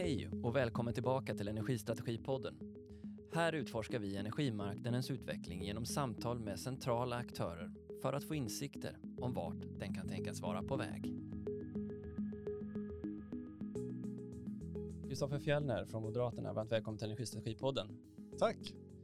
hej 0.00 0.28
och 0.42 0.56
välkommen 0.56 0.94
tillbaka 0.94 1.34
till 1.34 1.48
Energistrategipodden. 1.48 2.54
Här 3.32 3.52
utforskar 3.52 3.98
vi 3.98 4.16
energimarknadens 4.16 5.10
utveckling 5.10 5.64
genom 5.64 5.86
samtal 5.86 6.38
med 6.38 6.60
centrala 6.60 7.16
aktörer 7.16 7.72
för 8.02 8.12
att 8.12 8.24
få 8.24 8.34
insikter 8.34 8.98
om 9.20 9.34
vart 9.34 9.78
den 9.78 9.94
kan 9.94 10.08
tänkas 10.08 10.40
vara 10.40 10.62
på 10.62 10.76
väg. 10.76 11.14
Kristoffer 15.08 15.38
Fjellner 15.38 15.84
från 15.84 16.02
Moderaterna, 16.02 16.52
varmt 16.52 16.72
välkommen 16.72 16.98
till 16.98 17.06
Energistrategipodden. 17.06 17.98
Tack, 18.38 18.58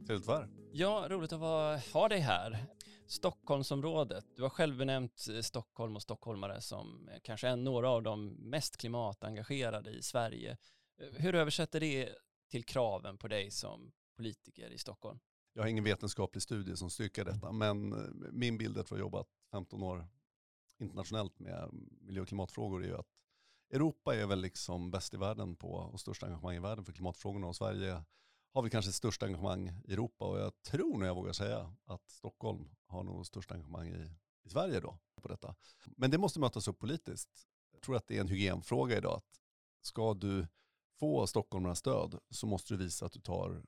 trevligt 0.07 0.25
att. 0.25 0.49
Ja, 0.71 1.07
roligt 1.09 1.33
att 1.33 1.39
vara, 1.39 1.77
ha 1.93 2.07
dig 2.07 2.19
här. 2.19 2.65
Stockholmsområdet, 3.07 4.25
du 4.35 4.41
har 4.41 4.49
själv 4.49 4.77
benämnt 4.77 5.27
eh, 5.35 5.41
Stockholm 5.41 5.95
och 5.95 6.01
stockholmare 6.01 6.61
som 6.61 7.09
eh, 7.11 7.19
kanske 7.23 7.47
är 7.47 7.55
några 7.55 7.89
av 7.89 8.03
de 8.03 8.27
mest 8.27 8.77
klimatengagerade 8.77 9.91
i 9.91 10.01
Sverige. 10.01 10.57
Eh, 10.97 11.07
hur 11.13 11.35
översätter 11.35 11.79
det 11.79 12.15
till 12.49 12.63
kraven 12.63 13.17
på 13.17 13.27
dig 13.27 13.51
som 13.51 13.91
politiker 14.15 14.69
i 14.69 14.77
Stockholm? 14.77 15.19
Jag 15.53 15.63
har 15.63 15.67
ingen 15.67 15.83
vetenskaplig 15.83 16.43
studie 16.43 16.75
som 16.75 16.89
styrker 16.89 17.25
detta, 17.25 17.51
men 17.51 17.93
eh, 17.93 18.31
min 18.31 18.57
bild 18.57 18.77
efter 18.77 18.95
att 18.95 18.99
ha 18.99 19.05
jobbat 19.05 19.27
15 19.51 19.83
år 19.83 20.07
internationellt 20.79 21.39
med 21.39 21.69
miljö 22.01 22.21
och 22.21 22.27
klimatfrågor 22.27 22.83
är 22.83 22.87
ju 22.87 22.97
att 22.97 23.17
Europa 23.71 24.15
är 24.15 24.25
väl 24.25 24.41
liksom 24.41 24.91
bäst 24.91 25.13
i 25.13 25.17
världen 25.17 25.55
på 25.55 25.71
och 25.71 25.99
största 25.99 26.25
engagemang 26.25 26.55
i 26.55 26.59
världen 26.59 26.85
för 26.85 26.93
klimatfrågorna 26.93 27.47
och 27.47 27.55
Sverige 27.55 28.03
har 28.53 28.61
väl 28.61 28.71
kanske 28.71 28.91
största 28.91 29.25
engagemang 29.25 29.81
i 29.85 29.93
Europa 29.93 30.25
och 30.25 30.39
jag 30.39 30.61
tror 30.61 30.97
nog 30.97 31.07
jag 31.07 31.15
vågar 31.15 31.33
säga 31.33 31.75
att 31.85 32.09
Stockholm 32.09 32.69
har 32.85 33.03
nog 33.03 33.25
största 33.25 33.53
engagemang 33.53 33.87
i, 33.87 34.11
i 34.43 34.49
Sverige 34.49 34.79
då 34.79 34.97
på 35.21 35.27
detta. 35.27 35.55
Men 35.85 36.11
det 36.11 36.17
måste 36.17 36.39
mötas 36.39 36.67
upp 36.67 36.79
politiskt. 36.79 37.47
Jag 37.71 37.81
tror 37.81 37.95
att 37.95 38.07
det 38.07 38.17
är 38.17 38.21
en 38.21 38.27
hygienfråga 38.27 38.97
idag 38.97 39.17
att 39.17 39.41
ska 39.81 40.13
du 40.13 40.47
få 40.99 41.27
stockholmarnas 41.27 41.79
stöd 41.79 42.19
så 42.29 42.47
måste 42.47 42.73
du 42.73 42.77
visa 42.77 43.05
att 43.05 43.11
du 43.11 43.19
tar 43.19 43.63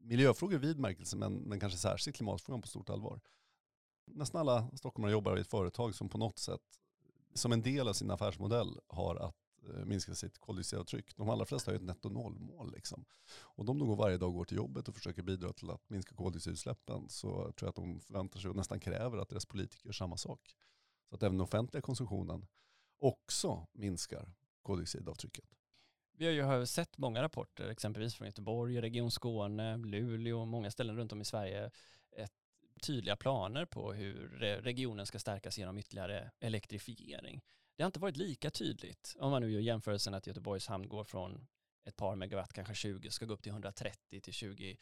miljöfrågor 0.00 0.58
vid 0.58 0.78
märkelse 0.78 1.16
men, 1.16 1.34
men 1.34 1.60
kanske 1.60 1.78
särskilt 1.78 2.16
klimatfrågan 2.16 2.62
på 2.62 2.68
stort 2.68 2.90
allvar. 2.90 3.20
Nästan 4.06 4.40
alla 4.40 4.68
stockholmare 4.76 5.12
jobbar 5.12 5.36
i 5.36 5.40
ett 5.40 5.50
företag 5.50 5.94
som 5.94 6.08
på 6.08 6.18
något 6.18 6.38
sätt 6.38 6.78
som 7.34 7.52
en 7.52 7.62
del 7.62 7.88
av 7.88 7.92
sin 7.92 8.10
affärsmodell 8.10 8.80
har 8.86 9.16
att 9.16 9.36
eh, 9.68 9.84
minska 9.84 10.14
sitt 10.14 10.38
koldioxidavtryck. 10.38 11.16
De 11.16 11.30
allra 11.30 11.44
flesta 11.44 11.70
har 11.70 11.74
ju 11.74 11.76
ett 11.76 11.82
netto 11.82 12.08
nollmål. 12.08 12.72
Liksom. 12.72 13.04
Och 13.34 13.64
de 13.64 13.78
går 13.78 13.96
varje 13.96 14.18
dag 14.18 14.32
går 14.32 14.44
till 14.44 14.56
jobbet 14.56 14.88
och 14.88 14.94
försöker 14.94 15.22
bidra 15.22 15.52
till 15.52 15.70
att 15.70 15.90
minska 15.90 16.14
koldioxidutsläppen 16.14 17.08
så 17.08 17.28
tror 17.30 17.54
jag 17.60 17.68
att 17.68 17.74
de 17.74 18.00
förväntar 18.00 18.40
sig 18.40 18.50
och 18.50 18.56
nästan 18.56 18.80
kräver 18.80 19.18
att 19.18 19.28
deras 19.28 19.46
politiker 19.46 19.86
gör 19.86 19.92
samma 19.92 20.16
sak. 20.16 20.54
Så 21.08 21.14
att 21.14 21.22
även 21.22 21.32
den 21.32 21.44
offentliga 21.44 21.82
konsumtionen 21.82 22.46
också 22.98 23.66
minskar 23.72 24.32
koldioxidavtrycket. 24.62 25.44
Vi 26.16 26.40
har 26.40 26.58
ju 26.58 26.66
sett 26.66 26.98
många 26.98 27.22
rapporter, 27.22 27.68
exempelvis 27.68 28.14
från 28.14 28.26
Göteborg, 28.26 28.80
Region 28.80 29.10
Skåne, 29.10 29.76
Luleå, 29.76 30.40
och 30.40 30.48
många 30.48 30.70
ställen 30.70 30.96
runt 30.96 31.12
om 31.12 31.20
i 31.20 31.24
Sverige, 31.24 31.70
ett, 32.16 32.32
tydliga 32.82 33.16
planer 33.16 33.64
på 33.64 33.92
hur 33.92 34.28
regionen 34.62 35.06
ska 35.06 35.18
stärkas 35.18 35.58
genom 35.58 35.78
ytterligare 35.78 36.30
elektrifiering. 36.40 37.40
Det 37.76 37.82
har 37.82 37.86
inte 37.86 38.00
varit 38.00 38.16
lika 38.16 38.50
tydligt 38.50 39.16
om 39.18 39.30
man 39.30 39.42
nu 39.42 39.50
gör 39.50 39.60
jämförelsen 39.60 40.14
att 40.14 40.26
Göteborgs 40.26 40.66
hamn 40.66 40.88
går 40.88 41.04
från 41.04 41.46
ett 41.84 41.96
par 41.96 42.16
megawatt, 42.16 42.52
kanske 42.52 42.74
20, 42.74 43.10
ska 43.10 43.26
gå 43.26 43.34
upp 43.34 43.42
till 43.42 43.52
130 43.52 44.20
till 44.20 44.34
2040. 44.34 44.78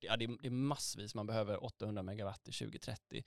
Ja, 0.00 0.16
det 0.16 0.24
är, 0.24 0.38
det 0.42 0.48
är 0.48 0.50
massvis, 0.50 1.14
man 1.14 1.26
behöver 1.26 1.64
800 1.64 2.02
megawatt 2.02 2.44
till 2.44 2.54
2030. 2.54 3.24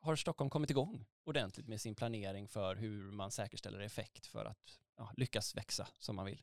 Har 0.00 0.16
Stockholm 0.16 0.50
kommit 0.50 0.70
igång 0.70 1.06
ordentligt 1.24 1.68
med 1.68 1.80
sin 1.80 1.94
planering 1.94 2.48
för 2.48 2.76
hur 2.76 3.10
man 3.10 3.30
säkerställer 3.30 3.80
effekt 3.80 4.26
för 4.26 4.44
att 4.44 4.80
ja, 4.96 5.12
lyckas 5.16 5.56
växa 5.56 5.88
som 5.98 6.16
man 6.16 6.26
vill? 6.26 6.42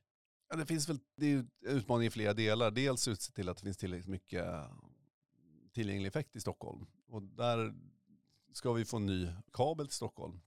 Ja, 0.49 0.55
det 0.55 0.65
finns 0.65 0.89
väl 0.89 0.99
det 1.15 1.31
är 1.31 1.45
utmaning 1.61 2.07
i 2.07 2.11
flera 2.11 2.33
delar. 2.33 2.71
Dels 2.71 3.07
att 3.07 3.21
se 3.21 3.31
till 3.31 3.49
att 3.49 3.57
det 3.57 3.63
finns 3.63 3.77
tillräckligt 3.77 4.07
mycket 4.07 4.45
eh, 4.45 4.71
tillgänglig 5.73 6.07
effekt 6.07 6.35
i 6.35 6.39
Stockholm. 6.39 6.85
Och 7.07 7.23
där 7.23 7.75
ska 8.53 8.73
vi 8.73 8.85
få 8.85 8.97
en 8.97 9.05
ny 9.05 9.27
kabel 9.51 9.87
till 9.87 9.95
Stockholm 9.95 10.41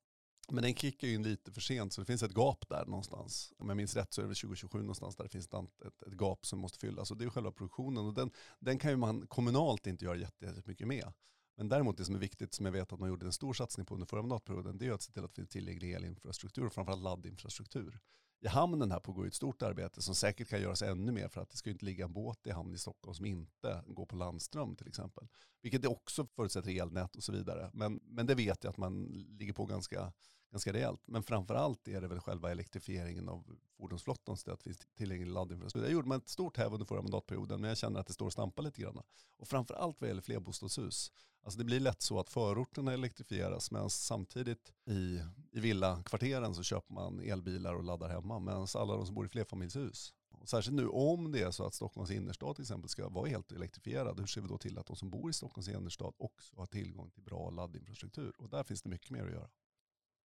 men 0.53 0.62
den 0.62 0.75
kickar 0.75 1.09
ju 1.09 1.15
in 1.15 1.22
lite 1.22 1.53
för 1.53 1.61
sent 1.61 1.93
så 1.93 2.00
det 2.00 2.05
finns 2.05 2.22
ett 2.22 2.37
gap 2.37 2.69
där 2.69 2.87
någonstans. 2.87 3.53
Om 3.59 3.69
jag 3.69 3.77
minns 3.77 3.97
rätt 3.97 4.12
så 4.15 4.21
är 4.21 4.27
det 4.27 4.34
2027 4.34 4.78
någonstans 4.78 5.17
där 5.17 5.25
det 5.25 5.31
finns 5.31 5.47
ett, 5.47 5.55
ett, 5.55 6.03
ett 6.03 6.21
gap 6.21 6.47
som 6.47 6.59
måste 6.59 6.78
fyllas. 6.78 7.11
Och 7.11 7.17
det 7.17 7.25
är 7.25 7.31
själva 7.31 7.53
produktionen 7.53 8.06
och 8.06 8.15
den, 8.15 8.31
den 8.59 8.78
kan 8.78 8.91
ju 8.91 8.97
man 8.97 9.27
kommunalt 9.27 9.87
inte 9.87 10.05
göra 10.05 10.17
jättemycket 10.17 10.89
med. 10.89 11.12
Men 11.56 11.69
däremot 11.69 11.97
det 11.97 12.05
som 12.05 12.15
är 12.15 12.19
viktigt, 12.19 12.55
som 12.55 12.67
jag 12.67 12.72
vet 12.72 12.93
att 12.93 13.01
man 13.01 13.09
gjorde 13.09 13.27
en 13.27 13.33
stor 13.33 13.53
satsning 13.53 13.87
på 13.87 13.95
under 13.95 14.06
förra 14.06 14.22
mandatperioden, 14.22 14.78
det 14.78 14.87
är 14.87 14.93
att 14.93 15.03
se 15.03 15.12
till 15.12 15.25
att 15.25 15.31
det 15.31 15.37
finns 15.37 15.49
tillgänglig 15.49 15.93
elinfrastruktur 15.93 16.67
och 16.67 16.72
framförallt 16.72 17.03
laddinfrastruktur. 17.03 18.01
I 18.41 18.49
hamnen 18.49 18.91
här 18.91 19.00
pågår 19.00 19.26
ett 19.26 19.34
stort 19.34 19.62
arbete 19.62 20.03
som 20.03 20.15
säkert 20.15 20.49
kan 20.49 20.60
göras 20.60 20.82
ännu 20.82 21.12
mer 21.12 21.28
för 21.28 21.41
att 21.41 21.50
det 21.50 21.56
ska 21.56 21.71
inte 21.71 21.84
ligga 21.84 22.04
en 22.04 22.12
båt 22.12 22.47
i 22.47 22.50
hamn 22.50 22.75
i 22.75 22.78
Stockholm 22.78 23.15
som 23.15 23.26
inte 23.26 23.84
går 23.87 24.06
på 24.06 24.16
landström 24.16 24.76
till 24.76 24.88
exempel. 24.88 25.28
Vilket 25.62 25.82
det 25.82 25.88
också 25.88 26.26
förutsätter 26.26 26.81
elnät 26.81 27.16
och 27.16 27.22
så 27.22 27.32
vidare. 27.32 27.71
Men, 27.75 28.00
men 28.04 28.27
det 28.27 28.34
vet 28.34 28.65
jag 28.65 28.71
att 28.71 28.77
man 28.77 29.04
ligger 29.38 29.53
på 29.53 29.66
ganska 29.66 30.12
ganska 30.50 30.72
rejält. 30.72 31.00
Men 31.04 31.22
framförallt 31.22 31.88
är 31.88 32.00
det 32.00 32.09
väl 32.09 32.20
själva 32.20 32.50
elektrifieringen 32.50 33.28
av 33.28 33.44
fordonsflottan 33.76 34.36
så 34.36 34.53
att 34.53 34.59
det 34.59 34.64
finns 34.64 34.86
tillgänglig 34.97 35.32
laddinfrastruktur. 35.32 35.88
Det 35.88 35.92
gjorde 35.92 36.09
man 36.09 36.19
ett 36.19 36.28
stort 36.28 36.56
häv 36.56 36.72
under 36.72 36.86
förra 36.86 37.03
mandatperioden 37.03 37.60
men 37.60 37.69
jag 37.69 37.78
känner 37.78 38.00
att 38.00 38.06
det 38.06 38.12
står 38.12 38.26
och 38.26 38.32
stampar 38.32 38.62
lite 38.62 38.82
grann. 38.82 39.03
Och 39.36 39.48
framförallt 39.48 40.00
vad 40.00 40.09
gäller 40.09 40.22
flerbostadshus. 40.22 41.12
Alltså 41.42 41.59
det 41.59 41.64
blir 41.64 41.81
lätt 41.81 42.03
så 42.03 42.20
att 42.20 42.31
förorterna 42.31 42.92
elektrifieras 42.92 43.70
medan 43.70 43.91
samtidigt 43.91 44.72
i, 44.86 45.20
i 45.53 45.60
villakvarteren 45.60 46.54
så 46.54 46.62
köper 46.62 46.94
man 46.94 47.20
elbilar 47.20 47.75
och 47.75 47.84
laddar 47.84 48.09
hemma 48.09 48.38
medan 48.38 48.66
alla 48.75 48.97
de 48.97 49.06
som 49.06 49.15
bor 49.15 49.26
i 49.26 49.28
flerfamiljshus 49.28 50.15
och 50.41 50.48
särskilt 50.48 50.76
nu 50.76 50.88
om 50.88 51.32
det 51.32 51.42
är 51.42 51.50
så 51.50 51.65
att 51.66 51.75
Stockholms 51.75 52.10
innerstad 52.10 52.56
till 52.56 52.62
exempel 52.62 52.88
ska 52.88 53.09
vara 53.09 53.28
helt 53.28 53.53
elektrifierad, 53.53 54.20
hur 54.20 54.26
ser 54.26 54.41
vi 54.41 54.48
då 54.48 54.59
till 54.59 54.78
att 54.78 54.86
de 54.86 54.97
som 54.97 55.10
bor 55.10 55.30
i 55.30 55.32
Stockholms 55.32 55.69
innerstad 55.69 56.15
också 56.16 56.56
har 56.56 56.66
tillgång 56.66 57.10
till 57.10 57.22
bra 57.22 57.50
laddinfrastruktur? 57.50 58.32
Och 58.38 58.48
där 58.48 58.62
finns 58.62 58.82
det 58.82 58.88
mycket 58.88 59.10
mer 59.10 59.25
att 59.25 59.32
göra. 59.32 59.48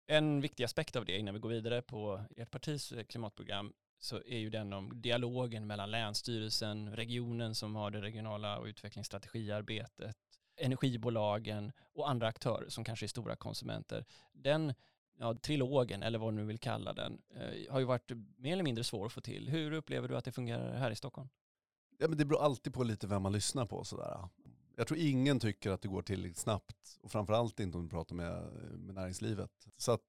En 0.07 0.41
viktig 0.41 0.63
aspekt 0.63 0.95
av 0.95 1.05
det 1.05 1.17
innan 1.17 1.33
vi 1.33 1.39
går 1.39 1.49
vidare 1.49 1.81
på 1.81 2.25
ert 2.37 2.51
partis 2.51 2.91
eh, 2.91 3.03
klimatprogram 3.03 3.73
så 3.99 4.17
är 4.17 4.37
ju 4.37 4.49
den 4.49 4.73
om 4.73 5.01
dialogen 5.01 5.67
mellan 5.67 5.91
Länsstyrelsen, 5.91 6.95
regionen 6.95 7.55
som 7.55 7.75
har 7.75 7.91
det 7.91 8.01
regionala 8.01 8.57
och 8.59 8.65
utvecklingsstrategiarbetet, 8.65 10.17
energibolagen 10.57 11.71
och 11.93 12.09
andra 12.09 12.27
aktörer 12.27 12.69
som 12.69 12.83
kanske 12.83 13.05
är 13.05 13.07
stora 13.07 13.35
konsumenter. 13.35 14.05
Den 14.31 14.73
ja, 15.19 15.35
trilogen, 15.35 16.03
eller 16.03 16.19
vad 16.19 16.33
du 16.33 16.35
nu 16.35 16.45
vill 16.45 16.59
kalla 16.59 16.93
den, 16.93 17.21
eh, 17.35 17.71
har 17.73 17.79
ju 17.79 17.85
varit 17.85 18.11
mer 18.37 18.53
eller 18.53 18.63
mindre 18.63 18.83
svår 18.83 19.05
att 19.05 19.13
få 19.13 19.21
till. 19.21 19.49
Hur 19.49 19.71
upplever 19.71 20.07
du 20.07 20.17
att 20.17 20.25
det 20.25 20.31
fungerar 20.31 20.75
här 20.75 20.91
i 20.91 20.95
Stockholm? 20.95 21.29
Ja, 21.97 22.07
men 22.07 22.17
det 22.17 22.25
beror 22.25 22.41
alltid 22.41 22.73
på 22.73 22.83
lite 22.83 23.07
vem 23.07 23.21
man 23.21 23.31
lyssnar 23.31 23.65
på. 23.65 23.83
Sådär 23.83 24.29
jag 24.75 24.87
tror 24.87 24.99
ingen 24.99 25.39
tycker 25.39 25.71
att 25.71 25.81
det 25.81 25.87
går 25.87 26.01
tillräckligt 26.01 26.37
snabbt 26.37 26.99
och 27.01 27.11
framförallt 27.11 27.59
inte 27.59 27.77
om 27.77 27.83
du 27.83 27.89
pratar 27.89 28.15
med, 28.15 28.53
med 28.77 28.95
näringslivet. 28.95 29.67
Så 29.77 29.91
att 29.91 30.01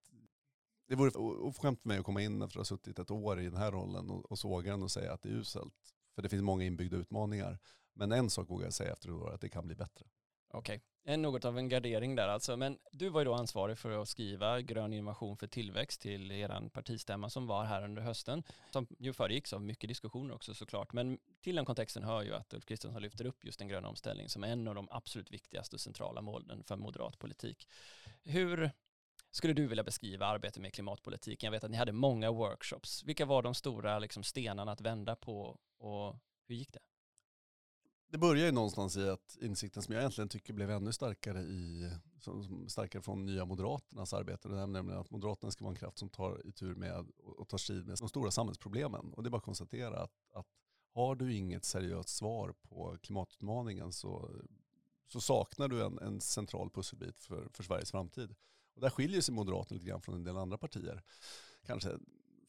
det 0.89 0.95
vore 0.95 1.11
oförskämt 1.19 1.81
för 1.83 1.89
mig 1.89 1.99
att 1.99 2.05
komma 2.05 2.23
in 2.23 2.43
efter 2.43 2.61
att 2.61 2.69
ha 2.69 2.77
suttit 2.77 2.99
ett 2.99 3.11
år 3.11 3.41
i 3.41 3.45
den 3.45 3.57
här 3.57 3.73
rollen 3.73 4.11
och, 4.11 4.31
och 4.31 4.39
såga 4.39 4.71
den 4.71 4.83
och 4.83 4.91
säga 4.91 5.13
att 5.13 5.23
det 5.23 5.29
är 5.29 5.33
uselt. 5.33 5.95
För 6.15 6.23
det 6.23 6.29
finns 6.29 6.43
många 6.43 6.65
inbyggda 6.65 6.97
utmaningar. 6.97 7.59
Men 7.95 8.13
en 8.13 8.31
sak 8.31 8.51
vågar 8.51 8.67
jag 8.67 8.75
säga 8.75 8.93
efter 8.93 9.09
ett 9.09 9.15
år, 9.15 9.35
att 9.35 9.41
det 9.41 9.49
kan 9.49 9.67
bli 9.67 9.75
bättre. 9.75 10.07
Okej, 10.55 10.81
okay. 11.05 11.17
något 11.17 11.45
av 11.45 11.59
en 11.59 11.69
gardering 11.69 12.15
där 12.15 12.29
alltså. 12.29 12.57
Men 12.57 12.79
du 12.93 13.09
var 13.09 13.21
ju 13.21 13.25
då 13.25 13.35
ansvarig 13.35 13.79
för 13.79 14.03
att 14.03 14.09
skriva 14.09 14.61
grön 14.61 14.93
innovation 14.93 15.37
för 15.37 15.47
tillväxt 15.47 16.01
till 16.01 16.33
er 16.33 16.69
partistämma 16.69 17.31
som 17.31 17.47
var 17.47 17.65
här 17.65 17.85
under 17.85 18.03
hösten. 18.03 18.43
Som 18.71 18.87
ju 18.99 19.13
föregicks 19.13 19.53
av 19.53 19.63
mycket 19.63 19.89
diskussioner 19.89 20.35
också 20.35 20.55
såklart. 20.55 20.93
Men 20.93 21.19
till 21.41 21.57
den 21.57 21.65
kontexten 21.65 22.05
hör 22.05 22.23
ju 22.23 22.35
att 22.35 22.55
Ulf 22.55 22.65
Kristersson 22.65 23.03
lyfter 23.03 23.27
upp 23.27 23.45
just 23.45 23.59
den 23.59 23.69
gröna 23.69 23.89
omställningen 23.89 24.31
som 24.31 24.45
en 24.45 24.69
av 24.69 24.75
de 24.75 24.89
absolut 24.91 25.31
viktigaste 25.31 25.77
och 25.77 25.81
centrala 25.81 26.23
målen 26.23 26.65
för 26.65 26.77
moderat 26.77 27.19
politik. 27.19 27.69
Hur 28.23 28.71
skulle 29.31 29.53
du 29.53 29.67
vilja 29.67 29.85
beskriva 29.85 30.27
arbetet 30.27 30.63
med 30.63 30.73
klimatpolitiken? 30.73 31.47
Jag 31.47 31.53
vet 31.53 31.65
att 31.65 31.71
ni 31.71 31.77
hade 31.77 31.93
många 31.93 32.31
workshops. 32.31 33.05
Vilka 33.05 33.27
var 33.27 33.43
de 33.43 33.55
stora 33.55 33.99
liksom, 33.99 34.23
stenarna 34.23 34.73
att 34.73 34.81
vända 34.81 35.17
på 35.17 35.59
och 35.79 36.17
hur 36.47 36.55
gick 36.55 36.73
det? 36.73 36.81
Det 38.15 38.19
börjar 38.19 38.47
ju 38.47 38.53
någonstans 38.53 38.97
i 38.97 39.09
att 39.09 39.39
insikten 39.41 39.83
som 39.83 39.95
jag 39.95 40.01
egentligen 40.01 40.29
tycker 40.29 40.53
blev 40.53 40.71
ännu 40.71 40.93
starkare, 40.93 41.41
i, 41.41 41.91
som, 42.21 42.69
starkare 42.69 43.03
från 43.03 43.27
Nya 43.27 43.45
Moderaternas 43.45 44.13
arbete, 44.13 44.49
det 44.49 44.59
är 44.59 44.67
nämligen 44.67 45.01
att 45.01 45.11
Moderaterna 45.11 45.51
ska 45.51 45.65
vara 45.65 45.73
en 45.73 45.79
kraft 45.79 45.99
som 45.99 46.09
tar 46.09 46.53
tur 46.55 46.75
med 46.75 47.07
och 47.19 47.49
tar 47.49 47.59
strid 47.59 47.87
med 47.87 47.97
de 47.99 48.09
stora 48.09 48.31
samhällsproblemen. 48.31 49.13
Och 49.15 49.23
det 49.23 49.29
är 49.29 49.31
bara 49.31 49.37
att 49.39 49.45
konstatera 49.45 50.03
att, 50.03 50.13
att 50.35 50.47
har 50.95 51.15
du 51.15 51.35
inget 51.35 51.65
seriöst 51.65 52.09
svar 52.09 52.55
på 52.63 52.99
klimatutmaningen 53.03 53.93
så, 53.93 54.31
så 55.07 55.21
saknar 55.21 55.69
du 55.69 55.85
en, 55.85 55.99
en 55.99 56.21
central 56.21 56.71
pusselbit 56.71 57.21
för, 57.21 57.49
för 57.53 57.63
Sveriges 57.63 57.91
framtid. 57.91 58.35
Och 58.75 58.81
där 58.81 58.91
skiljer 58.91 59.21
sig 59.21 59.35
Moderaterna 59.35 59.75
lite 59.75 59.91
grann 59.91 60.03
från 60.03 60.15
en 60.15 60.25
del 60.25 60.37
andra 60.37 60.59
partier. 60.59 61.03
Kanske 61.67 61.99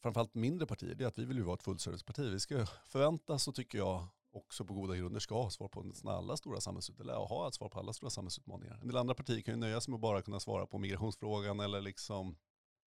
framförallt 0.02 0.34
mindre 0.34 0.66
partier, 0.66 0.94
det 0.94 1.04
är 1.04 1.08
att 1.08 1.18
vi 1.18 1.24
vill 1.24 1.36
ju 1.36 1.42
vara 1.42 1.54
ett 1.54 1.62
fullserviceparti. 1.62 2.30
Vi 2.32 2.40
ska 2.40 2.66
förväntas, 2.66 3.42
så 3.42 3.52
tycker 3.52 3.78
jag, 3.78 4.06
också 4.36 4.64
på 4.64 4.74
goda 4.74 4.96
grunder 4.96 5.20
ska 5.20 5.42
ha 5.42 5.50
svar 5.50 5.68
på 5.68 5.92
alla 6.10 6.36
stora 6.36 6.60
samhällsutmaningar, 6.60 7.14
eller 7.14 7.26
ha 7.26 7.48
ett 7.48 7.54
svar 7.54 7.68
på 7.68 7.78
alla 7.78 7.92
stora 7.92 8.10
samhällsutmaningar. 8.10 8.78
En 8.82 8.88
del 8.88 8.96
andra 8.96 9.14
partier 9.14 9.40
kan 9.40 9.54
ju 9.54 9.60
nöja 9.60 9.80
sig 9.80 9.90
med 9.90 9.96
att 9.96 10.02
bara 10.02 10.22
kunna 10.22 10.40
svara 10.40 10.66
på 10.66 10.78
migrationsfrågan 10.78 11.60
eller 11.60 11.80
liksom 11.80 12.36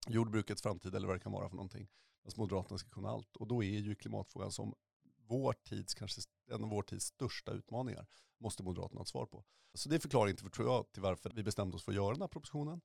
jordbrukets 0.08 0.62
framtid 0.62 0.94
eller 0.94 1.06
vad 1.06 1.16
det 1.16 1.20
kan 1.20 1.32
vara 1.32 1.48
för 1.48 1.56
någonting. 1.56 1.88
Fast 2.24 2.36
Moderaterna 2.36 2.78
ska 2.78 2.90
kunna 2.90 3.08
allt. 3.08 3.36
Och 3.36 3.46
då 3.46 3.62
är 3.62 3.78
ju 3.78 3.94
klimatfrågan 3.94 4.52
som 4.52 4.74
vår 5.28 5.52
tids, 5.52 5.94
kanske 5.94 6.20
en 6.50 6.64
av 6.64 6.70
vår 6.70 6.82
tids 6.82 7.06
största 7.06 7.52
utmaningar, 7.52 8.06
måste 8.40 8.62
Moderaterna 8.62 8.98
ha 8.98 9.02
ett 9.02 9.08
svar 9.08 9.26
på. 9.26 9.44
Så 9.74 9.88
det 9.88 9.94
är 9.94 10.00
förklaringen 10.00 10.36
till, 10.36 10.50
tror 10.50 10.68
jag, 10.68 10.92
till 10.92 11.02
varför 11.02 11.32
vi 11.34 11.42
bestämde 11.42 11.76
oss 11.76 11.84
för 11.84 11.92
att 11.92 11.96
göra 11.96 12.12
den 12.12 12.20
här 12.20 12.28
propositionen. 12.28 12.80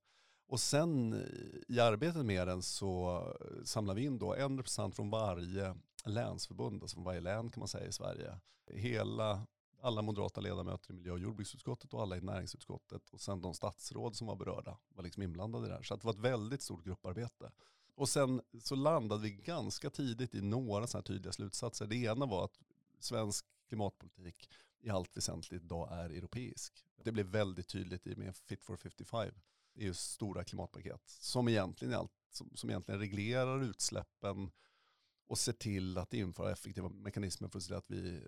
Och 0.47 0.59
sen 0.59 1.13
eh, 1.13 1.75
i 1.75 1.79
arbetet 1.79 2.25
med 2.25 2.47
den 2.47 2.61
så 2.61 3.19
eh, 3.41 3.63
samlar 3.63 3.93
vi 3.93 4.03
in 4.03 4.17
då 4.19 4.35
en 4.35 4.57
representant 4.57 4.95
från 4.95 5.09
varje 5.09 5.75
länsförbund, 6.05 6.83
alltså 6.83 6.95
från 6.95 7.03
varje 7.03 7.21
län 7.21 7.51
kan 7.51 7.61
man 7.61 7.67
säga 7.67 7.87
i 7.87 7.91
Sverige. 7.91 8.39
Hela, 8.67 9.47
alla 9.81 10.01
moderata 10.01 10.41
ledamöter 10.41 10.91
i 10.91 10.93
miljö 10.93 11.11
och 11.11 11.19
jordbruksutskottet 11.19 11.93
och 11.93 12.01
alla 12.01 12.17
i 12.17 12.21
näringsutskottet 12.21 13.09
och 13.09 13.21
sen 13.21 13.41
de 13.41 13.53
statsråd 13.53 14.15
som 14.15 14.27
var 14.27 14.35
berörda 14.35 14.77
var 14.87 15.03
liksom 15.03 15.23
inblandade 15.23 15.65
i 15.65 15.69
det 15.69 15.75
här. 15.75 15.83
Så 15.83 15.95
det 15.95 16.03
var 16.03 16.13
ett 16.13 16.19
väldigt 16.19 16.61
stort 16.61 16.83
grupparbete. 16.85 17.51
Och 17.95 18.09
sen 18.09 18.41
så 18.61 18.75
landade 18.75 19.21
vi 19.21 19.31
ganska 19.31 19.89
tidigt 19.89 20.35
i 20.35 20.41
några 20.41 20.87
sådana 20.87 21.01
här 21.01 21.13
tydliga 21.13 21.31
slutsatser. 21.33 21.87
Det 21.87 21.95
ena 21.95 22.25
var 22.25 22.45
att 22.45 22.59
svensk 22.99 23.45
klimatpolitik 23.67 24.49
i 24.79 24.89
allt 24.89 25.17
väsentligt 25.17 25.63
idag 25.63 25.89
är 25.91 26.09
europeisk. 26.09 26.85
Det 27.03 27.11
blev 27.11 27.25
väldigt 27.25 27.67
tydligt 27.67 28.07
i 28.07 28.13
och 28.13 28.17
med 28.17 28.35
Fit 28.35 28.63
for 28.63 28.77
55, 28.77 29.31
EUs 29.75 29.99
stora 29.99 30.43
klimatpaket, 30.43 31.01
som 31.05 31.47
egentligen, 31.47 31.93
allt, 31.93 32.11
som, 32.31 32.51
som 32.55 32.69
egentligen 32.69 32.99
reglerar 32.99 33.63
utsläppen 33.63 34.51
och 35.27 35.37
ser 35.37 35.53
till 35.53 35.97
att 35.97 36.13
införa 36.13 36.51
effektiva 36.51 36.89
mekanismer 36.89 37.47
för 37.47 37.57
att 37.57 37.63
se 37.63 37.67
till 37.67 37.77
att 37.77 37.91
vi 37.91 38.15
eh, 38.15 38.21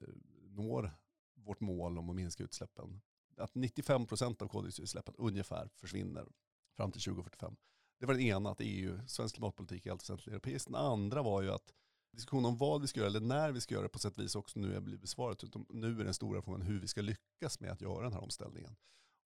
når 0.50 0.92
vårt 1.34 1.60
mål 1.60 1.98
om 1.98 2.10
att 2.10 2.16
minska 2.16 2.44
utsläppen. 2.44 3.02
Att 3.38 3.54
95% 3.54 4.44
av 4.44 4.48
koldioxidutsläppen 4.48 5.16
ungefär 5.18 5.70
försvinner 5.76 6.28
fram 6.76 6.92
till 6.92 7.02
2045. 7.02 7.56
Det 8.00 8.06
var 8.06 8.14
den 8.14 8.24
ena, 8.24 8.50
att 8.50 8.62
EU, 8.62 9.00
svensk 9.08 9.36
klimatpolitik 9.36 9.86
är 9.86 9.92
allt 9.92 10.02
väsentligt 10.02 10.28
europeisk. 10.28 10.66
Den 10.66 10.76
andra 10.76 11.22
var 11.22 11.42
ju 11.42 11.52
att 11.52 11.74
diskussionen 12.12 12.46
om 12.46 12.58
vad 12.58 12.82
vi 12.82 12.88
ska 12.88 13.00
göra 13.00 13.10
eller 13.10 13.20
när 13.20 13.52
vi 13.52 13.62
ska 13.62 13.74
göra 13.74 13.84
det 13.84 13.90
på 13.90 14.00
sätt 14.00 14.18
och 14.18 14.24
vis 14.24 14.36
också 14.36 14.60
nu 14.60 14.76
är 14.76 14.80
blivit 14.80 15.02
besvarat. 15.02 15.44
Utan 15.44 15.66
nu 15.70 16.00
är 16.00 16.04
den 16.04 16.14
stora 16.14 16.42
frågan 16.42 16.62
hur 16.62 16.80
vi 16.80 16.88
ska 16.88 17.02
lyckas 17.02 17.60
med 17.60 17.72
att 17.72 17.82
göra 17.82 18.04
den 18.04 18.14
här 18.14 18.24
omställningen. 18.24 18.76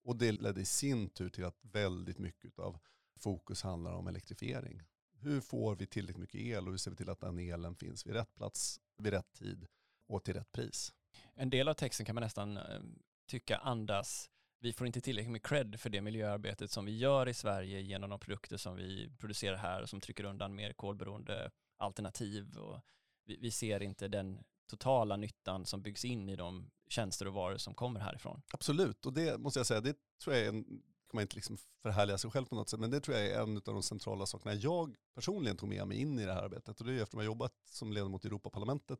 Och 0.03 0.15
det 0.15 0.31
ledde 0.31 0.61
i 0.61 0.65
sin 0.65 1.09
tur 1.09 1.29
till 1.29 1.45
att 1.45 1.57
väldigt 1.61 2.17
mycket 2.17 2.59
av 2.59 2.77
fokus 3.19 3.63
handlar 3.63 3.93
om 3.93 4.07
elektrifiering. 4.07 4.81
Hur 5.21 5.41
får 5.41 5.75
vi 5.75 5.87
tillräckligt 5.87 6.21
mycket 6.21 6.41
el 6.41 6.67
och 6.67 6.73
hur 6.73 6.77
ser 6.77 6.91
vi 6.91 6.97
till 6.97 7.09
att 7.09 7.19
den 7.19 7.39
elen 7.39 7.75
finns 7.75 8.05
vid 8.05 8.13
rätt 8.13 8.35
plats, 8.35 8.81
vid 8.97 9.13
rätt 9.13 9.33
tid 9.33 9.67
och 10.07 10.23
till 10.23 10.33
rätt 10.33 10.51
pris? 10.51 10.93
En 11.33 11.49
del 11.49 11.67
av 11.67 11.73
texten 11.73 12.05
kan 12.05 12.15
man 12.15 12.23
nästan 12.23 12.57
eh, 12.57 12.81
tycka 13.27 13.57
andas 13.57 14.29
vi 14.61 14.73
får 14.73 14.87
inte 14.87 15.01
tillräckligt 15.01 15.31
med 15.31 15.43
cred 15.43 15.79
för 15.79 15.89
det 15.89 16.01
miljöarbetet 16.01 16.71
som 16.71 16.85
vi 16.85 16.97
gör 16.97 17.29
i 17.29 17.33
Sverige 17.33 17.81
genom 17.81 18.09
de 18.09 18.19
produkter 18.19 18.57
som 18.57 18.75
vi 18.75 19.09
producerar 19.19 19.57
här 19.57 19.81
och 19.81 19.89
som 19.89 20.01
trycker 20.01 20.23
undan 20.23 20.55
mer 20.55 20.73
kolberoende 20.73 21.51
alternativ. 21.77 22.57
Och 22.57 22.81
vi, 23.25 23.37
vi 23.41 23.51
ser 23.51 23.83
inte 23.83 24.07
den 24.07 24.43
totala 24.69 25.15
nyttan 25.15 25.65
som 25.65 25.81
byggs 25.81 26.05
in 26.05 26.29
i 26.29 26.35
de 26.35 26.69
tjänster 26.87 27.27
och 27.27 27.33
varor 27.33 27.57
som 27.57 27.73
kommer 27.73 27.99
härifrån. 27.99 28.41
Absolut, 28.53 29.05
och 29.05 29.13
det 29.13 29.37
måste 29.37 29.59
jag 29.59 29.67
säga, 29.67 29.81
det 29.81 29.95
tror 30.23 30.35
jag 30.35 30.45
är 30.45 30.49
en 30.49 30.81
kan 31.09 31.17
man 31.17 31.21
inte 31.21 31.35
liksom 31.35 31.57
förhärliga 31.81 32.17
sig 32.17 32.31
själv 32.31 32.45
på 32.45 32.55
något 32.55 32.69
sätt, 32.69 32.79
men 32.79 32.91
det 32.91 32.99
tror 32.99 33.17
jag 33.17 33.27
är 33.27 33.41
en 33.41 33.57
av 33.57 33.61
de 33.63 33.83
centrala 33.83 34.25
sakerna 34.25 34.53
jag 34.53 34.95
personligen 35.15 35.57
tog 35.57 35.69
med 35.69 35.87
mig 35.87 35.97
in 36.01 36.19
i 36.19 36.25
det 36.25 36.33
här 36.33 36.43
arbetet. 36.43 36.79
Och 36.79 36.87
det 36.87 36.93
är 36.93 37.03
efter 37.03 37.17
att 37.17 37.23
jag 37.23 37.25
jobbat 37.25 37.53
som 37.65 37.93
ledamot 37.93 38.25
i 38.25 38.27
Europaparlamentet 38.27 38.99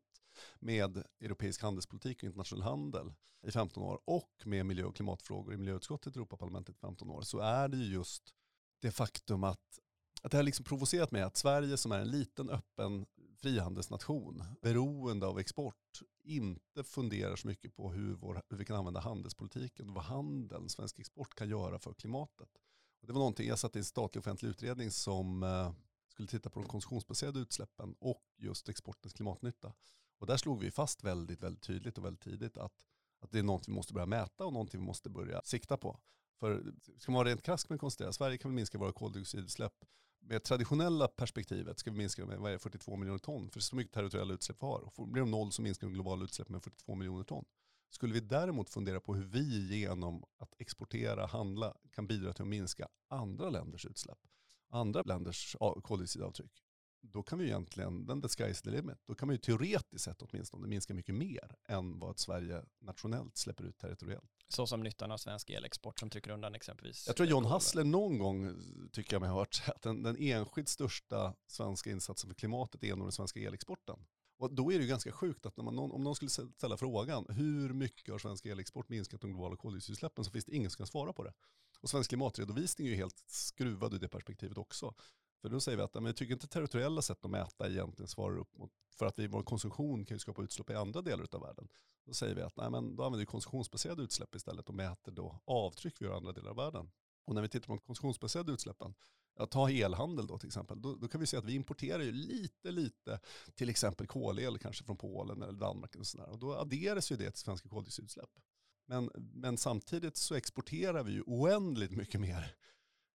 med 0.60 1.04
europeisk 1.20 1.62
handelspolitik 1.62 2.18
och 2.18 2.24
internationell 2.24 2.64
handel 2.64 3.14
i 3.42 3.52
15 3.52 3.84
år 3.84 4.00
och 4.06 4.32
med 4.46 4.66
miljö 4.66 4.86
och 4.86 4.96
klimatfrågor 4.96 5.54
i 5.54 5.58
miljöutskottet 5.58 6.16
i 6.16 6.20
Europaparlamentet 6.20 6.76
i 6.76 6.80
15 6.80 7.10
år, 7.10 7.22
så 7.22 7.40
är 7.40 7.68
det 7.68 7.78
ju 7.78 7.94
just 7.94 8.34
det 8.82 8.92
faktum 8.92 9.44
att 9.44 9.80
att 10.22 10.32
det 10.32 10.38
har 10.38 10.44
liksom 10.44 10.66
provocerat 10.66 11.12
mig 11.12 11.22
att 11.22 11.38
Sverige 11.38 11.78
som 11.78 11.92
är 11.92 12.00
en 12.00 12.12
liten 12.12 12.50
öppen 12.50 13.06
frihandelsnation, 13.42 14.44
beroende 14.62 15.28
av 15.28 15.40
export, 15.40 16.02
inte 16.24 16.84
funderar 16.84 17.36
så 17.36 17.48
mycket 17.48 17.76
på 17.76 17.92
hur, 17.92 18.14
vår, 18.14 18.42
hur 18.50 18.58
vi 18.58 18.66
kan 18.66 18.76
använda 18.76 19.00
handelspolitiken 19.00 19.90
och 19.90 19.96
vad 19.96 20.04
handeln, 20.04 20.70
svensk 20.70 21.00
export 21.00 21.36
kan 21.36 21.50
göra 21.50 21.80
för 21.80 21.94
klimatet. 21.94 22.50
Och 23.02 23.08
det 23.08 23.14
var 23.14 23.20
någonting, 23.20 23.48
jag 23.48 23.60
satt 23.60 23.76
i 23.76 23.80
en 23.80 23.86
statlig 23.86 24.20
offentlig 24.20 24.50
utredning 24.50 24.92
som 24.92 25.44
eh, 25.44 25.72
skulle 26.08 26.28
titta 26.28 26.50
på 26.50 26.60
de 26.60 26.68
konsumtionsbaserade 26.68 27.40
utsläppen 27.40 27.96
och 28.00 28.24
just 28.38 28.70
exportens 28.70 29.14
klimatnytta. 29.14 29.74
Och 30.20 30.28
där 30.28 30.38
slog 30.38 30.60
vi 30.60 30.72
fast 30.72 31.04
väldigt, 31.04 31.44
väldigt 31.44 31.64
tydligt 31.64 31.98
och 31.98 32.06
väldigt 32.06 32.24
tidigt 32.24 32.58
att, 32.58 32.86
att 33.20 33.32
det 33.32 33.40
är 33.40 33.44
något 33.44 33.68
vi 33.68 33.72
måste 33.72 33.94
börja 33.94 34.06
mäta 34.06 34.46
och 34.46 34.54
någonting 34.54 34.80
vi 34.80 34.86
måste 34.86 35.10
börja 35.10 35.42
sikta 35.44 35.78
på. 35.78 36.00
För 36.40 36.74
ska 36.98 37.12
man 37.12 37.20
vara 37.20 37.30
rent 37.30 37.42
krask 37.42 37.70
med 37.70 37.80
konstatera, 37.80 38.14
Sverige 38.14 38.38
kan 38.38 38.52
väl 38.52 38.56
minska 38.56 38.78
våra 38.78 38.92
koldioxidutsläpp 38.92 39.74
med 40.22 40.44
traditionella 40.44 41.08
perspektivet 41.08 41.80
ska 41.80 41.92
vi 41.92 41.98
minska 41.98 42.26
med 42.26 42.40
vad 42.40 42.52
är 42.52 42.58
42 42.58 42.96
miljoner 42.96 43.20
ton. 43.20 43.50
För 43.50 43.60
så 43.60 43.76
mycket 43.76 43.94
territoriella 43.94 44.34
utsläpp 44.34 44.58
vi 44.62 44.66
har. 44.66 45.00
Och 45.00 45.08
blir 45.08 45.22
de 45.22 45.32
noll 45.32 45.52
så 45.52 45.62
minskar 45.62 45.88
de 45.88 45.94
globala 45.94 46.24
utsläppen 46.24 46.54
med 46.54 46.64
42 46.64 46.96
miljoner 46.96 47.24
ton. 47.24 47.46
Skulle 47.90 48.14
vi 48.14 48.20
däremot 48.20 48.70
fundera 48.70 49.00
på 49.00 49.16
hur 49.16 49.26
vi 49.26 49.78
genom 49.78 50.24
att 50.38 50.54
exportera, 50.58 51.26
handla, 51.26 51.76
kan 51.92 52.08
bidra 52.08 52.34
till 52.34 52.42
att 52.42 52.48
minska 52.48 52.88
andra 53.08 53.50
länders 53.50 53.86
utsläpp, 53.86 54.20
andra 54.70 55.02
länders 55.02 55.56
koldioxidavtryck, 55.84 56.64
då 57.02 57.24
kan 57.24 57.40
vi 57.40 57.46
egentligen, 57.46 58.06
den 58.06 58.22
the 58.22 58.28
sky 58.28 58.44
is 58.44 58.62
the 58.62 58.70
limit, 58.70 58.98
då 59.06 59.16
kan 59.16 59.28
man 59.28 59.34
ju 59.34 59.38
teoretiskt 59.38 60.04
sett 60.04 60.22
åtminstone 60.22 60.68
minska 60.68 60.94
mycket 60.94 61.16
mer 61.16 61.56
än 61.66 62.00
vad 62.00 62.20
Sverige 62.20 62.64
nationellt 62.80 63.38
släpper 63.38 63.64
ut 63.64 63.78
territoriellt. 63.78 64.39
Så 64.50 64.68
som 64.68 64.84
nyttan 64.84 65.12
av 65.12 65.18
svensk 65.18 65.50
elexport 65.50 66.00
som 66.00 66.10
trycker 66.10 66.32
undan 66.32 66.56
exempelvis. 66.56 67.08
Jag 67.08 67.16
tror 67.16 67.28
John 67.28 67.46
Hassler 67.46 67.84
någon 67.84 68.18
gång, 68.18 68.56
tycker 68.92 69.14
jag 69.14 69.22
mig 69.22 69.30
ha 69.30 69.40
hört, 69.40 69.62
att 69.68 69.82
den, 69.82 70.04
den 70.04 70.18
enskilt 70.18 70.70
största 70.70 71.34
svenska 71.48 71.92
insatsen 71.92 72.30
för 72.30 72.36
klimatet 72.36 72.84
är 72.84 72.96
nog 72.96 73.06
den 73.06 73.12
svenska 73.12 73.40
elexporten. 73.40 74.06
Och 74.38 74.54
då 74.54 74.72
är 74.72 74.78
det 74.78 74.82
ju 74.84 74.90
ganska 74.90 75.12
sjukt 75.12 75.46
att 75.46 75.58
man, 75.58 75.80
om 75.80 76.04
någon 76.04 76.16
skulle 76.16 76.30
ställa 76.30 76.78
frågan, 76.78 77.26
hur 77.30 77.74
mycket 77.74 78.12
har 78.12 78.20
svensk 78.20 78.46
elexport 78.46 78.90
minskat 78.90 79.22
de 79.22 79.32
globala 79.32 79.56
koldioxidutsläppen, 79.56 80.26
så 80.26 80.32
finns 80.32 80.46
det 80.46 80.56
ingen 80.56 80.70
som 80.70 80.78
kan 80.78 80.88
svara 80.88 81.14
på 81.14 81.24
det. 81.24 81.34
Och 81.80 81.90
svensk 81.90 82.10
klimatredovisning 82.10 82.88
är 82.88 82.92
ju 82.92 82.98
helt 82.98 83.24
skruvad 83.28 83.94
ur 83.94 84.00
det 84.00 84.08
perspektivet 84.08 84.58
också. 84.58 84.94
För 85.42 85.50
då 85.50 85.60
säger 85.60 85.78
vi 85.78 85.84
att 85.84 85.94
men, 85.94 86.06
vi 86.06 86.14
tycker 86.14 86.34
inte 86.34 86.48
territoriella 86.48 87.02
sätt 87.02 87.26
att 87.26 87.32
mäta 87.32 87.70
egentligen 87.70 88.08
svarar 88.08 88.38
upp 88.38 88.58
mot, 88.58 88.72
för 88.98 89.06
att 89.06 89.20
vi, 89.20 89.28
vår 89.28 89.44
konsumtion 89.44 90.06
kan 90.06 90.16
ju 90.16 90.20
skapa 90.20 90.44
utsläpp 90.44 90.70
i 90.70 90.74
andra 90.74 91.02
delar 91.02 91.28
av 91.32 91.42
världen. 91.42 91.68
Då 92.06 92.14
säger 92.14 92.36
vi 92.36 92.42
att 92.42 92.58
nej, 92.58 92.70
men, 92.70 92.96
då 92.96 93.04
använder 93.04 93.20
vi 93.20 93.26
konsumtionsbaserade 93.26 94.04
utsläpp 94.04 94.36
istället 94.36 94.70
och 94.70 94.76
mäter 94.76 95.12
då 95.12 95.40
avtryck 95.46 96.02
vi 96.02 96.06
gör 96.06 96.14
i 96.14 96.18
andra 96.18 96.32
delar 96.32 96.50
av 96.50 96.56
världen. 96.56 96.92
Och 97.26 97.36
när 97.36 97.42
vi 97.42 97.50
tittar 97.50 97.68
på 97.68 97.76
de 97.76 97.80
konsumtionsbaserade 97.80 98.52
utsläppen, 98.52 98.94
ja, 99.36 99.46
ta 99.46 99.70
elhandel 99.70 100.28
då 100.28 100.38
till 100.38 100.48
exempel, 100.48 100.82
då, 100.82 100.96
då, 100.96 101.08
kan 101.08 101.22
vi 101.22 101.28
se 101.28 101.38
att 101.38 101.46
vi 101.46 101.54
importerar 101.54 102.04
ju 102.04 102.12
lite, 102.12 102.72
lite 102.72 103.20
till 103.56 103.70
exempel 103.70 104.08
kolel 104.08 104.58
kanske 104.58 104.84
från 104.84 104.98
Polen 104.98 105.42
eller 105.42 105.60
Danmark 105.60 105.96
och 105.96 106.08
sådär. 106.08 106.30
Och 106.30 106.40
då 106.40 106.56
adderas 106.56 107.12
ju 107.12 107.16
det 107.16 107.32
till 107.32 107.40
svenska 107.40 107.70
koldioxidutsläpp. 107.70 108.30
Men, 108.86 109.12
men 109.16 109.58
samtidigt 109.58 110.18
så 110.18 110.36
exporterar 110.36 111.04
vi 111.04 111.12
ju 111.12 111.22
oändligt 111.22 111.92
mycket 111.92 112.22
mer 112.22 112.56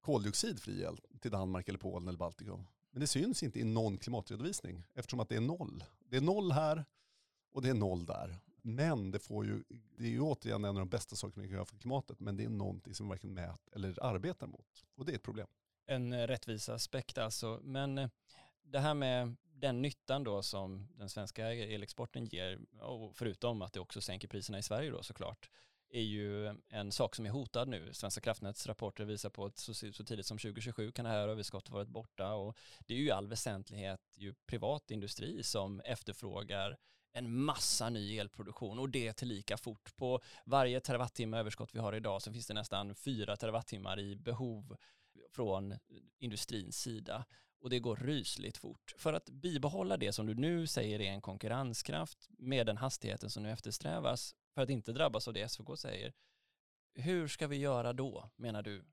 koldioxidfri 0.02 0.84
el 0.84 0.98
till 1.22 1.32
Danmark 1.32 1.70
eller 1.70 1.80
Polen 1.80 2.08
eller 2.08 2.18
Baltikum. 2.18 2.68
Men 2.92 3.02
det 3.02 3.08
syns 3.08 3.44
inte 3.44 3.60
i 3.60 3.64
någon 3.64 3.98
klimatredovisning 3.98 4.84
eftersom 4.94 5.20
att 5.20 5.30
det 5.30 5.36
är 5.36 5.42
noll. 5.42 5.84
Det 6.10 6.18
är 6.18 6.22
noll 6.22 6.52
här 6.52 6.86
och 7.52 7.62
det 7.62 7.70
är 7.70 7.74
noll 7.74 8.06
där. 8.06 8.40
Men 8.62 9.12
det, 9.12 9.20
får 9.20 9.46
ju, 9.46 9.64
det 9.98 10.04
är 10.04 10.10
ju 10.10 10.22
återigen 10.22 10.66
en 10.66 10.70
av 10.70 10.76
de 10.76 10.90
bästa 10.90 11.16
sakerna 11.16 11.42
vi 11.42 11.48
kan 11.48 11.56
göra 11.56 11.66
för 11.66 11.78
klimatet, 11.78 12.20
men 12.20 12.38
det 12.38 12.44
är 12.44 12.50
någonting 12.50 12.96
som 12.96 13.06
vi 13.06 13.10
varken 13.10 13.34
mäter 13.34 13.76
eller 13.76 14.04
arbetar 14.04 14.48
mot. 14.48 14.86
Och 14.96 15.06
det 15.06 15.12
är 15.12 15.16
ett 15.16 15.24
problem. 15.24 15.48
En 15.86 16.14
eh, 16.14 16.28
rättviseaspekt 16.28 17.08
aspekt 17.08 17.18
alltså. 17.18 17.60
Men 17.64 17.98
eh, 17.98 18.10
det 18.64 18.80
här 18.80 18.94
med 18.94 19.36
den 19.44 19.82
nyttan 19.82 20.24
då 20.24 20.42
som 20.42 20.88
den 20.98 21.10
svenska 21.10 21.54
elexporten 21.54 22.26
ger, 22.26 22.60
och 22.80 23.16
förutom 23.16 23.62
att 23.62 23.74
det 23.74 23.80
också 23.80 24.02
sänker 24.02 24.28
priserna 24.28 24.60
i 24.60 24.64
Sverige 24.64 24.92
då 24.92 25.04
såklart, 25.04 25.50
är 25.92 26.02
ju 26.02 26.56
en 26.70 26.92
sak 26.92 27.16
som 27.16 27.26
är 27.26 27.30
hotad 27.30 27.68
nu. 27.68 27.94
Svenska 27.94 28.22
kraftnäts 28.22 28.68
rapporter 28.68 29.06
visar 29.06 29.30
på 29.30 29.46
att 29.46 29.58
så, 29.58 29.74
så 29.74 30.06
tidigt 30.06 30.26
som 30.26 30.38
2027 30.38 30.92
kan 30.92 31.06
det 31.06 31.12
här 31.12 31.28
överskottet 31.28 31.70
varit 31.70 31.88
borta 31.88 32.34
och 32.34 32.58
det 32.80 32.94
är 32.94 32.98
ju 32.98 33.06
i 33.06 33.12
all 33.12 33.28
väsentlighet 33.28 34.02
ju 34.16 34.34
privat 34.34 34.92
industri 34.92 35.44
som 35.44 35.80
efterfrågar 35.80 36.78
en 37.14 37.44
massa 37.44 37.90
ny 37.90 38.18
elproduktion 38.18 38.80
och 38.80 38.90
det 38.90 39.14
till 39.14 39.28
lika 39.28 39.58
fort. 39.58 39.96
På 39.96 40.22
varje 40.46 40.80
terawattimme 40.80 41.38
överskott 41.38 41.76
vi 41.76 41.80
har 41.80 41.96
idag 41.96 42.22
så 42.22 42.34
finns 42.34 42.48
det 42.48 42.54
nästan 42.54 42.96
fyra 42.96 43.36
terawattimmar 43.36 44.00
i 44.00 44.16
behov 44.16 44.78
från 45.32 45.78
industrins 46.20 46.78
sida 46.78 47.26
och 47.62 47.70
det 47.70 47.80
går 47.80 47.96
rysligt 47.96 48.58
fort. 48.58 48.96
För 48.98 49.14
att 49.14 49.30
bibehålla 49.30 49.98
det 49.98 50.12
som 50.12 50.26
du 50.26 50.36
nu 50.36 50.68
säger 50.68 51.02
är 51.02 51.12
en 51.12 51.22
konkurrenskraft 51.22 52.30
med 52.30 52.66
den 52.66 52.78
hastigheten 52.78 53.30
som 53.30 53.44
nu 53.44 53.52
eftersträvas 53.52 54.36
för 54.54 54.62
att 54.62 54.70
inte 54.70 54.92
drabbas 54.92 55.28
av 55.28 55.34
det 55.34 55.50
SVK 55.52 55.80
säger. 55.80 56.14
Hur 56.96 57.28
ska 57.28 57.48
vi 57.48 57.58
göra 57.58 57.94
då, 57.94 58.30
menar 58.36 58.62
du? 58.62 58.84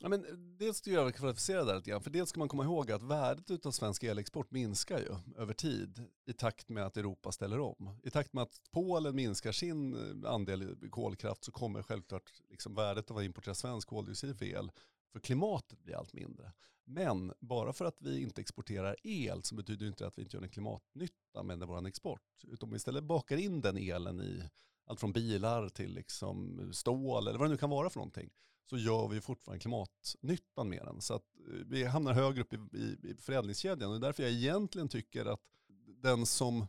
Ja, 0.00 0.08
men 0.08 0.24
eh, 0.24 0.32
dels 0.32 0.76
ska 0.76 0.90
jag 0.90 1.14
kvalificera 1.14 1.64
det 1.64 1.76
lite 1.76 1.90
grann, 1.90 2.02
för 2.02 2.10
dels 2.10 2.28
ska 2.28 2.38
man 2.38 2.48
komma 2.48 2.64
ihåg 2.64 2.90
att 2.90 3.02
värdet 3.02 3.66
av 3.66 3.70
svensk 3.70 4.02
elexport 4.02 4.50
minskar 4.50 4.98
ju 4.98 5.40
över 5.40 5.54
tid 5.54 6.04
i 6.26 6.32
takt 6.32 6.68
med 6.68 6.86
att 6.86 6.96
Europa 6.96 7.32
ställer 7.32 7.60
om. 7.60 8.00
I 8.02 8.10
takt 8.10 8.32
med 8.32 8.42
att 8.42 8.60
Polen 8.70 9.16
minskar 9.16 9.52
sin 9.52 9.94
eh, 9.94 10.30
andel 10.30 10.90
kolkraft 10.90 11.44
så 11.44 11.52
kommer 11.52 11.82
självklart 11.82 12.32
liksom 12.50 12.74
värdet 12.74 13.10
av 13.10 13.18
att 13.18 13.24
importera 13.24 13.54
svensk 13.54 13.88
koldioxid 13.88 14.38
för 14.38 14.44
el 14.46 14.70
för 15.12 15.20
klimatet 15.20 15.82
bli 15.82 15.94
allt 15.94 16.12
mindre. 16.12 16.52
Men 16.84 17.32
bara 17.40 17.72
för 17.72 17.84
att 17.84 17.96
vi 18.02 18.22
inte 18.22 18.40
exporterar 18.40 18.96
el 19.02 19.42
så 19.42 19.54
betyder 19.54 19.84
det 19.84 19.88
inte 19.88 20.06
att 20.06 20.18
vi 20.18 20.22
inte 20.22 20.36
gör 20.36 20.42
en 20.42 20.48
klimatnytta 20.48 21.42
med 21.42 21.58
vår 21.58 21.86
export. 21.86 22.44
Utan 22.44 22.66
om 22.66 22.70
vi 22.70 22.76
istället 22.76 23.04
bakar 23.04 23.36
in 23.36 23.60
den 23.60 23.76
elen 23.76 24.20
i 24.20 24.42
allt 24.86 25.00
från 25.00 25.12
bilar 25.12 25.68
till 25.68 25.94
liksom 25.94 26.70
stål 26.72 27.28
eller 27.28 27.38
vad 27.38 27.48
det 27.48 27.52
nu 27.52 27.58
kan 27.58 27.70
vara 27.70 27.90
för 27.90 27.98
någonting 27.98 28.30
så 28.64 28.78
gör 28.78 29.08
vi 29.08 29.20
fortfarande 29.20 29.60
klimatnyttan 29.60 30.68
med 30.68 30.84
den. 30.84 31.00
Så 31.00 31.14
att 31.14 31.24
eh, 31.48 31.66
vi 31.66 31.84
hamnar 31.84 32.12
högre 32.12 32.40
upp 32.40 32.52
i, 32.52 32.56
i, 32.56 33.10
i 33.10 33.14
förädlingskedjan 33.18 33.90
och 33.90 34.00
det 34.00 34.06
är 34.06 34.08
därför 34.08 34.22
jag 34.22 34.32
egentligen 34.32 34.88
tycker 34.88 35.26
att 35.26 35.40
den 35.86 36.26
som 36.26 36.66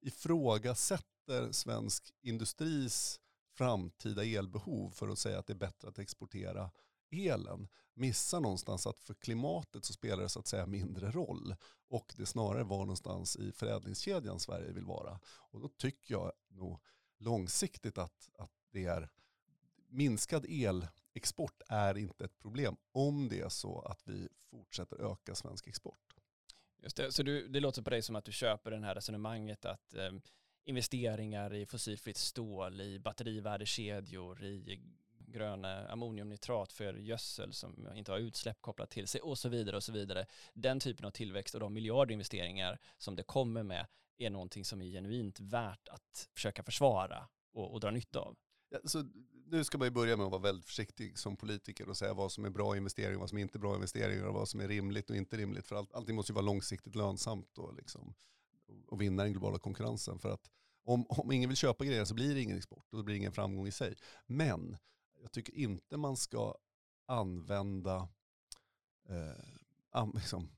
ifrågasätter 0.00 1.52
svensk 1.52 2.14
industris 2.22 3.20
framtida 3.54 4.24
elbehov 4.24 4.90
för 4.90 5.08
att 5.08 5.18
säga 5.18 5.38
att 5.38 5.46
det 5.46 5.52
är 5.52 5.56
bättre 5.58 5.88
att 5.88 5.98
exportera 5.98 6.70
elen 7.10 7.68
missar 7.94 8.40
någonstans 8.40 8.86
att 8.86 8.98
för 8.98 9.14
klimatet 9.14 9.84
så 9.84 9.92
spelar 9.92 10.22
det 10.22 10.28
så 10.28 10.38
att 10.40 10.46
säga 10.46 10.66
mindre 10.66 11.10
roll 11.10 11.54
och 11.88 12.14
det 12.16 12.26
snarare 12.26 12.64
var 12.64 12.78
någonstans 12.78 13.36
i 13.36 13.52
förädlingskedjan 13.52 14.40
Sverige 14.40 14.72
vill 14.72 14.84
vara. 14.84 15.20
Och 15.24 15.60
då 15.60 15.68
tycker 15.68 16.14
jag 16.14 16.32
nog 16.48 16.80
långsiktigt 17.22 17.98
att, 17.98 18.30
att 18.38 18.50
det 18.70 18.84
är 18.84 19.08
minskad 19.88 20.46
elexport 20.48 21.62
är 21.68 21.98
inte 21.98 22.24
ett 22.24 22.38
problem 22.38 22.76
om 22.92 23.28
det 23.28 23.40
är 23.40 23.48
så 23.48 23.80
att 23.80 24.02
vi 24.04 24.28
fortsätter 24.50 25.12
öka 25.12 25.34
svensk 25.34 25.66
export. 25.66 26.14
Just 26.82 26.96
det, 26.96 27.12
så 27.12 27.22
du, 27.22 27.48
det 27.48 27.60
låter 27.60 27.82
på 27.82 27.90
dig 27.90 28.02
som 28.02 28.16
att 28.16 28.24
du 28.24 28.32
köper 28.32 28.70
det 28.70 28.86
här 28.86 28.94
resonemanget 28.94 29.64
att 29.64 29.94
eh, 29.94 30.12
investeringar 30.64 31.54
i 31.54 31.66
fossilfritt 31.66 32.16
stål, 32.16 32.80
i 32.80 32.98
batterivärdekedjor, 32.98 34.44
i 34.44 34.80
gröna 35.32 35.88
ammoniumnitrat 35.88 36.72
för 36.72 36.94
gödsel 36.94 37.52
som 37.52 37.88
inte 37.94 38.12
har 38.12 38.18
utsläpp 38.18 38.62
kopplat 38.62 38.90
till 38.90 39.08
sig 39.08 39.20
och 39.20 39.38
så 39.38 39.48
vidare 39.48 39.76
och 39.76 39.82
så 39.82 39.92
vidare. 39.92 40.26
Den 40.54 40.80
typen 40.80 41.06
av 41.06 41.10
tillväxt 41.10 41.54
och 41.54 41.60
de 41.60 41.72
miljardinvesteringar 41.72 42.78
som 42.98 43.16
det 43.16 43.22
kommer 43.22 43.62
med 43.62 43.86
är 44.18 44.30
någonting 44.30 44.64
som 44.64 44.82
är 44.82 44.86
genuint 44.86 45.40
värt 45.40 45.88
att 45.88 46.28
försöka 46.34 46.62
försvara 46.62 47.28
och, 47.52 47.72
och 47.72 47.80
dra 47.80 47.90
nytta 47.90 48.18
av. 48.20 48.36
Ja, 48.68 48.78
så 48.84 49.04
nu 49.46 49.64
ska 49.64 49.78
man 49.78 49.86
ju 49.86 49.90
börja 49.90 50.16
med 50.16 50.26
att 50.26 50.32
vara 50.32 50.42
väldigt 50.42 50.66
försiktig 50.66 51.18
som 51.18 51.36
politiker 51.36 51.88
och 51.88 51.96
säga 51.96 52.14
vad 52.14 52.32
som 52.32 52.44
är 52.44 52.50
bra 52.50 52.76
investeringar, 52.76 53.20
vad 53.20 53.28
som 53.28 53.38
inte 53.38 53.58
är 53.58 53.60
bra 53.60 53.74
investeringar 53.74 54.26
och 54.26 54.34
vad 54.34 54.48
som 54.48 54.60
är 54.60 54.68
rimligt 54.68 55.10
och 55.10 55.16
inte 55.16 55.36
rimligt. 55.36 55.66
För 55.66 55.76
allt, 55.76 55.92
allting 55.92 56.16
måste 56.16 56.32
ju 56.32 56.34
vara 56.34 56.44
långsiktigt 56.44 56.94
lönsamt 56.94 57.46
liksom, 57.46 57.64
och, 57.64 57.74
liksom, 57.76 58.14
och 58.86 59.00
vinna 59.00 59.22
den 59.22 59.32
globala 59.32 59.58
konkurrensen. 59.58 60.18
För 60.18 60.30
att 60.30 60.50
om, 60.84 61.06
om 61.08 61.32
ingen 61.32 61.48
vill 61.48 61.56
köpa 61.56 61.84
grejer 61.84 62.04
så 62.04 62.14
blir 62.14 62.34
det 62.34 62.40
ingen 62.40 62.56
export 62.56 62.86
och 62.90 62.96
då 62.96 63.02
blir 63.02 63.14
det 63.14 63.18
ingen 63.18 63.32
framgång 63.32 63.66
i 63.66 63.72
sig. 63.72 63.94
Men 64.26 64.76
jag 65.20 65.32
tycker 65.32 65.54
inte 65.54 65.96
man 65.96 66.16
ska 66.16 66.54
använda, 67.06 68.08
eh, 69.08 70.12
liksom, 70.14 70.48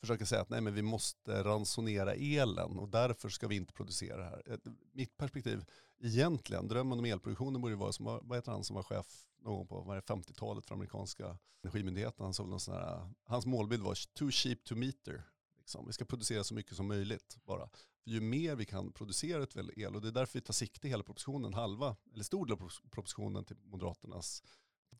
försöka 0.00 0.26
säga 0.26 0.40
att 0.42 0.50
nej 0.50 0.60
men 0.60 0.74
vi 0.74 0.82
måste 0.82 1.42
ransonera 1.44 2.14
elen 2.14 2.78
och 2.78 2.88
därför 2.88 3.28
ska 3.28 3.48
vi 3.48 3.56
inte 3.56 3.72
producera 3.72 4.16
det 4.16 4.24
här. 4.24 4.42
Eh, 4.46 4.72
mitt 4.92 5.16
perspektiv 5.16 5.64
egentligen, 6.00 6.68
drömmen 6.68 6.98
om 6.98 7.04
elproduktionen 7.04 7.60
borde 7.60 7.76
vara 7.76 7.92
som, 7.92 8.04
vad 8.04 8.38
heter 8.38 8.52
han 8.52 8.64
som 8.64 8.76
var 8.76 8.82
chef 8.82 9.24
någon 9.38 9.56
gång 9.56 9.66
på 9.66 9.84
50-talet 9.84 10.66
för 10.66 10.74
amerikanska 10.74 11.38
energimyndigheten. 11.62 12.24
Han 12.24 12.34
såg 12.34 12.48
någon 12.48 12.60
sån 12.60 12.74
här, 12.74 13.10
hans 13.24 13.46
målbild 13.46 13.82
var 13.82 14.14
too 14.14 14.30
cheap 14.30 14.64
to 14.64 14.74
meter. 14.74 15.22
Liksom. 15.58 15.86
Vi 15.86 15.92
ska 15.92 16.04
producera 16.04 16.44
så 16.44 16.54
mycket 16.54 16.76
som 16.76 16.88
möjligt 16.88 17.38
bara. 17.44 17.68
För 17.68 18.10
ju 18.10 18.20
mer 18.20 18.56
vi 18.56 18.64
kan 18.64 18.92
producera 18.92 19.46
el, 19.76 19.94
och 19.94 20.02
det 20.02 20.08
är 20.08 20.12
därför 20.12 20.38
vi 20.38 20.44
tar 20.44 20.52
sikte 20.52 20.88
hela 20.88 21.02
propositionen, 21.02 21.54
halva, 21.54 21.96
eller 22.14 22.24
stor 22.24 22.46
del 22.46 22.52
av 22.52 22.70
propositionen 22.90 23.44
till 23.44 23.56
Moderaternas 23.62 24.42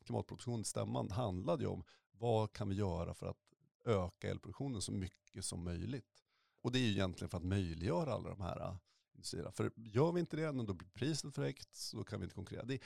klimatproposition, 0.05 0.65
stämman, 0.65 1.11
handlade 1.11 1.63
ju 1.63 1.69
om 1.69 1.83
vad 2.11 2.53
kan 2.53 2.69
vi 2.69 2.75
göra 2.75 3.13
för 3.13 3.27
att 3.27 3.48
öka 3.85 4.29
elproduktionen 4.29 4.81
så 4.81 4.91
mycket 4.91 5.45
som 5.45 5.63
möjligt. 5.63 6.23
Och 6.61 6.71
det 6.71 6.79
är 6.79 6.83
ju 6.83 6.91
egentligen 6.91 7.29
för 7.29 7.37
att 7.37 7.43
möjliggöra 7.43 8.13
alla 8.13 8.29
de 8.29 8.41
här 8.41 8.77
industrierna. 9.13 9.51
För 9.51 9.71
gör 9.75 10.11
vi 10.11 10.19
inte 10.19 10.35
det, 10.35 10.51
då 10.51 10.73
blir 10.73 10.89
priset 10.93 11.35
för 11.35 11.41
högt, 11.41 11.75
så 11.75 12.03
kan 12.03 12.19
vi 12.19 12.23
inte 12.23 12.35
konkurrera. 12.35 12.65
Det 12.65 12.73
är 12.73 12.79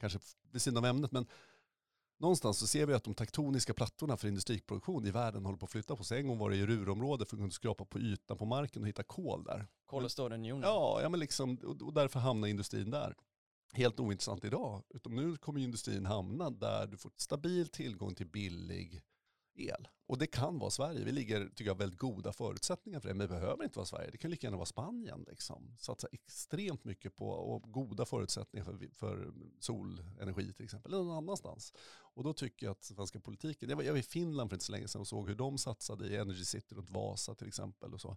kanske 0.00 0.18
vid 0.52 0.62
sidan 0.62 0.84
av 0.84 0.90
ämnet, 0.90 1.12
men 1.12 1.26
någonstans 2.18 2.58
så 2.58 2.66
ser 2.66 2.86
vi 2.86 2.94
att 2.94 3.04
de 3.04 3.14
tektoniska 3.14 3.74
plattorna 3.74 4.16
för 4.16 4.28
industriproduktion 4.28 5.06
i 5.06 5.10
världen 5.10 5.44
håller 5.44 5.58
på 5.58 5.64
att 5.64 5.72
flytta 5.72 5.96
på 5.96 6.04
sig. 6.04 6.20
En 6.20 6.26
gång 6.26 6.38
var 6.38 6.50
det 6.50 6.56
i 6.56 6.66
Rurområdet 6.66 7.28
för 7.28 7.36
att 7.36 7.40
kunna 7.40 7.50
skrapa 7.50 7.84
på 7.84 7.98
ytan 7.98 8.38
på 8.38 8.44
marken 8.44 8.82
och 8.82 8.88
hitta 8.88 9.02
kol 9.02 9.44
där. 9.44 9.66
Kol 9.86 10.04
och 10.04 10.10
stålunionen. 10.10 10.62
Ja, 10.62 11.02
ja 11.02 11.08
men 11.08 11.20
liksom, 11.20 11.58
och 11.80 11.92
därför 11.92 12.20
hamnar 12.20 12.48
industrin 12.48 12.90
där. 12.90 13.14
Helt 13.72 14.00
ointressant 14.00 14.44
idag, 14.44 14.82
utan 14.88 15.14
nu 15.14 15.36
kommer 15.36 15.60
industrin 15.60 16.06
hamna 16.06 16.50
där 16.50 16.86
du 16.86 16.96
får 16.96 17.12
stabil 17.16 17.68
tillgång 17.68 18.14
till 18.14 18.26
billig 18.26 19.02
el. 19.58 19.88
Och 20.06 20.18
det 20.18 20.26
kan 20.26 20.58
vara 20.58 20.70
Sverige. 20.70 21.04
Vi 21.04 21.12
ligger, 21.12 21.48
tycker 21.48 21.64
jag, 21.64 21.78
väldigt 21.78 21.98
goda 21.98 22.32
förutsättningar 22.32 23.00
för 23.00 23.08
det. 23.08 23.14
Men 23.14 23.28
det 23.28 23.34
behöver 23.34 23.64
inte 23.64 23.78
vara 23.78 23.86
Sverige. 23.86 24.10
Det 24.10 24.18
kan 24.18 24.30
lika 24.30 24.46
gärna 24.46 24.56
vara 24.56 24.66
Spanien. 24.66 25.24
Liksom. 25.28 25.76
Satsa 25.78 26.08
extremt 26.12 26.84
mycket 26.84 27.16
på 27.16 27.28
och 27.28 27.72
goda 27.72 28.04
förutsättningar 28.04 28.64
för, 28.64 28.88
för 28.94 29.32
solenergi 29.60 30.52
till 30.52 30.64
exempel. 30.64 30.92
Eller 30.92 31.04
någon 31.04 31.16
annanstans. 31.16 31.72
Och 32.14 32.24
då 32.24 32.32
tycker 32.32 32.66
jag 32.66 32.70
att 32.72 32.84
svenska 32.84 33.20
politiken, 33.20 33.68
jag 33.68 33.76
var, 33.76 33.84
jag 33.84 33.92
var 33.92 33.98
i 33.98 34.02
Finland 34.02 34.50
för 34.50 34.56
inte 34.56 34.64
så 34.64 34.72
länge 34.72 34.88
sedan 34.88 35.00
och 35.00 35.08
såg 35.08 35.28
hur 35.28 35.36
de 35.36 35.58
satsade 35.58 36.08
i 36.08 36.16
Energy 36.16 36.44
City 36.44 36.74
runt 36.74 36.90
Vasa 36.90 37.34
till 37.34 37.48
exempel. 37.48 37.94
Och 37.94 38.00
så. 38.00 38.16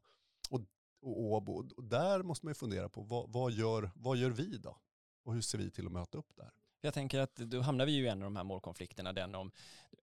Och, 0.50 0.62
och 1.02 1.22
Åbo. 1.22 1.70
Och 1.76 1.84
där 1.84 2.24
måste 2.24 2.46
man 2.46 2.52
ju 2.52 2.56
fundera 2.56 2.90
på 2.90 3.02
vad, 3.02 3.32
vad, 3.32 3.52
gör, 3.52 3.92
vad 3.96 4.18
gör 4.18 4.30
vi 4.30 4.58
då? 4.58 4.78
Och 5.24 5.34
hur 5.34 5.42
ser 5.42 5.58
vi 5.58 5.72
till 5.72 5.86
att 5.86 5.92
möta 5.92 6.18
upp 6.18 6.36
där? 6.36 6.52
Jag 6.84 6.94
tänker 6.94 7.20
att 7.20 7.36
då 7.36 7.62
hamnar 7.62 7.86
vi 7.86 7.92
ju 7.92 8.06
i 8.06 8.08
en 8.08 8.18
av 8.18 8.24
de 8.24 8.36
här 8.36 8.44
målkonflikterna, 8.44 9.14
den 9.14 9.36
om 9.36 9.52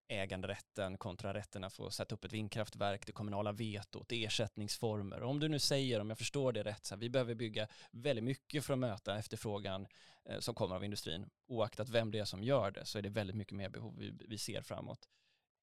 äganderätten 0.07 0.97
kontra 0.97 1.33
rätten 1.33 1.63
att 1.63 1.73
få 1.73 1.89
sätta 1.91 2.15
upp 2.15 2.25
ett 2.25 2.33
vindkraftverk, 2.33 3.05
det 3.05 3.11
kommunala 3.11 3.51
vetot, 3.51 4.11
ersättningsformer. 4.11 5.23
Om 5.23 5.39
du 5.39 5.47
nu 5.47 5.59
säger, 5.59 5.99
om 5.99 6.09
jag 6.09 6.17
förstår 6.17 6.53
det 6.53 6.63
rätt, 6.63 6.85
så 6.85 6.95
här, 6.95 6.99
vi 6.99 7.09
behöver 7.09 7.35
bygga 7.35 7.67
väldigt 7.91 8.23
mycket 8.23 8.65
för 8.65 8.73
att 8.73 8.79
möta 8.79 9.17
efterfrågan 9.17 9.87
eh, 10.25 10.39
som 10.39 10.55
kommer 10.55 10.75
av 10.75 10.83
industrin. 10.83 11.29
Oaktat 11.47 11.89
vem 11.89 12.11
det 12.11 12.19
är 12.19 12.25
som 12.25 12.43
gör 12.43 12.71
det 12.71 12.85
så 12.85 12.97
är 12.97 13.01
det 13.01 13.09
väldigt 13.09 13.35
mycket 13.35 13.57
mer 13.57 13.69
behov 13.69 13.95
vi, 13.97 14.13
vi 14.27 14.37
ser 14.37 14.61
framåt. 14.61 15.07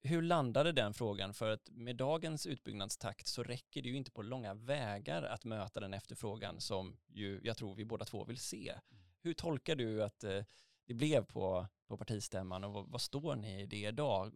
Hur 0.03 0.23
landade 0.23 0.73
den 0.73 0.95
frågan? 0.95 1.35
För 1.35 1.51
att 1.51 1.71
med 1.71 1.97
dagens 1.97 2.47
utbyggnadstakt 2.47 3.27
så 3.27 3.43
räcker 3.43 3.83
det 3.83 3.89
ju 3.89 3.97
inte 3.97 4.11
på 4.11 4.23
långa 4.23 4.55
vägar 4.55 5.23
att 5.23 5.45
möta 5.45 5.81
den 5.81 5.95
efterfrågan 5.95 6.61
som 6.61 6.97
ju 7.07 7.41
jag 7.45 7.57
tror 7.57 7.75
vi 7.75 7.85
båda 7.85 8.05
två 8.05 8.25
vill 8.25 8.39
se. 8.39 8.75
Hur 9.21 9.35
tolkar 9.35 9.77
du 9.77 10.03
att 10.03 10.25
eh, 10.25 10.43
det 10.87 10.95
blev 10.95 11.25
på, 11.25 11.67
på 11.89 11.97
partistämman 11.97 12.65
och 12.65 12.73
vad, 12.73 12.89
vad 12.89 13.01
står 13.01 13.37
ni 13.37 13.63
i 13.63 13.67
det 13.67 13.87
idag? 13.87 14.33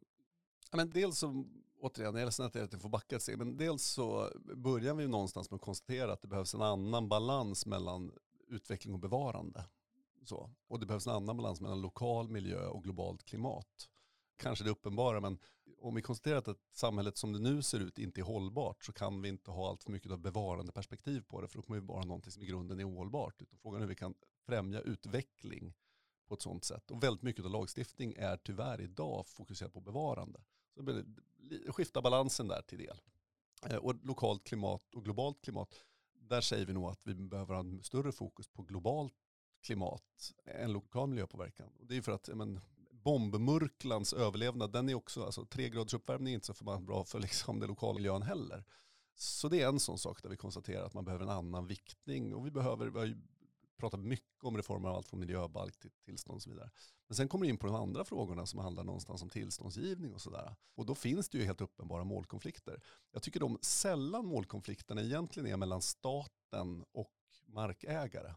Ja, 0.71 0.77
men 0.77 0.91
dels 0.91 1.19
så, 1.19 1.45
återigen, 1.81 2.15
jag 2.15 2.21
är 2.21 2.25
ledsen 2.25 2.47
att 2.47 2.55
jag 2.55 2.83
får 2.83 2.89
backa 2.89 3.17
ett 3.17 3.23
steg, 3.23 3.39
men 3.39 3.57
dels 3.57 3.83
så 3.83 4.31
börjar 4.57 4.95
vi 4.95 5.09
någonstans 5.09 5.51
med 5.51 5.57
att 5.57 5.63
konstatera 5.63 6.13
att 6.13 6.23
det 6.23 6.29
behövs 6.29 6.55
en 6.55 6.63
annan 6.63 7.09
balans 7.09 7.67
mellan 7.67 8.13
utveckling 8.49 8.95
och 8.95 9.01
bevarande. 9.01 9.65
Så. 10.25 10.51
Och 10.69 10.81
det 10.81 10.87
behövs 10.87 11.07
en 11.07 11.13
annan 11.13 11.37
balans 11.37 11.61
mellan 11.61 11.81
lokal 11.81 12.29
miljö 12.29 12.67
och 12.67 12.85
globalt 12.85 13.25
klimat. 13.25 13.89
Kanske 14.37 14.65
det 14.65 14.71
uppenbara, 14.71 15.21
men 15.21 15.39
om 15.81 15.95
vi 15.95 16.03
konstaterar 16.03 16.39
att 16.39 16.59
samhället 16.73 17.17
som 17.17 17.33
det 17.33 17.39
nu 17.39 17.63
ser 17.63 17.81
ut 17.81 17.99
inte 17.99 18.21
är 18.21 18.25
hållbart 18.25 18.85
så 18.85 18.93
kan 18.93 19.23
vi 19.23 19.29
inte 19.29 19.51
ha 19.51 19.69
allt 19.69 19.85
för 19.85 19.93
mycket 19.93 20.13
av 20.13 20.19
bevarande 20.19 20.73
perspektiv 20.73 21.21
på 21.21 21.41
det, 21.41 21.49
för 21.49 21.57
då 21.57 21.63
kommer 21.63 21.81
vi 21.81 21.87
bara 21.87 21.99
ha 21.99 22.05
någonting 22.05 22.33
som 22.33 22.43
i 22.43 22.47
grunden 22.47 22.81
är 22.81 22.89
ohållbart. 22.89 23.43
Utan 23.43 23.59
frågan 23.59 23.77
är 23.77 23.81
hur 23.81 23.89
vi 23.89 23.95
kan 23.95 24.15
främja 24.47 24.81
utveckling 24.81 25.75
på 26.31 26.35
ett 26.35 26.43
sånt 26.43 26.65
sätt. 26.65 26.91
Och 26.91 27.03
väldigt 27.03 27.23
mycket 27.23 27.45
av 27.45 27.51
lagstiftning 27.51 28.15
är 28.17 28.37
tyvärr 28.37 28.81
idag 28.81 29.27
fokuserat 29.29 29.73
på 29.73 29.81
bevarande. 29.81 30.41
Så 30.75 30.83
det 30.83 32.03
balansen 32.03 32.49
där 32.49 32.63
till 32.63 32.79
del. 32.79 33.01
Eh, 33.67 33.77
och 33.77 33.95
lokalt 34.05 34.45
klimat 34.45 34.95
och 34.95 35.05
globalt 35.05 35.43
klimat, 35.43 35.75
där 36.15 36.41
säger 36.41 36.67
vi 36.67 36.73
nog 36.73 36.91
att 36.91 37.01
vi 37.03 37.15
behöver 37.15 37.55
ha 37.55 37.61
en 37.61 37.83
större 37.83 38.13
fokus 38.13 38.49
på 38.49 38.63
globalt 38.63 39.15
klimat 39.63 40.33
än 40.45 40.73
lokal 40.73 41.09
miljöpåverkan. 41.09 41.69
Och 41.81 41.87
det 41.87 41.97
är 41.97 42.03
för 42.03 42.13
att 42.13 42.29
men, 42.35 42.61
bombmurklans 42.91 44.13
överlevnad, 44.13 44.73
den 44.73 44.89
är 44.89 44.95
också, 44.95 45.25
alltså 45.25 45.45
tre 45.45 45.69
graders 45.69 45.95
uppvärmning 45.95 46.33
är 46.33 46.35
inte 46.35 46.47
så 46.47 46.55
förbannat 46.55 46.83
bra 46.83 47.05
för 47.05 47.21
liksom 47.21 47.61
den 47.61 47.69
lokala 47.69 47.95
miljön 47.95 48.23
heller. 48.23 48.65
Så 49.15 49.49
det 49.49 49.63
är 49.63 49.69
en 49.69 49.81
sån 49.81 49.99
sak 49.99 50.23
där 50.23 50.31
vi 50.31 50.37
konstaterar 50.37 50.85
att 50.85 50.95
man 50.95 51.05
behöver 51.05 51.25
en 51.25 51.31
annan 51.31 51.67
viktning 51.67 52.35
och 52.35 52.47
vi 52.47 52.51
behöver, 52.51 52.87
vi 52.87 52.99
har 52.99 53.17
pratar 53.81 53.99
mycket 53.99 54.45
om 54.45 54.57
reformer 54.57 54.89
av 54.89 54.97
allt 54.97 55.09
från 55.09 55.21
miljöbalk 55.21 55.79
till 55.79 55.91
tillstånd 56.05 56.37
och 56.37 56.43
så 56.43 56.51
vidare. 56.51 56.71
Men 57.09 57.17
sen 57.17 57.29
kommer 57.29 57.47
det 57.47 57.51
in 57.51 57.59
på 57.59 57.67
de 57.67 57.77
andra 57.77 58.05
frågorna 58.05 58.47
som 58.47 58.59
handlar 58.61 58.85
någonstans 58.85 59.23
om 59.23 59.29
tillståndsgivning 59.29 60.15
och 60.15 60.21
sådär. 60.21 60.57
Och 60.75 60.87
då 60.87 60.95
finns 60.95 61.29
det 61.29 61.39
ju 61.39 61.45
helt 61.45 61.61
uppenbara 61.61 62.05
målkonflikter. 62.05 62.83
Jag 63.13 63.23
tycker 63.23 63.41
de 63.41 63.59
sällan 63.63 64.27
målkonflikterna 64.27 65.03
egentligen 65.03 65.47
är 65.47 65.57
mellan 65.57 65.83
staten 65.83 66.85
och 66.93 67.15
markägare. 67.47 68.35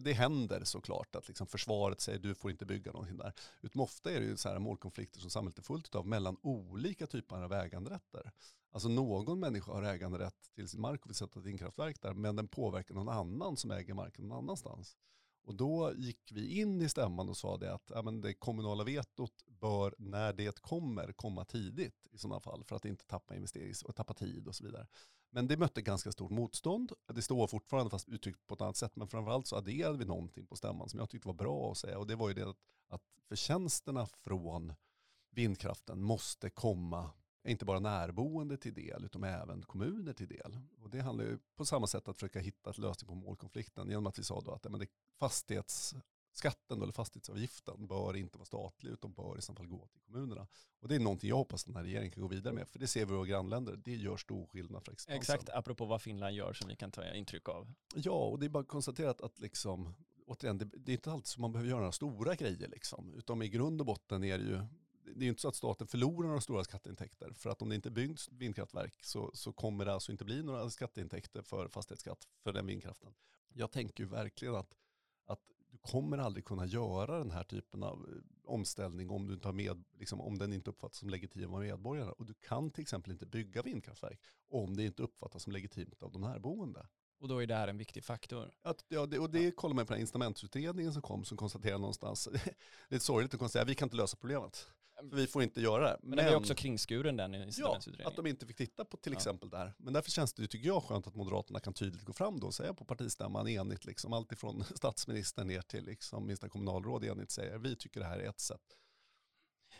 Det 0.00 0.12
händer 0.12 0.64
såklart 0.64 1.16
att 1.16 1.28
liksom 1.28 1.46
försvaret 1.46 2.00
säger 2.00 2.18
du 2.18 2.34
får 2.34 2.50
inte 2.50 2.66
bygga 2.66 2.92
någonting 2.92 3.16
där. 3.16 3.32
Utan 3.60 3.82
ofta 3.82 4.10
är 4.10 4.20
det 4.20 4.26
ju 4.26 4.36
så 4.36 4.48
här 4.48 4.58
målkonflikter 4.58 5.20
som 5.20 5.30
samhället 5.30 5.58
är 5.58 5.62
fullt 5.62 5.94
av 5.94 6.06
mellan 6.06 6.36
olika 6.42 7.06
typer 7.06 7.42
av 7.42 7.52
äganderätter. 7.52 8.32
Alltså 8.72 8.88
någon 8.88 9.40
människa 9.40 9.72
har 9.72 9.82
äganderätt 9.82 10.50
till 10.54 10.68
sin 10.68 10.80
mark 10.80 11.04
och 11.04 11.10
vill 11.10 11.16
sätta 11.16 11.38
ett 11.38 11.46
vindkraftverk 11.46 12.02
där 12.02 12.14
men 12.14 12.36
den 12.36 12.48
påverkar 12.48 12.94
någon 12.94 13.08
annan 13.08 13.56
som 13.56 13.70
äger 13.70 13.94
marken 13.94 14.28
någon 14.28 14.38
annanstans. 14.38 14.96
Och 15.44 15.54
då 15.54 15.92
gick 15.96 16.32
vi 16.32 16.60
in 16.60 16.80
i 16.80 16.88
stämman 16.88 17.28
och 17.28 17.36
sa 17.36 17.56
det 17.56 17.74
att 17.74 17.90
ja, 17.94 18.02
men 18.02 18.20
det 18.20 18.34
kommunala 18.34 18.84
vetot 18.84 19.44
bör, 19.46 19.94
när 19.98 20.32
det 20.32 20.60
kommer, 20.60 21.12
komma 21.12 21.44
tidigt 21.44 22.08
i 22.10 22.18
sådana 22.18 22.40
fall 22.40 22.64
för 22.64 22.76
att 22.76 22.84
inte 22.84 23.06
tappa 23.06 23.34
investerings 23.34 23.82
och 23.82 23.96
tappa 23.96 24.14
tid 24.14 24.48
och 24.48 24.54
så 24.54 24.64
vidare. 24.64 24.86
Men 25.30 25.46
det 25.46 25.56
mötte 25.56 25.82
ganska 25.82 26.12
stort 26.12 26.30
motstånd. 26.30 26.92
Det 27.14 27.22
står 27.22 27.46
fortfarande 27.46 27.90
fast 27.90 28.08
uttryckt 28.08 28.46
på 28.46 28.54
ett 28.54 28.60
annat 28.60 28.76
sätt. 28.76 28.96
Men 28.96 29.08
framförallt 29.08 29.46
så 29.46 29.56
adderade 29.56 29.98
vi 29.98 30.04
någonting 30.04 30.46
på 30.46 30.56
stämman 30.56 30.88
som 30.88 31.00
jag 31.00 31.10
tyckte 31.10 31.28
var 31.28 31.34
bra 31.34 31.70
att 31.70 31.78
säga. 31.78 31.98
Och 31.98 32.06
det 32.06 32.16
var 32.16 32.28
ju 32.28 32.34
det 32.34 32.48
att, 32.48 32.56
att 32.88 33.02
förtjänsterna 33.28 34.06
från 34.06 34.74
vindkraften 35.30 36.02
måste 36.02 36.50
komma 36.50 37.10
inte 37.44 37.64
bara 37.64 37.80
närboende 37.80 38.56
till 38.56 38.74
del 38.74 39.04
utan 39.04 39.24
även 39.24 39.62
kommuner 39.62 40.12
till 40.12 40.28
del. 40.28 40.58
Och 40.78 40.90
det 40.90 41.00
handlar 41.00 41.24
ju 41.24 41.38
på 41.56 41.64
samma 41.64 41.86
sätt 41.86 42.08
att 42.08 42.16
försöka 42.16 42.40
hitta 42.40 42.70
ett 42.70 42.78
lösning 42.78 43.08
på 43.08 43.14
målkonflikten 43.14 43.88
genom 43.88 44.06
att 44.06 44.18
vi 44.18 44.22
sa 44.22 44.40
då 44.40 44.52
att 44.52 44.70
men 44.70 44.80
det, 44.80 44.86
fastighetsskatten 45.18 46.82
eller 46.82 46.92
fastighetsavgiften 46.92 47.86
bör 47.86 48.16
inte 48.16 48.38
vara 48.38 48.46
statlig 48.46 48.90
utan 48.90 49.12
bör 49.12 49.38
i 49.38 49.42
så 49.42 49.54
fall 49.54 49.66
gå 49.66 49.86
till 49.86 50.00
kommunerna. 50.00 50.46
Och 50.80 50.88
det 50.88 50.94
är 50.94 51.00
någonting 51.00 51.28
jag 51.28 51.36
hoppas 51.36 51.64
den 51.64 51.76
här 51.76 51.82
regeringen 51.82 52.10
kan 52.10 52.22
gå 52.22 52.28
vidare 52.28 52.54
med 52.54 52.68
för 52.68 52.78
det 52.78 52.86
ser 52.86 53.06
vi 53.06 53.12
i 53.12 53.16
våra 53.16 53.26
grannländer, 53.26 53.76
det 53.76 53.94
gör 53.94 54.16
stor 54.16 54.46
skillnad 54.46 54.84
för 54.84 54.92
existensen. 54.92 55.34
Exakt, 55.36 55.48
apropå 55.48 55.84
vad 55.84 56.02
Finland 56.02 56.36
gör 56.36 56.52
som 56.52 56.68
vi 56.68 56.76
kan 56.76 56.90
ta 56.90 57.14
intryck 57.14 57.48
av. 57.48 57.72
Ja, 57.94 58.24
och 58.24 58.38
det 58.38 58.46
är 58.46 58.50
bara 58.50 58.64
konstaterat 58.64 59.20
att 59.20 59.38
liksom, 59.38 59.94
återigen, 60.26 60.58
det, 60.58 60.64
det 60.64 60.92
är 60.92 60.94
inte 60.94 61.12
alltid 61.12 61.26
som 61.26 61.40
man 61.40 61.52
behöver 61.52 61.70
göra 61.70 61.80
några 61.80 61.92
stora 61.92 62.34
grejer 62.34 62.68
liksom, 62.68 63.14
utan 63.14 63.42
i 63.42 63.48
grund 63.48 63.80
och 63.80 63.86
botten 63.86 64.24
är 64.24 64.38
det 64.38 64.44
ju 64.44 64.66
det 65.16 65.20
är 65.20 65.24
ju 65.24 65.28
inte 65.28 65.40
så 65.40 65.48
att 65.48 65.56
staten 65.56 65.86
förlorar 65.86 66.28
några 66.28 66.40
stora 66.40 66.64
skatteintäkter. 66.64 67.32
För 67.32 67.50
att 67.50 67.62
om 67.62 67.68
det 67.68 67.74
inte 67.74 67.90
byggs 67.90 68.28
vindkraftverk 68.32 69.04
så, 69.04 69.30
så 69.34 69.52
kommer 69.52 69.84
det 69.84 69.92
alltså 69.92 70.12
inte 70.12 70.24
bli 70.24 70.42
några 70.42 70.70
skatteintäkter 70.70 71.42
för 71.42 71.68
fastighetsskatt 71.68 72.28
för 72.42 72.52
den 72.52 72.66
vindkraften. 72.66 73.14
Jag 73.52 73.70
tänker 73.70 74.04
ju 74.04 74.10
verkligen 74.10 74.54
att, 74.54 74.74
att 75.26 75.40
du 75.70 75.78
kommer 75.78 76.18
aldrig 76.18 76.44
kunna 76.44 76.66
göra 76.66 77.18
den 77.18 77.30
här 77.30 77.44
typen 77.44 77.82
av 77.82 78.08
eh, 78.08 78.22
omställning 78.44 79.10
om, 79.10 79.26
du 79.26 79.34
inte 79.34 79.48
har 79.48 79.52
med, 79.52 79.84
liksom, 79.98 80.20
om 80.20 80.38
den 80.38 80.52
inte 80.52 80.70
uppfattas 80.70 80.98
som 80.98 81.10
legitim 81.10 81.54
av 81.54 81.60
medborgarna. 81.60 82.12
Och 82.12 82.26
du 82.26 82.34
kan 82.34 82.70
till 82.70 82.82
exempel 82.82 83.12
inte 83.12 83.26
bygga 83.26 83.62
vindkraftverk 83.62 84.20
om 84.50 84.76
det 84.76 84.84
inte 84.84 85.02
uppfattas 85.02 85.42
som 85.42 85.52
legitimt 85.52 86.02
av 86.02 86.12
de 86.12 86.20
närboende. 86.20 86.86
Och 87.22 87.28
då 87.28 87.42
är 87.42 87.46
det 87.46 87.54
här 87.54 87.68
en 87.68 87.78
viktig 87.78 88.04
faktor. 88.04 88.50
Att, 88.62 88.84
ja, 88.88 89.06
det, 89.06 89.18
och 89.18 89.30
det 89.30 89.50
kollar 89.50 89.74
man 89.74 89.86
på 89.86 89.92
den 89.92 90.00
incitamentsutredningen 90.00 90.92
som 90.92 91.02
kom 91.02 91.24
som 91.24 91.36
konstaterar 91.36 91.78
någonstans, 91.78 92.28
det 92.88 92.96
är 92.96 93.00
sorgligt 93.00 93.34
att 93.34 93.40
konstatera, 93.40 93.64
vi 93.64 93.74
kan 93.74 93.86
inte 93.86 93.96
lösa 93.96 94.16
problemet. 94.16 94.66
För 95.10 95.16
vi 95.16 95.26
får 95.26 95.42
inte 95.42 95.60
göra 95.60 95.84
det. 95.84 95.96
Men, 96.00 96.10
men 96.10 96.24
det 96.24 96.30
var 96.30 96.38
också 96.38 96.54
kringskuren 96.54 97.16
den 97.16 97.34
incitamentsutredningen. 97.34 98.04
Ja, 98.04 98.10
att 98.10 98.16
de 98.16 98.26
inte 98.26 98.46
fick 98.46 98.56
titta 98.56 98.84
på 98.84 98.96
till 98.96 99.12
exempel 99.12 99.48
ja. 99.52 99.58
där. 99.58 99.74
Men 99.78 99.92
därför 99.92 100.10
känns 100.10 100.32
det, 100.32 100.46
tycker 100.46 100.66
jag, 100.66 100.82
skönt 100.82 101.06
att 101.06 101.14
Moderaterna 101.14 101.60
kan 101.60 101.74
tydligt 101.74 102.04
gå 102.04 102.12
fram 102.12 102.40
då 102.40 102.46
och 102.46 102.54
säga 102.54 102.74
på 102.74 102.84
partistämman 102.84 103.48
enigt, 103.48 103.84
liksom, 103.84 104.12
allt 104.12 104.32
ifrån 104.32 104.64
statsministern 104.74 105.46
ner 105.46 105.60
till 105.62 105.84
liksom, 105.84 106.26
minsta 106.26 106.48
kommunalråd 106.48 107.04
enigt 107.04 107.30
säger, 107.30 107.58
vi 107.58 107.76
tycker 107.76 108.00
det 108.00 108.06
här 108.06 108.18
är 108.18 108.28
ett 108.28 108.40
sätt. 108.40 108.78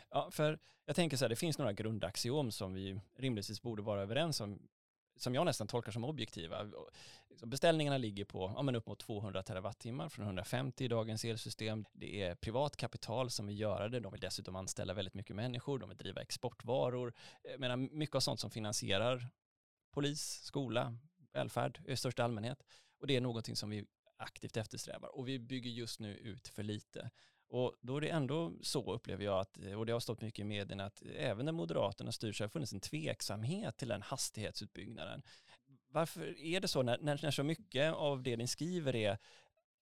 Ja, 0.09 0.31
för 0.31 0.59
jag 0.85 0.95
tänker 0.95 1.17
så 1.17 1.23
här, 1.23 1.29
det 1.29 1.35
finns 1.35 1.57
några 1.57 1.73
grundaxiom 1.73 2.51
som 2.51 2.73
vi 2.73 2.99
rimligtvis 3.17 3.61
borde 3.61 3.81
vara 3.81 4.01
överens 4.01 4.41
om 4.41 4.59
som 5.15 5.35
jag 5.35 5.45
nästan 5.45 5.67
tolkar 5.67 5.91
som 5.91 6.03
objektiva. 6.03 6.71
Liksom, 7.33 7.49
beställningarna 7.49 7.97
ligger 7.97 8.25
på 8.25 8.53
ja, 8.55 8.61
men 8.61 8.75
upp 8.75 8.87
mot 8.87 8.99
200 8.99 9.43
terawattimmar 9.43 10.09
från 10.09 10.25
150 10.25 10.83
i 10.83 10.87
dagens 10.87 11.25
elsystem. 11.25 11.85
Det 11.93 12.21
är 12.21 12.35
privat 12.35 12.77
kapital 12.77 13.29
som 13.29 13.47
vill 13.47 13.59
göra 13.59 13.89
det. 13.89 13.99
De 13.99 14.11
vill 14.11 14.21
dessutom 14.21 14.55
anställa 14.55 14.93
väldigt 14.93 15.13
mycket 15.13 15.35
människor. 15.35 15.79
De 15.79 15.89
vill 15.89 15.97
driva 15.97 16.21
exportvaror. 16.21 17.13
Jag 17.43 17.59
menar, 17.59 17.77
mycket 17.77 18.15
av 18.15 18.19
sånt 18.19 18.39
som 18.39 18.51
finansierar 18.51 19.29
polis, 19.91 20.41
skola, 20.43 20.97
välfärd 21.33 21.81
i 21.87 21.95
största 21.95 22.23
allmänhet. 22.23 22.63
Och 22.99 23.07
det 23.07 23.15
är 23.15 23.21
någonting 23.21 23.55
som 23.55 23.69
vi 23.69 23.85
aktivt 24.17 24.57
eftersträvar. 24.57 25.17
Och 25.17 25.27
vi 25.27 25.39
bygger 25.39 25.69
just 25.69 25.99
nu 25.99 26.17
ut 26.17 26.47
för 26.47 26.63
lite. 26.63 27.09
Och 27.49 27.75
då 27.81 27.97
är 27.97 28.01
det 28.01 28.09
ändå 28.09 28.53
så, 28.61 28.93
upplever 28.93 29.25
jag, 29.25 29.39
att, 29.39 29.57
eh, 29.57 29.73
och 29.73 29.85
det 29.85 29.93
har 29.93 29.99
stått 29.99 30.21
mycket 30.21 30.39
i 30.39 30.43
medierna, 30.43 30.85
att 30.85 31.01
även 31.15 31.45
när 31.45 31.51
Moderaterna 31.51 32.11
styr 32.11 32.31
så 32.31 32.43
har 32.43 32.47
det 32.47 32.51
funnits 32.51 32.73
en 32.73 32.79
tveksamhet 32.79 33.77
till 33.77 33.87
den 33.87 34.01
hastighetsutbyggnaden. 34.01 35.23
Varför 35.93 36.39
är 36.39 36.59
det 36.59 36.67
så 36.67 36.83
när, 36.83 36.97
när, 37.01 37.19
när 37.23 37.31
så 37.31 37.43
mycket 37.43 37.93
av 37.93 38.23
det 38.23 38.37
ni 38.37 38.47
skriver 38.47 38.95
är 38.95 39.17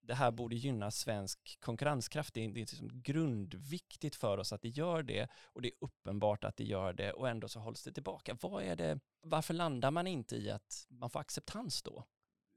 det 0.02 0.14
här 0.14 0.32
borde 0.32 0.56
gynna 0.56 0.92
svensk 0.92 1.60
konkurrenskraft. 1.60 2.34
Det 2.34 2.46
är, 2.46 2.50
det 2.50 2.60
är 2.60 2.62
liksom 2.62 3.02
grundviktigt 3.04 4.16
för 4.16 4.38
oss 4.38 4.54
att 4.54 4.62
det 4.62 4.70
gör 4.70 5.04
det 5.04 5.30
och 5.44 5.62
det 5.62 5.68
är 5.68 5.74
uppenbart 5.80 6.44
att 6.44 6.58
det 6.58 6.64
gör 6.64 6.94
det 6.94 7.14
och 7.14 7.30
ändå 7.30 7.48
så 7.48 7.60
hålls 7.60 7.84
det 7.84 7.92
tillbaka. 7.92 8.38
Vad 8.42 8.64
är 8.64 8.76
det, 8.76 9.00
varför 9.22 9.54
landar 9.54 9.92
man 9.92 10.08
inte 10.08 10.36
i 10.36 10.52
att 10.52 10.88
man 10.90 11.10
får 11.10 11.20
acceptans 11.20 11.84
då? 11.84 12.06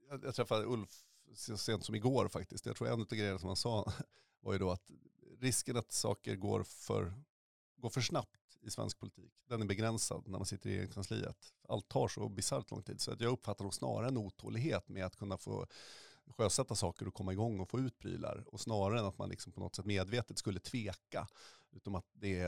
Jag, 0.09 0.25
jag 0.25 0.35
träffade 0.35 0.65
Ulf 0.65 1.03
så 1.33 1.57
sent 1.57 1.85
som 1.85 1.95
igår 1.95 2.27
faktiskt. 2.27 2.65
Jag 2.65 2.75
tror 2.75 2.87
en 2.87 3.01
av 3.01 3.07
grejerna 3.07 3.39
som 3.39 3.47
han 3.47 3.55
sa 3.55 3.93
var 4.39 4.53
ju 4.53 4.59
då 4.59 4.71
att 4.71 4.91
risken 5.39 5.77
att 5.77 5.91
saker 5.91 6.35
går 6.35 6.63
för, 6.63 7.13
går 7.75 7.89
för 7.89 8.01
snabbt 8.01 8.44
i 8.65 8.71
svensk 8.71 8.99
politik, 8.99 9.31
den 9.47 9.61
är 9.61 9.65
begränsad 9.65 10.27
när 10.27 10.37
man 10.37 10.45
sitter 10.45 10.69
i 10.69 10.73
regeringskansliet. 10.73 11.53
Allt 11.69 11.87
tar 11.87 12.07
så 12.07 12.29
bisarrt 12.29 12.71
lång 12.71 12.83
tid. 12.83 13.01
Så 13.01 13.11
att 13.11 13.21
jag 13.21 13.31
uppfattar 13.31 13.63
nog 13.63 13.73
snarare 13.73 14.07
en 14.07 14.17
otålighet 14.17 14.89
med 14.89 15.05
att 15.05 15.15
kunna 15.15 15.37
få 15.37 15.67
sjösätta 16.27 16.75
saker 16.75 17.07
och 17.07 17.13
komma 17.13 17.33
igång 17.33 17.59
och 17.59 17.69
få 17.69 17.79
ut 17.79 17.99
prylar. 17.99 18.43
Och 18.47 18.61
snarare 18.61 18.99
än 18.99 19.05
att 19.05 19.17
man 19.17 19.29
liksom 19.29 19.53
på 19.53 19.59
något 19.59 19.75
sätt 19.75 19.85
medvetet 19.85 20.37
skulle 20.37 20.59
tveka. 20.59 21.27
Utom 21.71 21.95
att 21.95 22.05
det, 22.13 22.43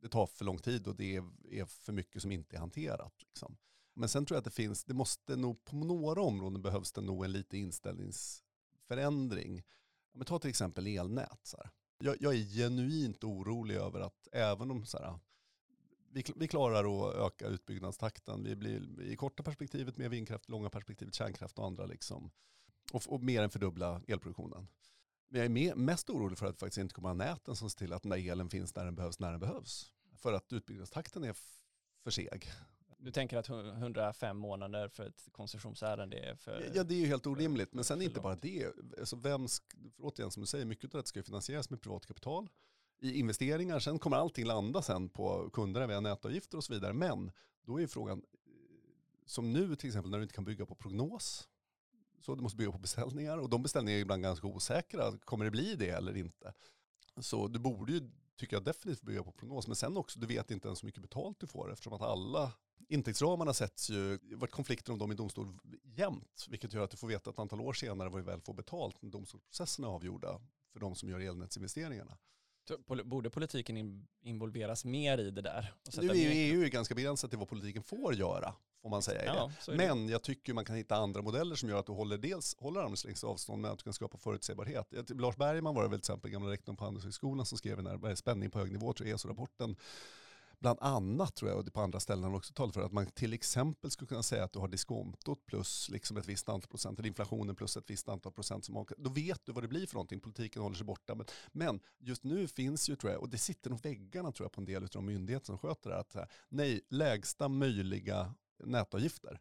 det 0.00 0.08
tar 0.08 0.26
för 0.26 0.44
lång 0.44 0.58
tid 0.58 0.86
och 0.86 0.96
det 0.96 1.16
är, 1.16 1.24
är 1.50 1.64
för 1.64 1.92
mycket 1.92 2.22
som 2.22 2.32
inte 2.32 2.56
är 2.56 2.60
hanterat. 2.60 3.14
Liksom. 3.18 3.56
Men 3.94 4.08
sen 4.08 4.26
tror 4.26 4.36
jag 4.36 4.40
att 4.40 4.44
det 4.44 4.50
finns, 4.50 4.84
det 4.84 4.94
måste 4.94 5.36
nog 5.36 5.64
på 5.64 5.76
några 5.76 6.22
områden 6.22 6.62
behövs 6.62 6.92
det 6.92 7.00
nog 7.00 7.24
en 7.24 7.32
lite 7.32 7.58
inställningsförändring 7.58 9.62
men 10.12 10.24
ta 10.24 10.38
till 10.38 10.50
exempel 10.50 10.86
elnät. 10.86 11.40
Så 11.42 11.56
jag, 11.98 12.16
jag, 12.20 12.34
är 12.34 12.44
genuint 12.44 13.24
orolig 13.24 13.74
över 13.74 14.00
att 14.00 14.28
även 14.32 14.70
om 14.70 14.86
så 14.86 14.98
här, 14.98 15.18
vi, 16.12 16.24
vi 16.36 16.48
klarar 16.48 17.08
att 17.08 17.14
öka 17.14 17.46
utbyggnadstakten, 17.46 18.44
vi 18.44 18.56
blir 18.56 19.02
i 19.02 19.16
korta 19.16 19.42
perspektivet 19.42 19.96
mer 19.96 20.08
vindkraft, 20.08 20.48
långa 20.48 20.70
perspektivet 20.70 21.14
kärnkraft 21.14 21.58
och 21.58 21.66
andra 21.66 21.86
liksom, 21.86 22.30
och, 22.92 23.02
och 23.06 23.22
mer 23.22 23.42
än 23.42 23.50
fördubbla 23.50 24.02
elproduktionen. 24.08 24.68
Men 25.28 25.38
jag 25.38 25.44
är 25.44 25.50
med, 25.50 25.76
mest 25.76 26.10
orolig 26.10 26.38
för 26.38 26.46
att 26.46 26.54
vi 26.54 26.58
faktiskt 26.58 26.78
inte 26.78 26.94
kommer 26.94 27.08
att 27.10 27.16
ha 27.16 27.24
näten 27.24 27.56
som 27.56 27.70
ser 27.70 27.78
till 27.78 27.92
att 27.92 28.02
den 28.02 28.10
där 28.10 28.30
elen 28.30 28.50
finns 28.50 28.74
när 28.74 28.84
den 28.84 28.94
behövs, 28.94 29.18
när 29.18 29.30
den 29.30 29.40
behövs. 29.40 29.92
För 30.16 30.32
att 30.32 30.52
utbyggnadstakten 30.52 31.24
är 31.24 31.36
för 32.04 32.10
seg. 32.10 32.52
Du 33.04 33.10
tänker 33.10 33.36
att 33.36 33.48
105 33.48 34.36
månader 34.38 34.88
för 34.88 35.06
ett 35.06 35.28
koncessionsärende 35.32 36.18
är 36.18 36.34
för... 36.34 36.70
Ja, 36.74 36.84
det 36.84 36.94
är 36.94 36.98
ju 36.98 37.06
helt 37.06 37.26
orimligt. 37.26 37.74
Men 37.74 37.84
sen 37.84 38.02
inte 38.02 38.20
bara 38.20 38.36
det. 38.36 38.66
Alltså 38.98 39.16
vem, 39.16 39.46
återigen 39.98 40.30
som 40.30 40.40
du 40.40 40.46
säger, 40.46 40.64
mycket 40.64 40.94
av 40.94 41.00
det 41.00 41.08
ska 41.08 41.22
finansieras 41.22 41.70
med 41.70 41.80
privat 41.80 42.06
kapital 42.06 42.48
i 43.00 43.18
investeringar. 43.18 43.78
Sen 43.78 43.98
kommer 43.98 44.16
allting 44.16 44.46
landa 44.46 44.82
sen 44.82 45.08
på 45.08 45.50
kunderna 45.52 45.86
via 45.86 46.00
nätavgifter 46.00 46.56
och 46.56 46.64
så 46.64 46.72
vidare. 46.72 46.92
Men 46.92 47.30
då 47.62 47.80
är 47.80 47.86
frågan, 47.86 48.22
som 49.26 49.52
nu 49.52 49.76
till 49.76 49.88
exempel 49.88 50.10
när 50.10 50.18
du 50.18 50.22
inte 50.22 50.34
kan 50.34 50.44
bygga 50.44 50.66
på 50.66 50.74
prognos, 50.74 51.48
så 52.20 52.34
du 52.34 52.42
måste 52.42 52.56
bygga 52.56 52.72
på 52.72 52.78
beställningar 52.78 53.38
och 53.38 53.50
de 53.50 53.62
beställningarna 53.62 53.98
är 53.98 54.02
ibland 54.02 54.22
ganska 54.22 54.46
osäkra. 54.46 55.18
Kommer 55.18 55.44
det 55.44 55.50
bli 55.50 55.74
det 55.74 55.88
eller 55.88 56.16
inte? 56.16 56.52
Så 57.18 57.48
du 57.48 57.58
borde 57.58 57.92
ju, 57.92 58.10
tycker 58.36 58.56
jag 58.56 58.64
definitivt, 58.64 59.02
bygga 59.02 59.22
på 59.22 59.32
prognos. 59.32 59.66
Men 59.66 59.76
sen 59.76 59.96
också, 59.96 60.20
du 60.20 60.26
vet 60.26 60.50
inte 60.50 60.68
ens 60.68 60.82
hur 60.82 60.86
mycket 60.86 61.02
betalt 61.02 61.40
du 61.40 61.46
får 61.46 61.72
eftersom 61.72 61.92
att 61.92 62.02
alla 62.02 62.52
Intäktsramarna 62.88 63.54
sätts 63.54 63.90
ju, 63.90 64.18
det 64.18 64.36
varit 64.36 64.50
konflikter 64.50 64.92
om 64.92 64.98
dem 64.98 65.12
i 65.12 65.14
domstol 65.14 65.58
jämt, 65.84 66.46
vilket 66.48 66.72
gör 66.72 66.84
att 66.84 66.90
du 66.90 66.96
får 66.96 67.08
veta 67.08 67.30
ett 67.30 67.38
antal 67.38 67.60
år 67.60 67.72
senare 67.72 68.08
vad 68.08 68.20
du 68.20 68.24
väl 68.24 68.40
får 68.40 68.54
betalt 68.54 69.02
när 69.02 69.10
domstolsprocesserna 69.10 69.88
är 69.88 69.92
avgjorda 69.92 70.40
för 70.72 70.80
de 70.80 70.94
som 70.94 71.08
gör 71.08 71.20
elnätsinvesteringarna. 71.20 72.18
Borde 73.04 73.30
politiken 73.30 74.06
involveras 74.22 74.84
mer 74.84 75.18
i 75.18 75.30
det 75.30 75.42
där? 75.42 75.74
Nu 75.96 76.08
är 76.08 76.14
ju 76.14 76.30
EU 76.30 76.68
ganska 76.68 76.94
begränsat 76.94 77.30
till 77.30 77.38
vad 77.38 77.48
politiken 77.48 77.82
får 77.82 78.14
göra, 78.14 78.54
får 78.84 78.90
man 78.90 79.02
säga. 79.02 79.24
Ja, 79.24 79.50
men 79.66 80.08
jag 80.08 80.22
tycker 80.22 80.54
man 80.54 80.64
kan 80.64 80.76
hitta 80.76 80.96
andra 80.96 81.22
modeller 81.22 81.56
som 81.56 81.68
gör 81.68 81.78
att 81.78 81.86
du 81.86 81.92
håller 81.92 82.18
dels 82.18 82.56
håller 82.58 82.80
armslängds 82.80 83.24
avstånd 83.24 83.62
men 83.62 83.70
att 83.70 83.78
du 83.78 83.82
kan 83.82 83.92
skapa 83.92 84.18
förutsägbarhet. 84.18 85.10
Lars 85.10 85.36
Bergman 85.36 85.74
var 85.74 85.82
det 85.82 85.88
väl 85.88 86.00
till 86.00 86.12
exempel, 86.12 86.30
gamla 86.30 86.50
rektorn 86.50 86.76
på 86.76 86.84
Handelshögskolan 86.84 87.46
som 87.46 87.58
skrev 87.58 87.76
den 87.76 87.86
här 87.86 88.14
spänning 88.14 88.50
på 88.50 88.58
hög 88.58 88.72
nivå, 88.72 88.92
tror 88.92 89.08
jag, 89.08 89.14
ESO-rapporten 89.14 89.76
bland 90.58 90.78
annat 90.80 91.34
tror 91.34 91.50
jag, 91.50 91.58
och 91.58 91.72
på 91.72 91.80
andra 91.80 92.00
ställen 92.00 92.24
har 92.24 92.36
också 92.36 92.52
talat 92.52 92.74
för 92.74 92.82
att 92.82 92.92
man 92.92 93.06
till 93.06 93.32
exempel 93.32 93.90
skulle 93.90 94.08
kunna 94.08 94.22
säga 94.22 94.44
att 94.44 94.52
du 94.52 94.58
har 94.58 94.68
diskontot 94.68 95.46
plus 95.46 95.90
liksom 95.90 96.16
ett 96.16 96.28
visst 96.28 96.48
antal 96.48 96.68
procent, 96.68 96.98
eller 96.98 97.08
inflationen 97.08 97.56
plus 97.56 97.76
ett 97.76 97.90
visst 97.90 98.08
antal 98.08 98.32
procent. 98.32 98.64
Som 98.64 98.86
då 98.98 99.10
vet 99.10 99.46
du 99.46 99.52
vad 99.52 99.64
det 99.64 99.68
blir 99.68 99.86
för 99.86 99.94
någonting, 99.94 100.20
politiken 100.20 100.62
håller 100.62 100.76
sig 100.76 100.86
borta. 100.86 101.14
Men, 101.14 101.26
men 101.52 101.80
just 101.98 102.24
nu 102.24 102.48
finns 102.48 102.88
ju, 102.88 102.96
tror 102.96 103.12
jag, 103.12 103.20
och 103.20 103.28
det 103.28 103.38
sitter 103.38 103.70
nog 103.70 103.80
väggarna 103.82 104.32
tror 104.32 104.44
jag 104.44 104.52
på 104.52 104.60
en 104.60 104.64
del 104.64 104.82
av 104.82 104.88
de 104.88 105.06
myndigheter 105.06 105.46
som 105.46 105.58
sköter 105.58 105.90
det 105.90 105.96
här, 105.96 106.00
att 106.22 106.30
nej, 106.48 106.80
lägsta 106.88 107.48
möjliga 107.48 108.34
nätavgifter. 108.58 109.40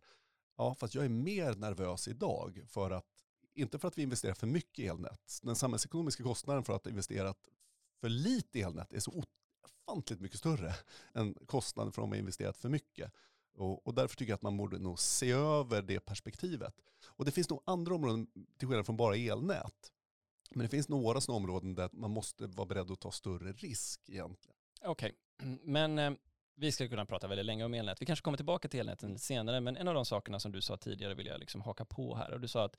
Ja, 0.57 0.75
fast 0.75 0.95
jag 0.95 1.05
är 1.05 1.09
mer 1.09 1.55
nervös 1.55 2.07
idag 2.07 2.63
för 2.67 2.91
att, 2.91 3.05
inte 3.53 3.79
för 3.79 3.87
att 3.87 3.97
vi 3.97 4.01
investerar 4.01 4.33
för 4.33 4.47
mycket 4.47 4.79
i 4.79 4.87
elnät, 4.87 5.39
den 5.43 5.55
samhällsekonomiska 5.55 6.23
kostnaden 6.23 6.63
för 6.63 6.73
att 6.73 6.87
investera 6.87 7.33
för 8.01 8.09
lite 8.09 8.59
elnät 8.59 8.93
är 8.93 8.99
så 8.99 9.23
ofantligt 9.87 10.21
mycket 10.21 10.39
större 10.39 10.75
än 11.13 11.33
kostnaden 11.45 11.91
för 11.91 12.01
om 12.01 12.09
man 12.09 12.19
investerat 12.19 12.57
för 12.57 12.69
mycket. 12.69 13.11
Och, 13.55 13.87
och, 13.87 13.93
därför 13.93 14.15
tycker 14.15 14.31
jag 14.31 14.35
att 14.35 14.41
man 14.41 14.57
borde 14.57 14.79
nog 14.79 14.99
se 14.99 15.31
över 15.31 15.81
det 15.81 15.99
perspektivet. 15.99 16.81
Och 17.05 17.25
det 17.25 17.31
finns 17.31 17.49
nog 17.49 17.63
andra 17.65 17.95
områden, 17.95 18.27
till 18.57 18.67
skillnad 18.67 18.85
från 18.85 18.97
bara 18.97 19.15
elnät, 19.15 19.91
Men 20.49 20.63
det 20.63 20.69
finns 20.69 20.89
några 20.89 21.21
sådana 21.21 21.37
områden 21.37 21.75
där 21.75 21.89
man 21.93 22.11
måste 22.11 22.47
vara 22.47 22.65
beredd 22.65 22.91
att 22.91 22.99
ta 22.99 23.11
större 23.11 23.51
risk 23.51 24.09
egentligen. 24.09 24.57
Okej, 24.81 25.13
okay. 25.37 25.57
men 25.63 25.99
eh, 25.99 26.13
vi 26.55 26.71
ska 26.71 26.87
kunna 26.87 27.05
prata 27.05 27.27
väldigt 27.27 27.45
länge 27.45 27.63
om 27.63 27.73
elnät. 27.73 28.01
Vi 28.01 28.05
kanske 28.05 28.23
kommer 28.23 28.37
tillbaka 28.37 28.67
till 28.67 28.79
elnäten 28.79 29.19
senare, 29.19 29.61
men 29.61 29.77
en 29.77 29.87
av 29.87 29.93
de 29.93 30.05
sakerna 30.05 30.39
som 30.39 30.51
du 30.51 30.61
sa 30.61 30.77
tidigare 30.77 31.13
vill 31.13 31.27
jag 31.27 31.39
liksom 31.39 31.61
haka 31.61 31.85
på 31.85 32.15
här. 32.15 32.31
Och 32.33 32.39
du 32.39 32.47
sa 32.47 32.65
att, 32.65 32.77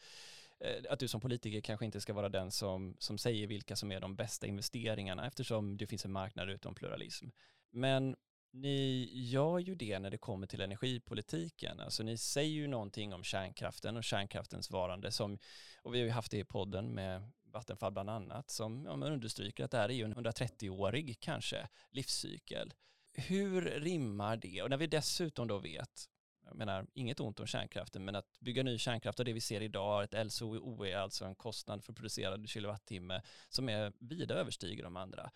eh, 0.61 0.83
att 0.91 0.99
du 0.99 1.09
som 1.09 1.21
politiker 1.21 1.61
kanske 1.61 1.85
inte 1.85 2.01
ska 2.01 2.13
vara 2.13 2.29
den 2.29 2.51
som, 2.51 2.97
som 2.99 3.19
säger 3.19 3.47
vilka 3.47 3.77
som 3.77 3.93
är 3.93 4.01
de 4.01 4.17
bästa 4.17 4.47
investeringarna, 4.47 5.27
eftersom 5.27 5.77
det 5.77 5.87
finns 5.87 6.05
en 6.05 6.13
marknad 6.13 6.51
utom 6.51 6.75
pluralism. 6.75 7.29
Men 7.71 8.17
ni 8.55 9.09
gör 9.13 9.59
ju 9.59 9.75
det 9.75 9.99
när 9.99 10.11
det 10.11 10.19
kommer 10.19 10.47
till 10.47 10.61
energipolitiken. 10.61 11.81
Alltså 11.81 12.03
ni 12.03 12.19
säger 12.19 12.53
ju 12.53 12.67
någonting 12.67 13.15
om 13.15 13.25
kärnkraften 13.25 13.97
och 13.97 14.05
kärnkraftens 14.05 14.71
varande 14.71 15.13
som, 15.13 15.39
och 15.83 15.95
vi 15.95 15.99
har 15.99 16.07
ju 16.07 16.13
haft 16.13 16.31
det 16.31 16.39
i 16.39 16.45
podden 16.45 16.95
med 16.95 17.31
Vattenfall 17.45 17.93
bland 17.93 18.11
annat, 18.11 18.51
som 18.51 18.85
ja, 18.85 18.93
understryker 18.93 19.65
att 19.65 19.71
det 19.71 19.79
här 19.79 19.89
är 19.89 19.95
ju 19.95 20.05
en 20.05 20.15
130-årig 20.15 21.21
kanske 21.21 21.69
livscykel. 21.91 22.75
Hur 23.15 23.63
rimmar 23.63 24.37
det? 24.37 24.63
Och 24.63 24.71
när 24.71 24.77
vi 24.77 24.87
dessutom 24.87 25.49
då 25.49 25.59
vet, 25.59 26.09
jag 26.45 26.57
menar 26.57 26.87
inget 26.95 27.21
ont 27.21 27.41
om 27.41 27.47
kärnkraften, 27.47 28.05
men 28.05 28.15
att 28.15 28.41
bygga 28.41 28.63
ny 28.63 28.79
kärnkraft 28.79 29.19
och 29.19 29.25
det 29.25 29.33
vi 29.33 29.41
ser 29.41 29.61
idag, 29.61 30.05
ett 30.05 30.27
LCOE, 30.27 31.01
alltså 31.01 31.25
en 31.25 31.35
kostnad 31.35 31.85
för 31.85 31.93
producerad 31.93 32.49
kilowattimme 32.49 33.23
som 33.49 33.69
är 33.69 33.93
vida 33.99 34.35
överstiger 34.35 34.85
de 34.85 34.97
andra. 34.97 35.31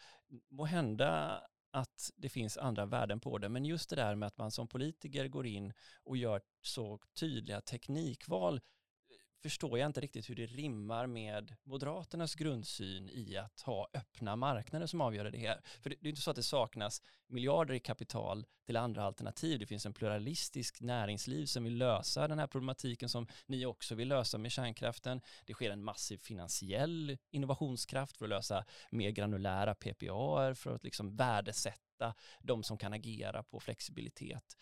Må 0.51 0.65
hända 0.65 1.43
att 1.71 2.11
det 2.17 2.29
finns 2.29 2.59
andra 2.59 2.87
värden 2.87 3.21
på 3.21 3.39
det, 3.39 3.49
men 3.49 3.65
just 3.65 3.91
det 3.91 3.97
där 3.97 4.15
med 4.15 4.27
att 4.27 4.39
man 4.39 4.51
som 4.51 4.69
politiker 4.69 5.29
går 5.29 5.47
in 5.47 5.73
och 6.05 6.17
gör 6.17 6.41
så 6.63 7.01
tydliga 7.15 7.61
teknikval 7.61 8.61
förstår 9.43 9.79
jag 9.79 9.87
inte 9.87 10.01
riktigt 10.01 10.31
hur 10.31 10.35
det 10.35 10.47
rimmar 10.47 11.07
med 11.07 11.57
Moderaternas 11.63 12.35
grundsyn 12.35 13.09
i 13.09 13.37
att 13.37 13.61
ha 13.61 13.89
öppna 13.95 14.37
marknader 14.37 14.87
som 14.87 15.01
avgör 15.01 15.31
det 15.31 15.39
här. 15.39 15.61
För 15.81 15.91
det, 15.91 15.97
är 16.03 16.09
inte 16.09 16.23
så 16.23 16.31
att 16.31 16.37
det 16.37 16.43
saknas 16.43 17.03
miljarder 17.27 17.75
i 17.75 17.81
kapital 17.81 18.47
till 18.67 18.77
andra 18.77 19.05
alternativ. 19.05 19.59
Det 19.59 19.67
finns 19.67 19.87
en 19.87 19.93
pluralistisk 19.93 20.81
näringsliv 20.81 21.47
som 21.47 21.65
vill 21.65 21.77
lösa 21.77 22.29
den 22.29 22.39
här 22.39 22.47
problematiken 22.47 23.09
som 23.09 23.27
ni 23.47 23.67
också 23.67 23.95
vill 23.95 24.09
lösa 24.09 24.39
med 24.39 24.53
kärnkraften. 24.53 25.21
Det 25.47 25.55
sker 25.55 25.71
en 25.71 25.85
massiv 25.85 26.19
finansiell 26.19 27.19
innovationskraft 27.31 28.17
för 28.17 28.25
att 28.25 28.31
lösa 28.31 28.65
mer 28.91 29.11
granulära 29.11 29.75
PPA 29.75 30.55
för 30.55 30.75
att 30.75 30.85
liksom 30.85 31.17
värdesätta 31.17 32.15
de 32.41 32.63
som 32.63 32.79
kan 32.79 32.93
agera 32.93 33.43
på 33.43 33.61
flexibilitet. 33.61 34.57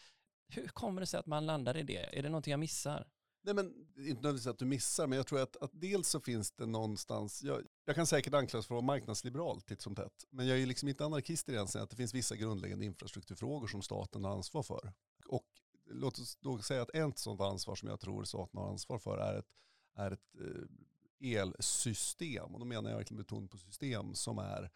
Hur 0.49 0.69
kommer 0.69 1.01
det 1.01 1.07
sig 1.07 1.21
att 1.21 1.27
man 1.27 1.47
landar 1.47 1.77
i 1.77 1.83
det? 1.83 2.19
Är 2.19 2.23
det 2.23 2.29
någonting 2.29 2.51
jag 2.51 2.61
missar? 2.61 3.07
Nej 3.47 3.55
men 3.55 3.67
inte 3.97 4.23
nödvändigtvis 4.23 4.47
att 4.47 4.59
du 4.59 4.65
missar, 4.65 5.07
men 5.07 5.17
jag 5.17 5.27
tror 5.27 5.41
att, 5.41 5.57
att 5.57 5.71
dels 5.73 6.09
så 6.09 6.21
finns 6.21 6.51
det 6.51 6.67
någonstans, 6.67 7.43
jag, 7.43 7.63
jag 7.85 7.95
kan 7.95 8.07
säkert 8.07 8.35
anklagas 8.35 8.67
för 8.67 8.75
att 8.75 8.77
vara 8.77 8.87
marknadsliberal 8.87 9.61
titt 9.61 9.83
som 9.83 9.95
tätt, 9.95 10.25
men 10.31 10.47
jag 10.47 10.59
är 10.59 10.67
liksom 10.67 10.89
inte 10.89 11.05
anarkist 11.05 11.49
i 11.49 11.53
den 11.53 11.67
att 11.75 11.91
det 11.91 11.97
finns 11.97 12.15
vissa 12.15 12.37
grundläggande 12.37 12.85
infrastrukturfrågor 12.85 13.67
som 13.67 13.83
staten 13.83 14.25
har 14.25 14.33
ansvar 14.33 14.63
för. 14.63 14.93
Och 15.27 15.47
låt 15.87 16.19
oss 16.19 16.37
då 16.37 16.59
säga 16.59 16.83
att 16.83 16.95
ett 16.95 17.19
sådant 17.19 17.41
ansvar 17.41 17.75
som 17.75 17.89
jag 17.89 18.01
tror 18.01 18.25
staten 18.25 18.61
har 18.61 18.69
ansvar 18.69 18.99
för 18.99 19.19
är 19.19 19.39
ett, 19.39 19.49
är 19.95 20.11
ett 20.11 20.35
eh, 20.41 21.39
elsystem, 21.39 22.55
och 22.55 22.61
då 22.61 22.67
menar 22.67 22.91
jag 22.91 22.97
verkligen 22.97 23.23
beton 23.23 23.49
på 23.49 23.59
system 23.59 24.15
som 24.15 24.39
är, 24.39 24.71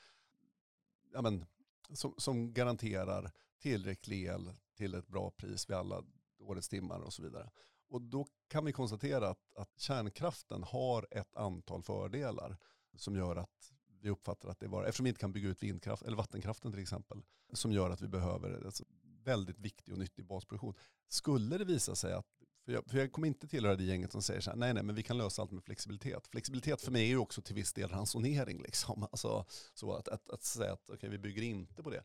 ja 1.12 1.22
men, 1.22 1.46
som, 1.92 2.14
som 2.18 2.52
garanterar 2.52 3.32
tillräcklig 3.58 4.24
el 4.24 4.52
till 4.76 4.94
ett 4.94 5.08
bra 5.08 5.30
pris 5.30 5.70
vid 5.70 5.76
alla 5.76 6.04
årets 6.38 6.68
timmar 6.68 7.00
och 7.00 7.12
så 7.12 7.22
vidare. 7.22 7.50
Och 7.90 8.02
då 8.02 8.26
kan 8.48 8.64
vi 8.64 8.72
konstatera 8.72 9.28
att, 9.28 9.54
att 9.56 9.80
kärnkraften 9.80 10.62
har 10.62 11.06
ett 11.10 11.36
antal 11.36 11.82
fördelar 11.82 12.56
som 12.96 13.16
gör 13.16 13.36
att 13.36 13.72
vi 14.02 14.10
uppfattar 14.10 14.48
att 14.48 14.60
det 14.60 14.68
var, 14.68 14.84
eftersom 14.84 15.04
vi 15.04 15.08
inte 15.08 15.20
kan 15.20 15.32
bygga 15.32 15.48
ut 15.48 15.62
vindkraft, 15.62 16.02
eller 16.02 16.16
vattenkraften 16.16 16.72
till 16.72 16.82
exempel, 16.82 17.22
som 17.52 17.72
gör 17.72 17.90
att 17.90 18.00
vi 18.00 18.08
behöver 18.08 18.64
alltså, 18.64 18.84
väldigt 19.24 19.58
viktig 19.58 19.94
och 19.94 19.98
nyttig 19.98 20.26
basproduktion. 20.26 20.74
Skulle 21.08 21.58
det 21.58 21.64
visa 21.64 21.94
sig 21.94 22.12
att, 22.12 22.26
för 22.64 22.72
jag, 22.72 22.90
för 22.90 22.98
jag 22.98 23.12
kommer 23.12 23.28
inte 23.28 23.48
tillhöra 23.48 23.76
det 23.76 23.84
gänget 23.84 24.12
som 24.12 24.22
säger 24.22 24.40
så 24.40 24.50
här, 24.50 24.56
nej 24.56 24.74
nej 24.74 24.82
men 24.82 24.94
vi 24.94 25.02
kan 25.02 25.18
lösa 25.18 25.42
allt 25.42 25.50
med 25.50 25.64
flexibilitet. 25.64 26.26
Flexibilitet 26.26 26.80
för 26.80 26.92
mig 26.92 27.02
är 27.02 27.08
ju 27.08 27.18
också 27.18 27.42
till 27.42 27.54
viss 27.54 27.72
del 27.72 27.88
ransonering 27.88 28.62
liksom. 28.62 29.02
Alltså, 29.12 29.44
så 29.74 29.92
att, 29.92 30.08
att, 30.08 30.30
att 30.30 30.42
säga 30.42 30.72
att 30.72 30.90
okay, 30.90 31.10
vi 31.10 31.18
bygger 31.18 31.42
inte 31.42 31.82
på 31.82 31.90
det. 31.90 32.02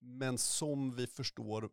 Men 0.00 0.38
som 0.38 0.96
vi 0.96 1.06
förstår 1.06 1.70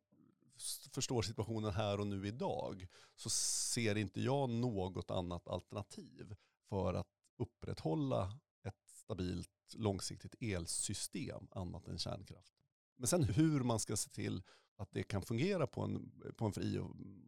förstår 0.91 1.21
situationen 1.21 1.71
här 1.71 1.99
och 1.99 2.07
nu 2.07 2.27
idag 2.27 2.87
så 3.15 3.29
ser 3.29 3.97
inte 3.97 4.21
jag 4.21 4.49
något 4.49 5.11
annat 5.11 5.47
alternativ 5.47 6.35
för 6.69 6.93
att 6.93 7.07
upprätthålla 7.37 8.39
ett 8.63 8.89
stabilt 8.89 9.49
långsiktigt 9.75 10.35
elsystem 10.39 11.47
annat 11.51 11.87
än 11.87 11.97
kärnkraft. 11.97 12.53
Men 12.97 13.07
sen 13.07 13.23
hur 13.23 13.63
man 13.63 13.79
ska 13.79 13.97
se 13.97 14.09
till 14.09 14.43
att 14.77 14.91
det 14.91 15.03
kan 15.03 15.21
fungera 15.21 15.67
på 15.67 15.81
en, 15.81 16.11
på 16.37 16.45
en 16.45 16.53
fri 16.53 16.79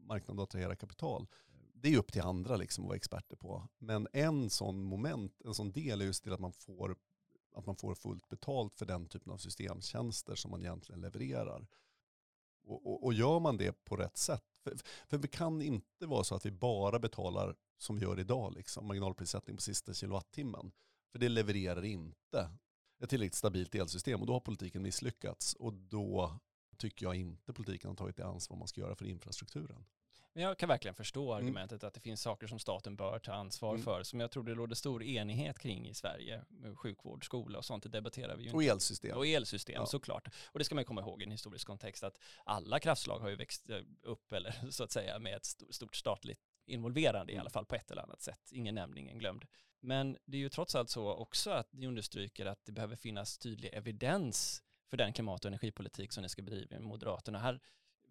marknad 0.02 0.38
och 0.38 0.44
attrahera 0.44 0.76
kapital, 0.76 1.28
det 1.74 1.94
är 1.94 1.98
upp 1.98 2.12
till 2.12 2.22
andra 2.22 2.56
liksom 2.56 2.84
att 2.84 2.88
vara 2.88 2.96
experter 2.96 3.36
på. 3.36 3.68
Men 3.78 4.08
en 4.13 4.50
sån 4.50 4.84
moment, 4.84 5.42
en 5.46 5.54
sån 5.54 5.72
del 5.72 6.02
är 6.02 6.06
just 6.06 6.24
till 6.24 6.34
att 6.34 6.40
man 6.40 6.54
får 6.54 6.96
att 7.58 7.66
man 7.66 7.76
får 7.76 7.96
fullt 7.96 8.30
betalt 8.30 8.76
för 8.76 8.86
den 8.86 9.06
typen 9.06 9.32
av 9.32 9.38
systemtjänster 9.38 10.36
som 10.36 10.52
man 10.52 10.62
egentligen 10.62 11.02
levererar. 11.02 11.68
Och, 12.67 12.86
och, 12.88 13.03
och, 13.03 13.13
gör 13.13 13.39
man 13.39 13.58
det 13.58 13.84
på 13.86 13.95
rätt 13.95 14.17
sätt, 14.17 14.43
för, 14.63 14.77
för 15.08 15.17
det 15.17 15.27
kan 15.27 15.62
inte 15.62 16.06
vara 16.06 16.23
så 16.23 16.36
att 16.36 16.45
vi 16.45 16.51
bara 16.51 16.99
betalar 16.99 17.56
som 17.77 17.95
vi 17.95 18.01
gör 18.01 18.19
idag, 18.19 18.53
liksom, 18.53 18.88
marginalprissättning 18.88 19.56
på 19.56 19.62
sista 19.62 19.93
kilowattimmen. 19.93 20.71
För 21.12 21.19
det 21.19 21.30
levererar 21.30 21.86
inte 21.86 22.49
ett 23.03 23.10
tillräckligt 23.10 23.36
stabilt 23.36 23.75
elsystem 23.75 24.21
och 24.21 24.27
då 24.27 24.34
har 24.34 24.39
politiken 24.39 24.82
misslyckats. 24.82 25.53
Och 25.53 25.73
då 25.73 26.39
tycker 26.77 27.06
jag 27.06 27.15
inte 27.15 27.53
politiken 27.53 27.89
har 27.89 27.95
tagit 27.95 28.17
det 28.17 28.25
ansvar 28.25 28.58
man 28.58 28.67
ska 28.67 28.82
göra 28.82 28.95
för 28.95 29.06
infrastrukturen. 29.06 29.86
Men 30.34 30.44
jag 30.44 30.58
kan 30.58 30.70
verkligen 30.70 30.96
förstå 30.96 31.34
mm. 31.34 31.46
argumentet 31.46 31.84
mm. 31.84 31.88
att 31.88 31.94
det 31.94 32.00
finns 32.00 32.22
saker 32.22 32.48
som 32.48 32.60
staten 32.60 32.96
bör 32.96 33.20
ta 33.20 33.34
ansvar 33.34 33.70
mm. 33.70 33.84
för, 33.84 34.04
som 34.04 34.20
jag 34.20 34.32
tror 34.32 34.44
det 34.44 34.54
råder 34.54 34.76
stor 34.76 35.04
enighet 35.04 35.60
kring 35.60 35.90
i 35.90 35.94
Sverige. 35.94 36.42
Sjukvård, 36.76 37.26
skola 37.26 37.58
och 37.58 37.66
sånt, 37.66 37.84
det 37.84 37.90
debatterar 37.90 38.38
vi 38.38 38.44
ju 38.44 38.52
Och 38.52 38.63
elsystem. 38.63 39.18
Och 39.18 39.28
elsystem, 39.28 39.76
ja. 39.76 39.86
såklart. 39.86 40.28
Och 40.46 40.60
det 40.60 40.66
ska 40.66 40.76
man 40.76 40.86
komma 40.86 41.02
ihåg 41.02 41.22
i 41.22 41.26
en 41.26 41.32
historisk 41.32 41.68
kontext, 41.68 42.04
att 42.04 42.20
alla 42.44 42.80
kraftslag 42.80 43.20
har 43.20 43.30
ju 43.30 43.36
växt 43.36 43.70
eh, 43.70 43.80
upp, 44.02 44.34
eller 44.34 44.56
så 44.72 44.84
att 44.84 44.92
säga, 44.92 45.20
med 45.20 45.36
ett 45.36 45.46
stort 45.46 45.96
statligt 45.96 46.40
involverande 46.66 47.32
i 47.32 47.36
mm. 47.36 47.42
alla 47.42 47.50
fall 47.50 47.66
på 47.66 47.76
ett 47.76 47.92
eller 47.92 48.02
annat 48.02 48.22
sätt. 48.22 48.50
Ingen 48.52 48.76
nämnd, 48.76 48.98
ingen 48.98 49.20
glömd. 49.20 49.46
Men 49.80 50.18
det 50.26 50.38
är 50.38 50.42
ju 50.42 50.50
trots 50.50 50.76
allt 50.76 50.90
så 50.90 51.13
också 51.13 51.52
att 51.52 51.74
ni 51.74 51.88
understryker 51.88 52.46
att 52.46 52.66
det 52.66 52.72
behöver 52.72 52.96
finnas 52.96 53.38
tydlig 53.38 53.70
evidens 53.74 54.63
för 54.90 54.98
den 54.98 55.13
klimat 55.13 55.46
och 55.46 55.50
energipolitik 55.50 56.12
som 56.12 56.24
ni 56.24 56.30
ska 56.30 56.42
bedriva 56.42 56.76
med 56.76 56.82
Moderaterna. 56.82 57.40
Här 57.40 57.60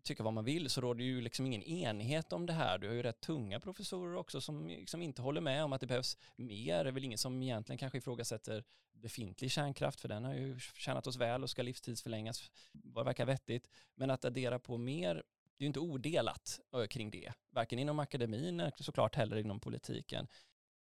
tycka 0.06 0.22
vad 0.22 0.32
man 0.32 0.44
vill 0.44 0.70
så 0.70 0.80
råder 0.80 1.04
ju 1.04 1.20
liksom 1.20 1.46
ingen 1.46 1.62
enighet 1.62 2.32
om 2.32 2.46
det 2.46 2.52
här. 2.52 2.78
Du 2.78 2.86
har 2.88 2.94
ju 2.94 3.02
rätt 3.02 3.20
tunga 3.20 3.60
professorer 3.60 4.16
också 4.16 4.40
som 4.40 4.66
liksom 4.66 5.02
inte 5.02 5.22
håller 5.22 5.40
med 5.40 5.64
om 5.64 5.72
att 5.72 5.80
det 5.80 5.86
behövs 5.86 6.18
mer. 6.36 6.84
Det 6.84 6.90
är 6.90 6.92
väl 6.92 7.04
ingen 7.04 7.18
som 7.18 7.42
egentligen 7.42 7.78
kanske 7.78 7.98
ifrågasätter 7.98 8.64
befintlig 8.92 9.50
kärnkraft 9.50 10.00
för 10.00 10.08
den 10.08 10.24
har 10.24 10.34
ju 10.34 10.58
tjänat 10.58 11.06
oss 11.06 11.16
väl 11.16 11.42
och 11.42 11.50
ska 11.50 11.62
livstidsförlängas 11.62 12.50
vad 12.72 13.04
verkar 13.04 13.26
vettigt. 13.26 13.68
Men 13.94 14.10
att 14.10 14.24
addera 14.24 14.58
på 14.58 14.78
mer 14.78 15.22
det 15.58 15.62
är 15.62 15.64
ju 15.64 15.66
inte 15.66 15.80
odelat 15.80 16.60
kring 16.90 17.10
det, 17.10 17.32
varken 17.50 17.78
inom 17.78 17.98
akademin 17.98 18.70
såklart 18.80 19.14
heller 19.14 19.36
inom 19.36 19.60
politiken. 19.60 20.28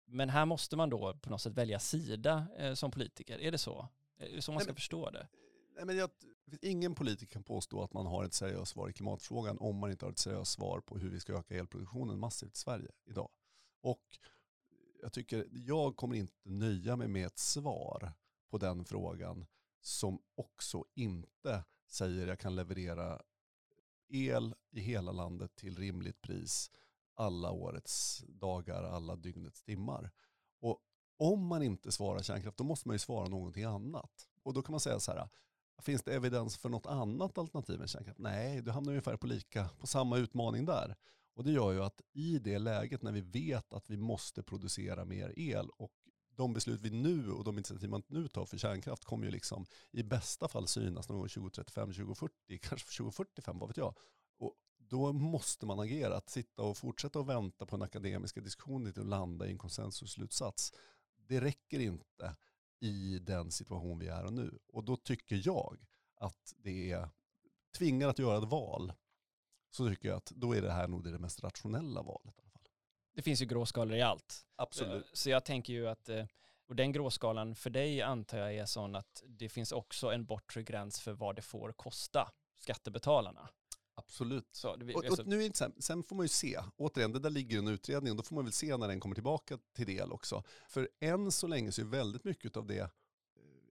Men 0.05 0.29
här 0.29 0.45
måste 0.45 0.75
man 0.75 0.89
då 0.89 1.13
på 1.13 1.29
något 1.29 1.41
sätt 1.41 1.53
välja 1.53 1.79
sida 1.79 2.47
eh, 2.57 2.73
som 2.73 2.91
politiker, 2.91 3.39
är 3.39 3.51
det 3.51 3.57
så? 3.57 3.87
Är 4.17 4.35
det 4.35 4.41
så 4.41 4.51
man 4.51 4.61
ska 4.61 4.71
Nej, 4.71 4.75
förstå 4.75 5.09
det? 5.09 5.27
Nej, 5.75 5.85
men 5.85 5.97
jag, 5.97 6.09
ingen 6.61 6.95
politiker 6.95 7.33
kan 7.33 7.43
påstå 7.43 7.83
att 7.83 7.93
man 7.93 8.05
har 8.05 8.23
ett 8.23 8.33
seriöst 8.33 8.71
svar 8.71 8.89
i 8.89 8.93
klimatfrågan 8.93 9.57
om 9.59 9.77
man 9.77 9.91
inte 9.91 10.05
har 10.05 10.11
ett 10.11 10.19
seriöst 10.19 10.51
svar 10.51 10.79
på 10.79 10.97
hur 10.97 11.09
vi 11.09 11.19
ska 11.19 11.33
öka 11.33 11.55
elproduktionen 11.55 12.19
massivt 12.19 12.55
i 12.55 12.57
Sverige 12.57 12.91
idag. 13.05 13.29
Och 13.81 14.19
jag 15.01 15.13
tycker, 15.13 15.47
jag 15.51 15.95
kommer 15.95 16.15
inte 16.15 16.33
nöja 16.43 16.95
mig 16.95 17.07
med 17.07 17.25
ett 17.25 17.39
svar 17.39 18.13
på 18.49 18.57
den 18.57 18.85
frågan 18.85 19.45
som 19.81 20.19
också 20.35 20.85
inte 20.95 21.63
säger 21.87 22.27
jag 22.27 22.39
kan 22.39 22.55
leverera 22.55 23.21
el 24.09 24.55
i 24.71 24.79
hela 24.79 25.11
landet 25.11 25.55
till 25.55 25.77
rimligt 25.77 26.21
pris 26.21 26.71
alla 27.13 27.51
årets 27.51 28.23
dagar, 28.27 28.83
alla 28.83 29.15
dygnets 29.15 29.63
timmar. 29.63 30.11
Och 30.59 30.79
om 31.17 31.47
man 31.47 31.63
inte 31.63 31.91
svarar 31.91 32.21
kärnkraft, 32.21 32.57
då 32.57 32.63
måste 32.63 32.87
man 32.87 32.95
ju 32.95 32.99
svara 32.99 33.27
någonting 33.27 33.63
annat. 33.63 34.29
Och 34.43 34.53
då 34.53 34.61
kan 34.61 34.71
man 34.71 34.79
säga 34.79 34.99
så 34.99 35.11
här, 35.11 35.29
Finns 35.81 36.03
det 36.03 36.15
evidens 36.15 36.57
för 36.57 36.69
något 36.69 36.85
annat 36.85 37.37
alternativ 37.37 37.81
än 37.81 37.87
kärnkraft? 37.87 38.19
Nej, 38.19 38.61
du 38.61 38.71
hamnar 38.71 38.91
ungefär 38.91 39.17
på, 39.17 39.27
lika, 39.27 39.69
på 39.79 39.87
samma 39.87 40.17
utmaning 40.17 40.65
där. 40.65 40.95
Och 41.35 41.43
det 41.43 41.51
gör 41.51 41.71
ju 41.71 41.83
att 41.83 42.01
i 42.13 42.39
det 42.39 42.59
läget 42.59 43.01
när 43.01 43.11
vi 43.11 43.21
vet 43.21 43.73
att 43.73 43.89
vi 43.89 43.97
måste 43.97 44.43
producera 44.43 45.05
mer 45.05 45.33
el 45.37 45.69
och 45.69 45.91
de 46.35 46.53
beslut 46.53 46.81
vi 46.81 46.89
nu 46.89 47.31
och 47.31 47.43
de 47.43 47.57
initiativ 47.57 47.89
man 47.89 48.03
nu 48.07 48.27
tar 48.27 48.45
för 48.45 48.57
kärnkraft 48.57 49.05
kommer 49.05 49.25
ju 49.25 49.31
liksom 49.31 49.65
i 49.91 50.03
bästa 50.03 50.47
fall 50.47 50.67
synas 50.67 51.09
någon 51.09 51.17
gång 51.17 51.27
2035, 51.27 51.93
2040, 51.93 52.33
kanske 52.61 52.97
2045, 52.97 53.59
vad 53.59 53.69
vet 53.69 53.77
jag. 53.77 53.97
Och 54.37 54.55
då 54.77 55.13
måste 55.13 55.65
man 55.65 55.79
agera. 55.79 56.17
Att 56.17 56.29
sitta 56.29 56.61
och 56.61 56.77
fortsätta 56.77 57.19
att 57.19 57.27
vänta 57.27 57.65
på 57.65 57.75
den 57.75 57.83
akademiska 57.83 58.41
diskussionen 58.41 58.93
till 58.93 59.01
att 59.01 59.07
landa 59.07 59.47
i 59.47 59.51
en 59.51 59.57
konsensusslutsats, 59.57 60.73
det 61.27 61.41
räcker 61.41 61.79
inte 61.79 62.35
i 62.79 63.19
den 63.19 63.51
situation 63.51 63.99
vi 63.99 64.07
är 64.07 64.27
i 64.27 64.31
nu. 64.31 64.59
Och 64.67 64.83
då 64.83 64.97
tycker 64.97 65.35
jag 65.35 65.77
att 66.15 66.53
det 66.57 66.91
är 66.91 67.09
tvingar 67.77 68.07
att 68.07 68.19
göra 68.19 68.37
ett 68.37 68.49
val 68.49 68.93
så 69.69 69.89
tycker 69.89 70.09
jag 70.09 70.17
att 70.17 70.31
då 70.35 70.55
är 70.55 70.61
det 70.61 70.71
här 70.71 70.87
nog 70.87 71.03
det 71.03 71.19
mest 71.19 71.43
rationella 71.43 72.01
valet. 72.01 72.35
I 72.37 72.41
alla 72.41 72.49
fall. 72.49 72.67
Det 73.13 73.21
finns 73.21 73.41
ju 73.41 73.45
gråskalor 73.45 73.97
i 73.97 74.01
allt. 74.01 74.45
Absolut. 74.55 75.05
Eh, 75.05 75.09
så 75.13 75.29
jag 75.29 75.45
tänker 75.45 75.73
ju 75.73 75.87
att, 75.87 76.09
eh, 76.09 76.25
och 76.67 76.75
den 76.75 76.91
gråskalan 76.91 77.55
för 77.55 77.69
dig 77.69 78.01
antar 78.01 78.37
jag 78.37 78.55
är 78.55 78.65
sån 78.65 78.95
att 78.95 79.23
det 79.27 79.49
finns 79.49 79.71
också 79.71 80.11
en 80.11 80.25
bortre 80.25 80.63
gräns 80.63 80.99
för 80.99 81.13
vad 81.13 81.35
det 81.35 81.41
får 81.41 81.71
kosta 81.71 82.31
skattebetalarna. 82.57 83.49
Absolut. 84.09 84.47
Så, 84.51 84.75
det, 84.75 84.93
och, 84.93 85.05
och, 85.05 85.27
nu 85.27 85.43
är 85.43 85.49
det 85.49 85.55
sen, 85.55 85.73
sen 85.79 86.03
får 86.03 86.15
man 86.15 86.23
ju 86.23 86.27
se, 86.29 86.59
återigen, 86.77 87.11
det 87.11 87.19
där 87.19 87.29
ligger 87.29 87.55
i 87.55 87.59
en 87.59 87.67
utredning 87.67 88.11
och 88.11 88.17
då 88.17 88.23
får 88.23 88.35
man 88.35 88.43
väl 88.43 88.53
se 88.53 88.77
när 88.77 88.87
den 88.87 88.99
kommer 88.99 89.15
tillbaka 89.15 89.57
till 89.75 89.85
del 89.85 90.11
också. 90.11 90.43
För 90.67 90.89
än 90.99 91.31
så 91.31 91.47
länge 91.47 91.71
så 91.71 91.81
är 91.81 91.85
väldigt 91.85 92.23
mycket 92.23 92.57
av 92.57 92.65
det 92.65 92.89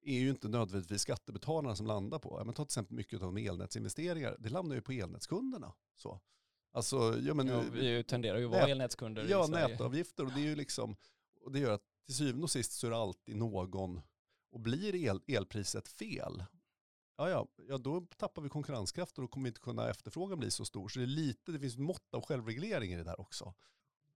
är 0.05 0.19
ju 0.19 0.31
inte 0.31 0.49
nödvändigtvis 0.49 1.03
skattebetalarna 1.03 1.77
som 1.77 1.87
landar 1.87 2.19
på. 2.19 2.43
Men 2.45 2.55
ta 2.55 2.65
till 2.65 2.69
exempel 2.69 2.97
mycket 2.97 3.23
av 3.23 3.35
de 3.35 3.47
elnätsinvesteringar, 3.47 4.37
det 4.39 4.49
landar 4.49 4.77
ju 4.77 4.83
på 4.83 4.93
elnätskunderna. 4.93 5.73
Så. 5.97 6.21
Alltså, 6.73 7.19
ja, 7.21 7.35
men, 7.35 7.49
ja, 7.49 7.63
vi 7.73 8.05
tenderar 8.05 8.39
ju 8.39 8.45
att 8.45 8.51
vara 8.51 8.61
nät, 8.61 8.71
elnätskunder 8.71 9.27
Ja, 9.31 9.47
nätavgifter 9.47 10.25
och 10.25 10.33
det 10.33 10.41
är 10.41 10.45
ju 10.45 10.57
liksom, 10.57 10.97
och 11.41 11.53
det 11.53 11.59
gör 11.59 11.73
att 11.73 11.83
till 12.07 12.15
syvende 12.15 12.43
och 12.43 12.51
sist 12.51 12.73
så 12.73 12.87
är 12.87 12.91
det 12.91 12.97
alltid 12.97 13.37
någon, 13.37 14.01
och 14.51 14.61
blir 14.61 14.95
el, 14.95 15.21
elpriset 15.27 15.89
fel, 15.89 16.45
ja, 17.19 17.29
ja, 17.31 17.49
ja 17.69 17.79
då 17.79 18.07
tappar 18.17 18.43
vi 18.43 18.49
konkurrenskraft 18.49 19.19
och 19.19 19.23
då 19.23 19.29
kommer 19.29 19.45
vi 19.45 19.49
inte 19.49 19.61
kunna 19.61 19.91
efterfrågan 19.91 20.39
bli 20.39 20.51
så 20.51 20.65
stor. 20.65 20.89
Så 20.89 20.99
det 20.99 21.05
är 21.05 21.07
lite, 21.07 21.53
det 21.53 21.59
finns 21.59 21.77
mått 21.77 22.15
av 22.15 22.23
självreglering 22.23 22.93
i 22.93 22.97
det 22.97 23.05
där 23.05 23.21
också. 23.21 23.55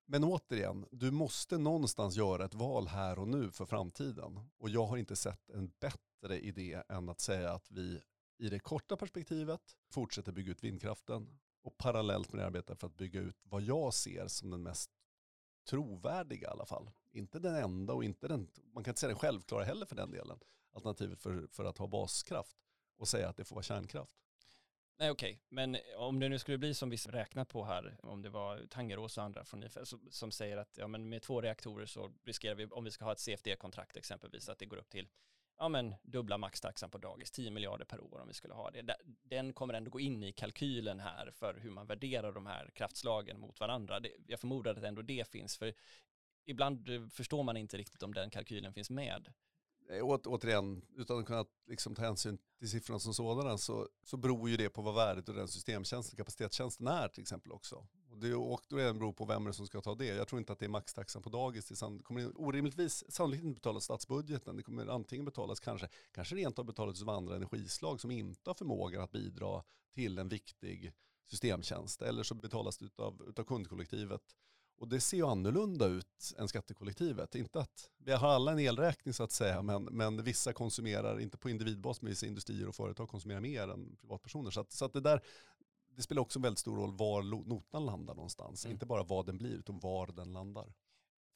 Men 0.05 0.25
återigen, 0.25 0.87
du 0.91 1.11
måste 1.11 1.59
någonstans 1.59 2.17
göra 2.17 2.45
ett 2.45 2.55
val 2.55 2.87
här 2.89 3.19
och 3.19 3.29
nu 3.29 3.51
för 3.51 3.67
framtiden. 3.67 4.41
Och 4.59 4.71
jag 4.71 4.87
har 4.87 4.97
inte 4.97 5.17
sett 5.17 5.51
en 5.51 5.73
bättre 5.81 6.41
idé 6.41 6.83
än 6.89 7.09
att 7.09 7.21
säga 7.21 7.53
att 7.53 7.71
vi 7.71 8.01
i 8.39 8.49
det 8.49 8.59
korta 8.59 8.97
perspektivet 8.97 9.77
fortsätter 9.91 10.33
bygga 10.33 10.51
ut 10.51 10.65
vindkraften 10.65 11.39
och 11.63 11.79
parallellt 11.79 12.33
med 12.33 12.43
det 12.43 12.47
arbetar 12.47 12.75
för 12.75 12.87
att 12.87 12.97
bygga 12.97 13.21
ut 13.21 13.37
vad 13.43 13.63
jag 13.63 13.95
ser 13.95 14.29
som 14.29 14.51
den 14.51 14.63
mest 14.63 14.91
trovärdiga 15.69 16.49
i 16.49 16.51
alla 16.51 16.67
fall. 16.67 16.91
Inte 17.13 17.39
den 17.39 17.55
enda 17.55 17.93
och 17.93 18.05
inte 18.05 18.29
den, 18.29 18.51
man 18.75 18.85
kan 18.85 18.91
inte 18.91 19.01
säga 19.01 19.09
den 19.09 19.19
självklara 19.19 19.65
heller 19.65 19.87
för 19.87 19.97
den 19.97 20.11
delen, 20.11 20.39
alternativet 20.73 21.21
för, 21.21 21.47
för 21.47 21.65
att 21.65 21.79
ha 21.79 21.87
baskraft 21.87 22.57
och 22.97 23.09
säga 23.09 23.29
att 23.29 23.37
det 23.37 23.45
får 23.45 23.55
vara 23.55 23.63
kärnkraft. 23.63 24.17
Nej 24.99 25.11
okej, 25.11 25.33
okay. 25.33 25.41
men 25.49 25.77
om 25.97 26.21
det 26.21 26.29
nu 26.29 26.39
skulle 26.39 26.59
bli 26.59 26.75
som 26.75 26.91
vi 26.91 26.97
räknar 26.97 27.45
på 27.45 27.65
här, 27.65 27.97
om 28.03 28.23
det 28.23 28.31
var 28.31 28.67
Tangerås 28.71 29.19
och 29.19 29.25
andra 29.25 29.45
från 29.45 29.63
IFE 29.63 29.85
som 30.11 30.31
säger 30.31 30.57
att 30.57 30.79
ja, 30.79 30.87
men 30.87 31.09
med 31.09 31.23
två 31.23 31.41
reaktorer 31.41 31.87
så 31.87 32.13
riskerar 32.25 32.55
vi, 32.55 32.67
om 32.67 32.85
vi 32.85 32.91
ska 32.91 33.05
ha 33.05 33.13
ett 33.13 33.21
CFD-kontrakt 33.21 33.97
exempelvis, 33.97 34.49
att 34.49 34.59
det 34.59 34.67
går 34.67 34.77
upp 34.77 34.91
till 34.91 35.09
ja, 35.59 35.69
men 35.69 35.95
dubbla 36.03 36.39
maxtaxan 36.39 36.91
på 36.91 36.99
dagis, 36.99 37.31
10 37.31 37.51
miljarder 37.51 37.85
per 37.85 38.01
år 38.01 38.21
om 38.21 38.29
vi 38.29 38.35
skulle 38.35 38.55
ha 38.55 38.71
det. 38.71 38.97
Den 39.23 39.53
kommer 39.53 39.75
ändå 39.75 39.91
gå 39.91 40.01
in 40.01 40.23
i 40.23 40.33
kalkylen 40.33 41.01
här 41.01 41.31
för 41.31 41.55
hur 41.55 41.71
man 41.71 41.87
värderar 41.87 42.33
de 42.33 42.47
här 42.47 42.71
kraftslagen 42.75 43.41
mot 43.41 43.61
varandra. 43.61 44.01
jag 44.27 44.41
förmodar 44.41 44.75
att 44.75 44.85
ändå 44.85 45.03
det 45.03 45.29
finns, 45.29 45.57
för 45.57 45.75
ibland 46.45 46.89
förstår 47.13 47.43
man 47.43 47.57
inte 47.57 47.77
riktigt 47.77 48.03
om 48.03 48.15
den 48.15 48.31
kalkylen 48.31 48.75
finns 48.75 48.91
med. 48.91 49.33
Eh, 49.91 50.05
åt, 50.05 50.27
återigen, 50.27 50.83
utan 50.97 51.19
att 51.19 51.27
kunna 51.27 51.45
liksom, 51.67 51.95
ta 51.95 52.03
hänsyn 52.03 52.39
till 52.59 52.71
siffrorna 52.71 52.99
som 52.99 53.15
sådana 53.15 53.59
så, 53.59 53.89
så 54.05 54.17
beror 54.17 54.51
ju 54.51 54.57
det 54.57 54.71
på 54.71 54.83
vad 54.83 54.95
värdet 54.95 55.29
och 55.29 55.35
den 55.35 55.49
systemtjänsten, 55.49 56.17
kapacitetstjänsten 56.17 56.87
är 56.87 57.09
till 57.09 57.23
exempel 57.23 57.53
också. 57.53 57.87
Och 58.11 58.19
det 58.19 58.35
och 58.35 58.63
då 58.69 58.77
beror 58.77 59.13
på 59.13 59.25
vem 59.25 59.45
det 59.45 59.51
är 59.51 59.53
som 59.53 59.67
ska 59.67 59.81
ta 59.81 59.95
det. 59.95 60.07
Jag 60.07 60.29
tror 60.29 60.39
inte 60.39 60.53
att 60.53 60.59
det 60.59 60.67
är 60.67 60.69
maxtaxan 60.69 61.23
på 61.23 61.31
dagis. 61.31 61.67
Det 61.67 62.03
kommer 62.03 62.41
orimligtvis 62.41 63.05
sannolikt 63.09 63.45
inte 63.45 63.55
betalas 63.55 63.85
statsbudgeten. 63.85 64.57
Det 64.57 64.63
kommer 64.63 64.87
antingen 64.87 65.25
betalas 65.25 65.61
kanske, 65.61 65.89
kanske 66.13 66.35
rent 66.35 66.59
av 66.59 66.65
betalas 66.65 67.03
av 67.03 67.09
andra 67.09 67.37
energislag 67.37 68.01
som 68.01 68.11
inte 68.11 68.51
har 68.51 68.55
förmågan 68.55 69.03
att 69.03 69.13
bidra 69.13 69.63
till 69.95 70.19
en 70.19 70.29
viktig 70.29 70.93
systemtjänst. 71.27 72.03
Eller 72.03 72.23
så 72.23 72.35
betalas 72.35 72.79
det 72.79 73.01
av, 73.01 73.45
kundkollektivet 73.47 74.23
och 74.83 74.89
det 74.89 75.01
ser 75.01 75.17
ju 75.17 75.27
annorlunda 75.27 75.87
ut 75.87 76.35
än 76.39 76.49
skattekollektivet. 76.49 77.35
Inte 77.35 77.61
att 77.61 77.91
vi 77.99 78.13
har 78.13 78.29
alla 78.29 78.53
en 78.53 78.59
elräkning 78.59 79.15
så 79.15 79.23
att 79.23 79.33
säga, 79.33 79.63
men, 79.63 79.85
men 79.85 80.25
vissa 80.25 80.53
konsumerar, 80.53 81.21
inte 81.21 81.39
på 81.39 81.51
individbas, 81.51 82.03
men 82.03 82.11
vissa 82.11 82.27
industrier 82.27 82.69
och 82.69 82.75
företag 82.75 83.09
konsumerar 83.09 83.41
mer 83.41 83.69
än 83.69 83.97
privatpersoner. 83.97 84.51
Så 84.51 84.61
att, 84.61 84.73
så 84.73 84.85
att 84.85 84.93
det 84.93 85.01
där, 85.01 85.21
det 85.97 86.03
spelar 86.03 86.23
också 86.23 86.39
en 86.39 86.43
väldigt 86.43 86.59
stor 86.59 86.77
roll 86.77 86.93
var 86.93 87.23
notan 87.23 87.87
landar 87.87 88.15
någonstans. 88.15 88.65
Mm. 88.65 88.73
Inte 88.73 88.87
bara 88.87 89.03
vad 89.03 89.27
den 89.27 89.39
blir, 89.39 89.55
utan 89.55 89.79
var 89.79 90.07
den 90.07 90.33
landar. 90.33 90.73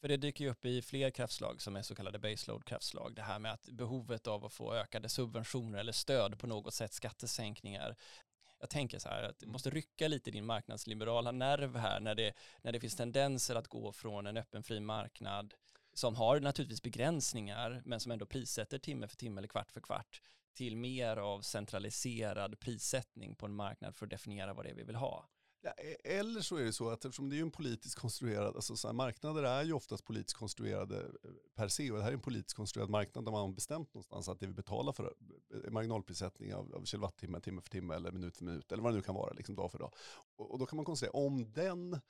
För 0.00 0.08
det 0.08 0.16
dyker 0.16 0.44
ju 0.44 0.50
upp 0.50 0.64
i 0.64 0.82
fler 0.82 1.10
kraftslag 1.10 1.62
som 1.62 1.76
är 1.76 1.82
så 1.82 1.94
kallade 1.94 2.18
baseload-kraftslag. 2.18 3.14
Det 3.14 3.22
här 3.22 3.38
med 3.38 3.52
att 3.52 3.68
behovet 3.68 4.26
av 4.26 4.44
att 4.44 4.52
få 4.52 4.74
ökade 4.74 5.08
subventioner 5.08 5.78
eller 5.78 5.92
stöd 5.92 6.38
på 6.38 6.46
något 6.46 6.74
sätt, 6.74 6.92
skattesänkningar, 6.92 7.96
jag 8.58 8.70
tänker 8.70 8.98
så 8.98 9.08
här 9.08 9.22
att 9.22 9.38
du 9.38 9.46
måste 9.46 9.70
rycka 9.70 10.08
lite 10.08 10.30
i 10.30 10.32
din 10.32 10.46
marknadsliberala 10.46 11.32
nerv 11.32 11.76
här 11.76 12.00
när 12.00 12.14
det, 12.14 12.32
när 12.62 12.72
det 12.72 12.80
finns 12.80 12.96
tendenser 12.96 13.54
att 13.54 13.68
gå 13.68 13.92
från 13.92 14.26
en 14.26 14.36
öppen 14.36 14.62
fri 14.62 14.80
marknad 14.80 15.54
som 15.94 16.16
har 16.16 16.40
naturligtvis 16.40 16.82
begränsningar 16.82 17.82
men 17.84 18.00
som 18.00 18.12
ändå 18.12 18.26
prissätter 18.26 18.78
timme 18.78 19.08
för 19.08 19.16
timme 19.16 19.40
eller 19.40 19.48
kvart 19.48 19.72
för 19.72 19.80
kvart 19.80 20.22
till 20.54 20.76
mer 20.76 21.16
av 21.16 21.40
centraliserad 21.40 22.60
prissättning 22.60 23.34
på 23.34 23.46
en 23.46 23.54
marknad 23.54 23.96
för 23.96 24.06
att 24.06 24.10
definiera 24.10 24.54
vad 24.54 24.64
det 24.64 24.70
är 24.70 24.74
vi 24.74 24.84
vill 24.84 24.96
ha. 24.96 25.28
Ja, 25.66 25.72
e-, 25.72 26.18
eller 26.18 26.40
så 26.40 26.56
är 26.56 26.64
det 26.64 26.72
så 26.72 26.88
att 26.88 27.04
eftersom 27.04 27.28
det 27.28 27.38
är 27.38 27.42
en 27.42 27.50
politiskt 27.50 27.94
konstruerad, 27.94 28.56
alltså 28.56 28.76
så 28.76 28.88
här, 28.88 28.92
marknader 28.92 29.42
är 29.42 29.64
ju 29.64 29.72
oftast 29.72 30.04
politiskt 30.04 30.36
konstruerade 30.36 30.96
eh, 30.96 31.30
per 31.54 31.68
se 31.68 31.90
och 31.90 31.96
det 31.96 32.02
här 32.02 32.10
är 32.10 32.14
en 32.14 32.20
politiskt 32.20 32.56
konstruerad 32.56 32.90
marknad 32.90 33.24
där 33.24 33.32
man 33.32 33.40
har 33.40 33.52
bestämt 33.52 33.94
någonstans 33.94 34.28
att 34.28 34.40
det 34.40 34.46
vi 34.46 34.52
betalar 34.52 34.92
för 34.92 35.14
eh, 35.54 35.70
marginalprissättning 35.70 36.54
av, 36.54 36.74
av 36.74 36.84
kilowattimme, 36.84 37.40
timme 37.40 37.60
för 37.60 37.70
timme 37.70 37.94
eller 37.94 38.12
minut 38.12 38.36
för 38.36 38.44
minut 38.44 38.72
eller 38.72 38.82
vad 38.82 38.92
det 38.92 38.96
nu 38.96 39.02
kan 39.02 39.14
vara, 39.14 39.32
liksom 39.32 39.54
dag 39.54 39.72
för 39.72 39.78
dag. 39.78 39.94
Och, 40.36 40.50
och 40.50 40.58
då 40.58 40.66
kan 40.66 40.76
man 40.76 40.84
konstatera 40.84 41.18
om 41.18 41.52
den 41.52 42.00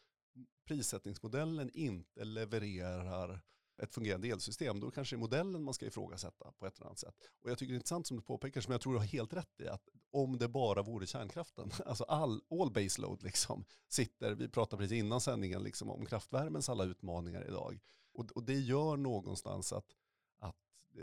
prissättningsmodellen 0.64 1.70
inte 1.74 2.24
levererar 2.24 3.42
ett 3.78 3.94
fungerande 3.94 4.28
elsystem, 4.28 4.80
då 4.80 4.90
kanske 4.90 5.16
det 5.16 5.18
är 5.18 5.20
modellen 5.20 5.62
man 5.62 5.74
ska 5.74 5.86
ifrågasätta 5.86 6.52
på 6.52 6.66
ett 6.66 6.76
eller 6.76 6.86
annat 6.86 6.98
sätt. 6.98 7.14
Och 7.42 7.50
jag 7.50 7.58
tycker 7.58 7.72
det 7.72 7.74
är 7.74 7.78
intressant 7.78 8.06
som 8.06 8.16
du 8.16 8.22
påpekar, 8.22 8.60
som 8.60 8.72
jag 8.72 8.80
tror 8.80 8.92
du 8.92 8.98
har 8.98 9.06
helt 9.06 9.32
rätt 9.32 9.60
i, 9.60 9.68
att 9.68 9.88
om 10.10 10.38
det 10.38 10.48
bara 10.48 10.82
vore 10.82 11.06
kärnkraften, 11.06 11.70
alltså 11.86 12.04
all, 12.04 12.42
all 12.50 12.70
baseload 12.70 13.22
liksom, 13.22 13.64
sitter, 13.88 14.34
vi 14.34 14.48
pratade 14.48 14.82
precis 14.82 14.98
innan 14.98 15.20
sändningen 15.20 15.62
liksom, 15.62 15.90
om 15.90 16.06
kraftvärmens 16.06 16.68
alla 16.68 16.84
utmaningar 16.84 17.48
idag. 17.48 17.80
Och, 18.12 18.30
och 18.34 18.42
det 18.42 18.58
gör 18.58 18.96
någonstans 18.96 19.72
att, 19.72 19.96
att, 20.38 20.56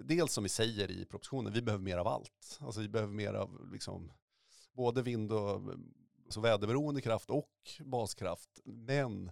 dels 0.03 0.33
som 0.33 0.43
vi 0.43 0.49
säger 0.49 0.91
i 0.91 1.05
propositionen, 1.05 1.53
vi 1.53 1.61
behöver 1.61 1.83
mer 1.83 1.97
av 1.97 2.07
allt. 2.07 2.59
Alltså 2.59 2.81
vi 2.81 2.89
behöver 2.89 3.13
mer 3.13 3.33
av 3.33 3.71
liksom, 3.71 4.11
både 4.71 5.01
vind 5.01 5.31
och 5.31 5.61
alltså 6.25 6.39
väderberoende 6.39 7.01
kraft 7.01 7.29
och 7.29 7.51
baskraft, 7.79 8.59
men 8.63 9.31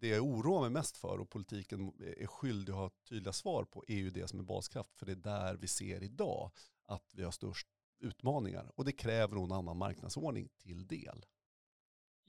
det 0.00 0.08
jag 0.08 0.24
oroar 0.24 0.60
mig 0.60 0.70
mest 0.70 0.96
för 0.96 1.18
och 1.18 1.30
politiken 1.30 1.92
är 2.16 2.26
skyldig 2.26 2.72
att 2.72 2.78
ha 2.78 2.90
tydliga 3.08 3.32
svar 3.32 3.64
på 3.64 3.84
är 3.88 3.96
ju 3.96 4.10
det 4.10 4.28
som 4.28 4.38
är 4.38 4.44
baskraft. 4.44 4.96
För 4.96 5.06
det 5.06 5.12
är 5.12 5.16
där 5.16 5.54
vi 5.54 5.68
ser 5.68 6.02
idag 6.02 6.50
att 6.86 7.14
vi 7.14 7.24
har 7.24 7.30
störst 7.30 7.68
utmaningar. 8.00 8.70
Och 8.74 8.84
det 8.84 8.92
kräver 8.92 9.44
en 9.44 9.52
annan 9.52 9.76
marknadsordning 9.76 10.48
till 10.58 10.86
del. 10.86 11.26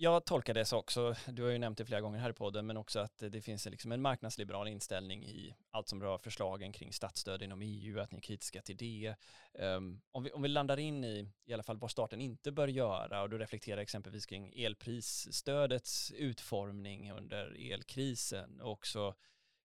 Jag 0.02 0.26
tolkar 0.26 0.54
det 0.54 0.66
så 0.66 0.78
också, 0.78 1.16
du 1.28 1.44
har 1.44 1.50
ju 1.50 1.58
nämnt 1.58 1.78
det 1.78 1.86
flera 1.86 2.02
gånger 2.02 2.20
här 2.20 2.30
i 2.30 2.34
podden, 2.34 2.68
men 2.68 2.78
också 2.78 3.00
att 3.00 3.18
det 3.18 3.42
finns 3.42 3.66
liksom 3.66 3.92
en 3.92 4.02
marknadsliberal 4.02 4.68
inställning 4.68 5.26
i 5.26 5.56
allt 5.72 5.88
som 5.88 6.02
rör 6.02 6.18
förslagen 6.18 6.72
kring 6.72 6.94
statsstöd 6.94 7.42
inom 7.42 7.62
EU, 7.62 8.00
att 8.00 8.12
ni 8.12 8.18
är 8.18 8.22
kritiska 8.22 8.62
till 8.62 8.78
det. 8.78 9.16
Um, 9.54 10.02
om, 10.12 10.24
vi, 10.24 10.32
om 10.32 10.42
vi 10.42 10.48
landar 10.48 10.80
in 10.80 11.04
i 11.04 11.28
i 11.46 11.54
alla 11.54 11.64
fall 11.64 11.78
vad 11.78 11.92
staten 11.92 12.22
inte 12.22 12.52
bör 12.52 12.68
göra 12.68 13.22
och 13.22 13.30
du 13.30 13.38
reflekterar 13.38 13.82
exempelvis 13.82 14.26
kring 14.26 14.54
elprisstödets 14.56 16.12
utformning 16.12 17.12
under 17.12 17.72
elkrisen 17.72 18.62
och 18.62 18.72
också 18.72 19.16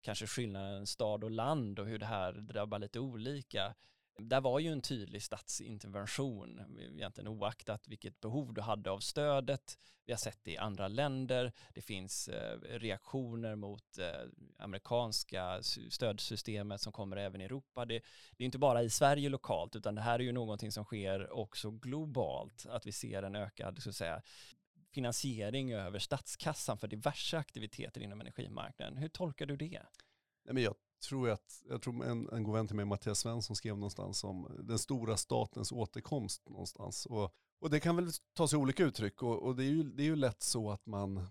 kanske 0.01 0.27
skillnaden 0.27 0.87
stad 0.87 1.23
och 1.23 1.31
land 1.31 1.79
och 1.79 1.85
hur 1.85 1.99
det 1.99 2.05
här 2.05 2.33
drabbar 2.33 2.79
lite 2.79 2.99
olika. 2.99 3.75
Där 4.17 4.41
var 4.41 4.59
ju 4.59 4.71
en 4.71 4.81
tydlig 4.81 5.23
statsintervention, 5.23 6.61
egentligen 6.79 7.27
oaktat 7.27 7.87
vilket 7.87 8.21
behov 8.21 8.53
du 8.53 8.61
hade 8.61 8.91
av 8.91 8.99
stödet. 8.99 9.77
Vi 10.05 10.13
har 10.13 10.17
sett 10.17 10.39
det 10.43 10.51
i 10.51 10.57
andra 10.57 10.87
länder. 10.87 11.51
Det 11.73 11.81
finns 11.81 12.27
eh, 12.27 12.59
reaktioner 12.59 13.55
mot 13.55 13.97
eh, 13.97 14.29
amerikanska 14.57 15.59
stödsystemet 15.89 16.81
som 16.81 16.93
kommer 16.93 17.17
även 17.17 17.41
i 17.41 17.43
Europa. 17.43 17.85
Det, 17.85 18.01
det 18.37 18.43
är 18.43 18.45
inte 18.45 18.57
bara 18.57 18.83
i 18.83 18.89
Sverige 18.89 19.29
lokalt, 19.29 19.75
utan 19.75 19.95
det 19.95 20.01
här 20.01 20.19
är 20.19 20.23
ju 20.23 20.31
någonting 20.31 20.71
som 20.71 20.83
sker 20.83 21.31
också 21.31 21.71
globalt, 21.71 22.65
att 22.69 22.87
vi 22.87 22.91
ser 22.91 23.23
en 23.23 23.35
ökad, 23.35 23.83
så 23.83 23.89
att 23.89 23.95
säga, 23.95 24.21
finansiering 24.91 25.73
över 25.73 25.99
statskassan 25.99 26.77
för 26.77 26.87
diverse 26.87 27.37
aktiviteter 27.37 28.01
inom 28.01 28.21
energimarknaden. 28.21 28.97
Hur 28.97 29.09
tolkar 29.09 29.45
du 29.45 29.57
det? 29.57 29.81
Nej, 30.45 30.53
men 30.53 30.63
jag 30.63 30.75
tror 31.03 31.27
jag 31.27 31.33
att, 31.33 31.63
jag 31.69 31.81
tror 31.81 32.05
en, 32.05 32.29
en 32.29 32.43
god 32.43 32.55
vän 32.55 32.67
till 32.67 32.75
mig, 32.75 32.85
Mattias 32.85 33.19
Svensson, 33.19 33.55
skrev 33.55 33.75
någonstans 33.75 34.23
om 34.23 34.57
den 34.59 34.79
stora 34.79 35.17
statens 35.17 35.71
återkomst 35.71 36.49
någonstans. 36.49 37.05
Och, 37.05 37.35
och 37.59 37.69
det 37.69 37.79
kan 37.79 37.95
väl 37.95 38.11
ta 38.33 38.47
sig 38.47 38.59
olika 38.59 38.83
uttryck 38.83 39.23
och, 39.23 39.43
och 39.43 39.55
det, 39.55 39.63
är 39.63 39.69
ju, 39.69 39.83
det 39.83 40.03
är 40.03 40.05
ju 40.05 40.15
lätt 40.15 40.41
så 40.41 40.71
att 40.71 40.85
man, 40.85 41.27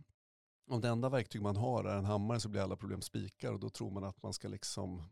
om 0.70 0.80
det 0.80 0.88
enda 0.88 1.08
verktyg 1.08 1.42
man 1.42 1.56
har 1.56 1.84
är 1.84 1.98
en 1.98 2.04
hammare 2.04 2.40
så 2.40 2.48
blir 2.48 2.60
alla 2.60 2.76
problem 2.76 3.02
spikar 3.02 3.52
och 3.52 3.60
då 3.60 3.70
tror 3.70 3.90
man 3.90 4.04
att 4.04 4.22
man 4.22 4.32
ska 4.32 4.48
liksom 4.48 5.02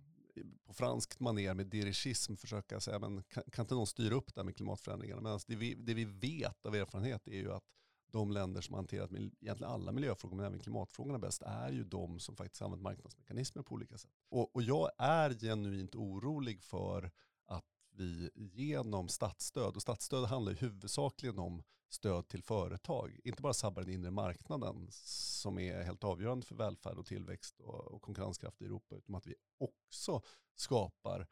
på 0.67 0.75
franskt 0.75 1.21
maner 1.21 1.55
med 1.55 1.67
dirigism 1.67 2.37
försöka 2.37 2.81
säga, 2.81 2.99
men 2.99 3.23
kan, 3.23 3.43
kan 3.53 3.63
inte 3.63 3.75
någon 3.75 3.87
styra 3.87 4.15
upp 4.15 4.35
det 4.35 4.41
här 4.41 4.45
med 4.45 4.57
klimatförändringarna? 4.57 5.21
Men 5.21 5.39
det 5.47 5.57
vi, 5.57 5.75
det 5.75 5.95
vi 5.95 6.05
vet 6.05 6.67
av 6.67 6.75
erfarenhet 6.75 7.29
är 7.29 7.37
ju 7.37 7.53
att 7.53 7.65
de 8.13 8.31
länder 8.33 8.61
som 8.61 8.75
har 8.75 8.79
hanterat 8.79 9.13
egentligen 9.13 9.73
alla 9.73 9.93
miljöfrågor, 9.93 10.37
men 10.37 10.47
även 10.47 10.59
klimatfrågorna 10.59 11.19
bäst, 11.19 11.43
är 11.43 11.73
ju 11.73 11.85
de 11.85 12.21
som 12.21 12.37
faktiskt 12.37 12.63
använder 12.63 12.83
marknadsmekanismer 12.83 13.63
på 13.63 13.75
olika 13.75 13.99
sätt. 13.99 14.11
Och, 14.29 14.57
och 14.57 14.63
jag 14.63 14.91
är 14.99 15.35
genuint 15.35 15.95
orolig 15.95 16.63
för 16.63 17.11
att 17.47 17.65
vi 17.97 18.31
genom 18.35 19.09
statsstöd, 19.09 19.77
och 19.77 19.83
statsstöd 19.83 20.25
handlar 20.25 20.53
ju 20.53 20.59
huvudsakligen 20.59 21.39
om 21.39 21.63
stöd 21.89 22.29
till 22.29 22.43
företag, 22.43 23.21
inte 23.25 23.43
bara 23.43 23.55
sabbar 23.55 23.83
den 23.83 23.93
inre 23.95 24.11
marknaden 24.11 24.89
som 24.91 25.59
är 25.59 25.83
helt 25.83 26.05
avgörande 26.05 26.47
för 26.47 26.55
välfärd 26.55 26.99
och 26.99 27.07
tillväxt 27.07 27.61
och, 27.61 27.75
och 27.75 28.03
konkurrenskraft 28.03 28.63
i 28.63 28.65
Europa, 28.65 28.97
utan 28.97 29.15
att 29.15 29.27
vi 29.27 29.35
också 29.59 30.23
skapar 30.57 31.27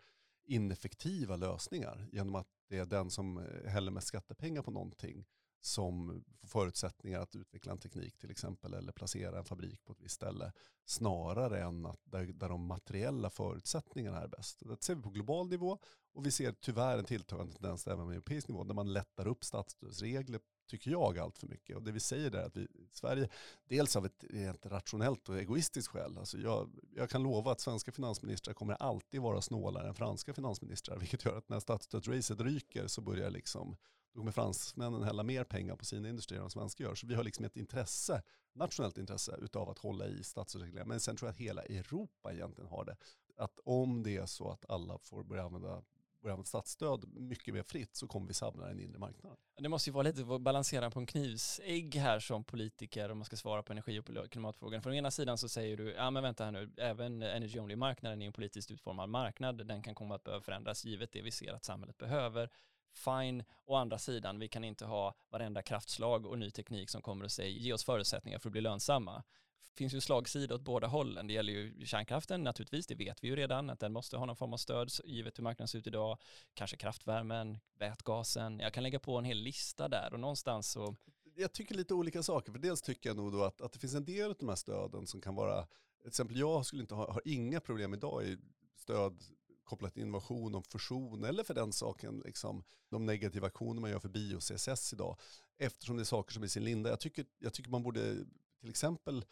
ineffektiva 0.44 1.36
lösningar 1.36 2.08
genom 2.12 2.34
att 2.34 2.48
det 2.68 2.78
är 2.78 2.86
den 2.86 3.10
som 3.10 3.46
häller 3.66 3.90
mest 3.90 4.06
skattepengar 4.06 4.62
på 4.62 4.70
någonting 4.70 5.26
som 5.60 6.24
får 6.40 6.48
förutsättningar 6.48 7.20
att 7.20 7.36
utveckla 7.36 7.72
en 7.72 7.78
teknik 7.78 8.18
till 8.18 8.30
exempel 8.30 8.74
eller 8.74 8.92
placera 8.92 9.38
en 9.38 9.44
fabrik 9.44 9.84
på 9.84 9.92
ett 9.92 10.00
visst 10.00 10.14
ställe 10.14 10.52
snarare 10.84 11.62
än 11.62 11.86
att 11.86 12.00
där, 12.04 12.24
där 12.24 12.48
de 12.48 12.66
materiella 12.66 13.30
förutsättningarna 13.30 14.22
är 14.22 14.28
bäst. 14.28 14.62
Det 14.64 14.82
ser 14.82 14.94
vi 14.94 15.02
på 15.02 15.10
global 15.10 15.48
nivå 15.48 15.78
och 16.14 16.26
vi 16.26 16.30
ser 16.30 16.52
tyvärr 16.52 16.98
en 16.98 17.04
tilltagande 17.04 17.52
tendens 17.52 17.86
även 17.86 18.06
på 18.06 18.12
europeisk 18.12 18.48
nivå 18.48 18.64
där 18.64 18.74
man 18.74 18.92
lättar 18.92 19.26
upp 19.26 19.44
statsstödsregler 19.44 20.40
tycker 20.68 20.90
jag 20.90 21.18
allt 21.18 21.38
för 21.38 21.46
mycket. 21.46 21.76
Och 21.76 21.82
det 21.82 21.92
vi 21.92 22.00
säger 22.00 22.34
är 22.34 22.46
att 22.46 22.56
vi 22.56 22.60
i 22.62 22.88
Sverige, 22.92 23.28
dels 23.64 23.96
av 23.96 24.06
ett 24.06 24.24
rent 24.30 24.66
rationellt 24.66 25.28
och 25.28 25.38
egoistiskt 25.38 25.88
skäl, 25.88 26.18
alltså 26.18 26.38
jag, 26.38 26.70
jag 26.94 27.10
kan 27.10 27.22
lova 27.22 27.52
att 27.52 27.60
svenska 27.60 27.92
finansministrar 27.92 28.54
kommer 28.54 28.74
alltid 28.74 29.20
vara 29.20 29.42
snålare 29.42 29.88
än 29.88 29.94
franska 29.94 30.34
finansministrar, 30.34 30.96
vilket 31.00 31.24
gör 31.24 31.38
att 31.38 31.48
när 31.48 31.60
statsstödsracet 31.60 32.40
ryker 32.40 32.86
så 32.86 33.00
börjar 33.00 33.30
liksom 33.30 33.76
kommer 34.18 34.32
fransmännen 34.32 35.02
hälla 35.02 35.22
mer 35.22 35.44
pengar 35.44 35.76
på 35.76 35.84
sina 35.84 36.08
industrier 36.08 36.38
än 36.38 36.44
vad 36.44 36.52
svenska 36.52 36.84
gör. 36.84 36.94
Så 36.94 37.06
vi 37.06 37.14
har 37.14 37.24
liksom 37.24 37.44
ett 37.44 37.56
intresse, 37.56 38.22
nationellt 38.52 38.98
intresse, 38.98 39.36
utav 39.40 39.70
att 39.70 39.78
hålla 39.78 40.06
i 40.06 40.22
statsstödsregleringar. 40.22 40.88
Men 40.88 41.00
sen 41.00 41.16
tror 41.16 41.28
jag 41.28 41.32
att 41.32 41.40
hela 41.40 41.62
Europa 41.62 42.32
egentligen 42.32 42.70
har 42.70 42.84
det. 42.84 42.96
Att 43.36 43.60
om 43.64 44.02
det 44.02 44.16
är 44.16 44.26
så 44.26 44.50
att 44.50 44.70
alla 44.70 44.98
får 44.98 45.24
börja 45.24 45.44
använda 45.44 45.82
börja 46.22 46.32
använda 46.32 46.46
statsstöd 46.46 47.04
mycket 47.14 47.54
mer 47.54 47.62
fritt 47.62 47.96
så 47.96 48.06
kommer 48.06 48.26
vi 48.26 48.34
samla 48.34 48.66
den 48.66 48.80
inre 48.80 48.98
marknaden. 48.98 49.38
Det 49.58 49.68
måste 49.68 49.90
ju 49.90 49.94
vara 49.94 50.02
lite 50.02 50.34
att 50.34 50.40
balansera 50.40 50.90
på 50.90 50.98
en 50.98 51.06
knivsägg 51.06 51.94
här 51.94 52.20
som 52.20 52.44
politiker 52.44 53.10
om 53.10 53.18
man 53.18 53.24
ska 53.24 53.36
svara 53.36 53.62
på 53.62 53.72
energi 53.72 53.98
och 53.98 54.30
klimatfrågan. 54.30 54.82
Från 54.82 54.94
ena 54.94 55.10
sidan 55.10 55.38
så 55.38 55.48
säger 55.48 55.76
du, 55.76 55.92
ja 55.92 56.10
men 56.10 56.22
vänta 56.22 56.44
här 56.44 56.52
nu, 56.52 56.70
även 56.76 57.22
Energy 57.22 57.58
Only-marknaden 57.58 58.22
är 58.22 58.26
en 58.26 58.32
politiskt 58.32 58.70
utformad 58.70 59.08
marknad. 59.08 59.66
den 59.66 59.82
kan 59.82 59.94
komma 59.94 60.14
att 60.14 60.24
behöva 60.24 60.42
förändras 60.42 60.84
givet 60.84 61.12
det 61.12 61.22
vi 61.22 61.30
ser 61.30 61.52
att 61.52 61.64
samhället 61.64 61.98
behöver 61.98 62.50
fine. 62.98 63.44
Å 63.64 63.74
andra 63.74 63.98
sidan, 63.98 64.38
vi 64.38 64.48
kan 64.48 64.64
inte 64.64 64.84
ha 64.84 65.14
varenda 65.30 65.62
kraftslag 65.62 66.26
och 66.26 66.38
ny 66.38 66.50
teknik 66.50 66.90
som 66.90 67.02
kommer 67.02 67.24
att 67.24 67.32
säga 67.32 67.48
ge 67.48 67.72
oss 67.72 67.84
förutsättningar 67.84 68.38
för 68.38 68.48
att 68.48 68.52
bli 68.52 68.60
lönsamma. 68.60 69.22
Det 69.70 69.78
finns 69.78 69.94
ju 69.94 70.00
slagsida 70.00 70.54
åt 70.54 70.62
båda 70.62 70.86
hållen. 70.86 71.26
Det 71.26 71.32
gäller 71.32 71.52
ju 71.52 71.86
kärnkraften 71.86 72.42
naturligtvis, 72.42 72.86
det 72.86 72.94
vet 72.94 73.24
vi 73.24 73.28
ju 73.28 73.36
redan 73.36 73.70
att 73.70 73.80
den 73.80 73.92
måste 73.92 74.16
ha 74.16 74.26
någon 74.26 74.36
form 74.36 74.52
av 74.52 74.56
stöd 74.56 74.90
givet 75.04 75.38
hur 75.38 75.42
marknaden 75.42 75.68
ser 75.68 75.78
ut 75.78 75.86
idag. 75.86 76.18
Kanske 76.54 76.76
kraftvärmen, 76.76 77.58
vätgasen. 77.78 78.60
Jag 78.60 78.72
kan 78.72 78.82
lägga 78.82 78.98
på 78.98 79.18
en 79.18 79.24
hel 79.24 79.38
lista 79.38 79.88
där 79.88 80.12
och 80.12 80.20
någonstans 80.20 80.70
så 80.70 80.96
jag 81.38 81.52
tycker 81.52 81.74
lite 81.74 81.94
olika 81.94 82.22
saker. 82.22 82.52
För 82.52 82.58
dels 82.58 82.82
tycker 82.82 83.10
jag 83.10 83.16
nog 83.16 83.32
då 83.32 83.44
att, 83.44 83.60
att 83.60 83.72
det 83.72 83.78
finns 83.78 83.94
en 83.94 84.04
del 84.04 84.30
av 84.30 84.36
de 84.38 84.48
här 84.48 84.56
stöden 84.56 85.06
som 85.06 85.20
kan 85.20 85.34
vara, 85.34 85.66
till 86.00 86.08
exempel 86.08 86.36
jag 86.36 86.66
skulle 86.66 86.82
inte 86.82 86.94
ha, 86.94 87.12
har 87.12 87.22
inga 87.24 87.60
problem 87.60 87.94
idag 87.94 88.24
i 88.24 88.38
stöd 88.76 89.24
kopplat 89.68 89.92
till 89.92 90.02
innovation 90.02 90.54
och 90.54 90.66
fusion 90.66 91.24
eller 91.24 91.44
för 91.44 91.54
den 91.54 91.72
saken 91.72 92.22
liksom, 92.24 92.64
de 92.90 93.06
negativa 93.06 93.46
aktioner 93.46 93.80
man 93.80 93.90
gör 93.90 94.00
för 94.00 94.08
bio-CSS 94.08 94.94
idag. 94.94 95.16
Eftersom 95.58 95.96
det 95.96 96.02
är 96.02 96.04
saker 96.04 96.32
som 96.32 96.42
är 96.42 96.46
i 96.46 96.50
sin 96.50 96.64
linda. 96.64 96.90
Jag 96.90 97.00
tycker, 97.00 97.26
jag 97.38 97.52
tycker 97.52 97.70
man 97.70 97.82
borde 97.82 98.16
till 98.60 98.70
exempel 98.70 99.24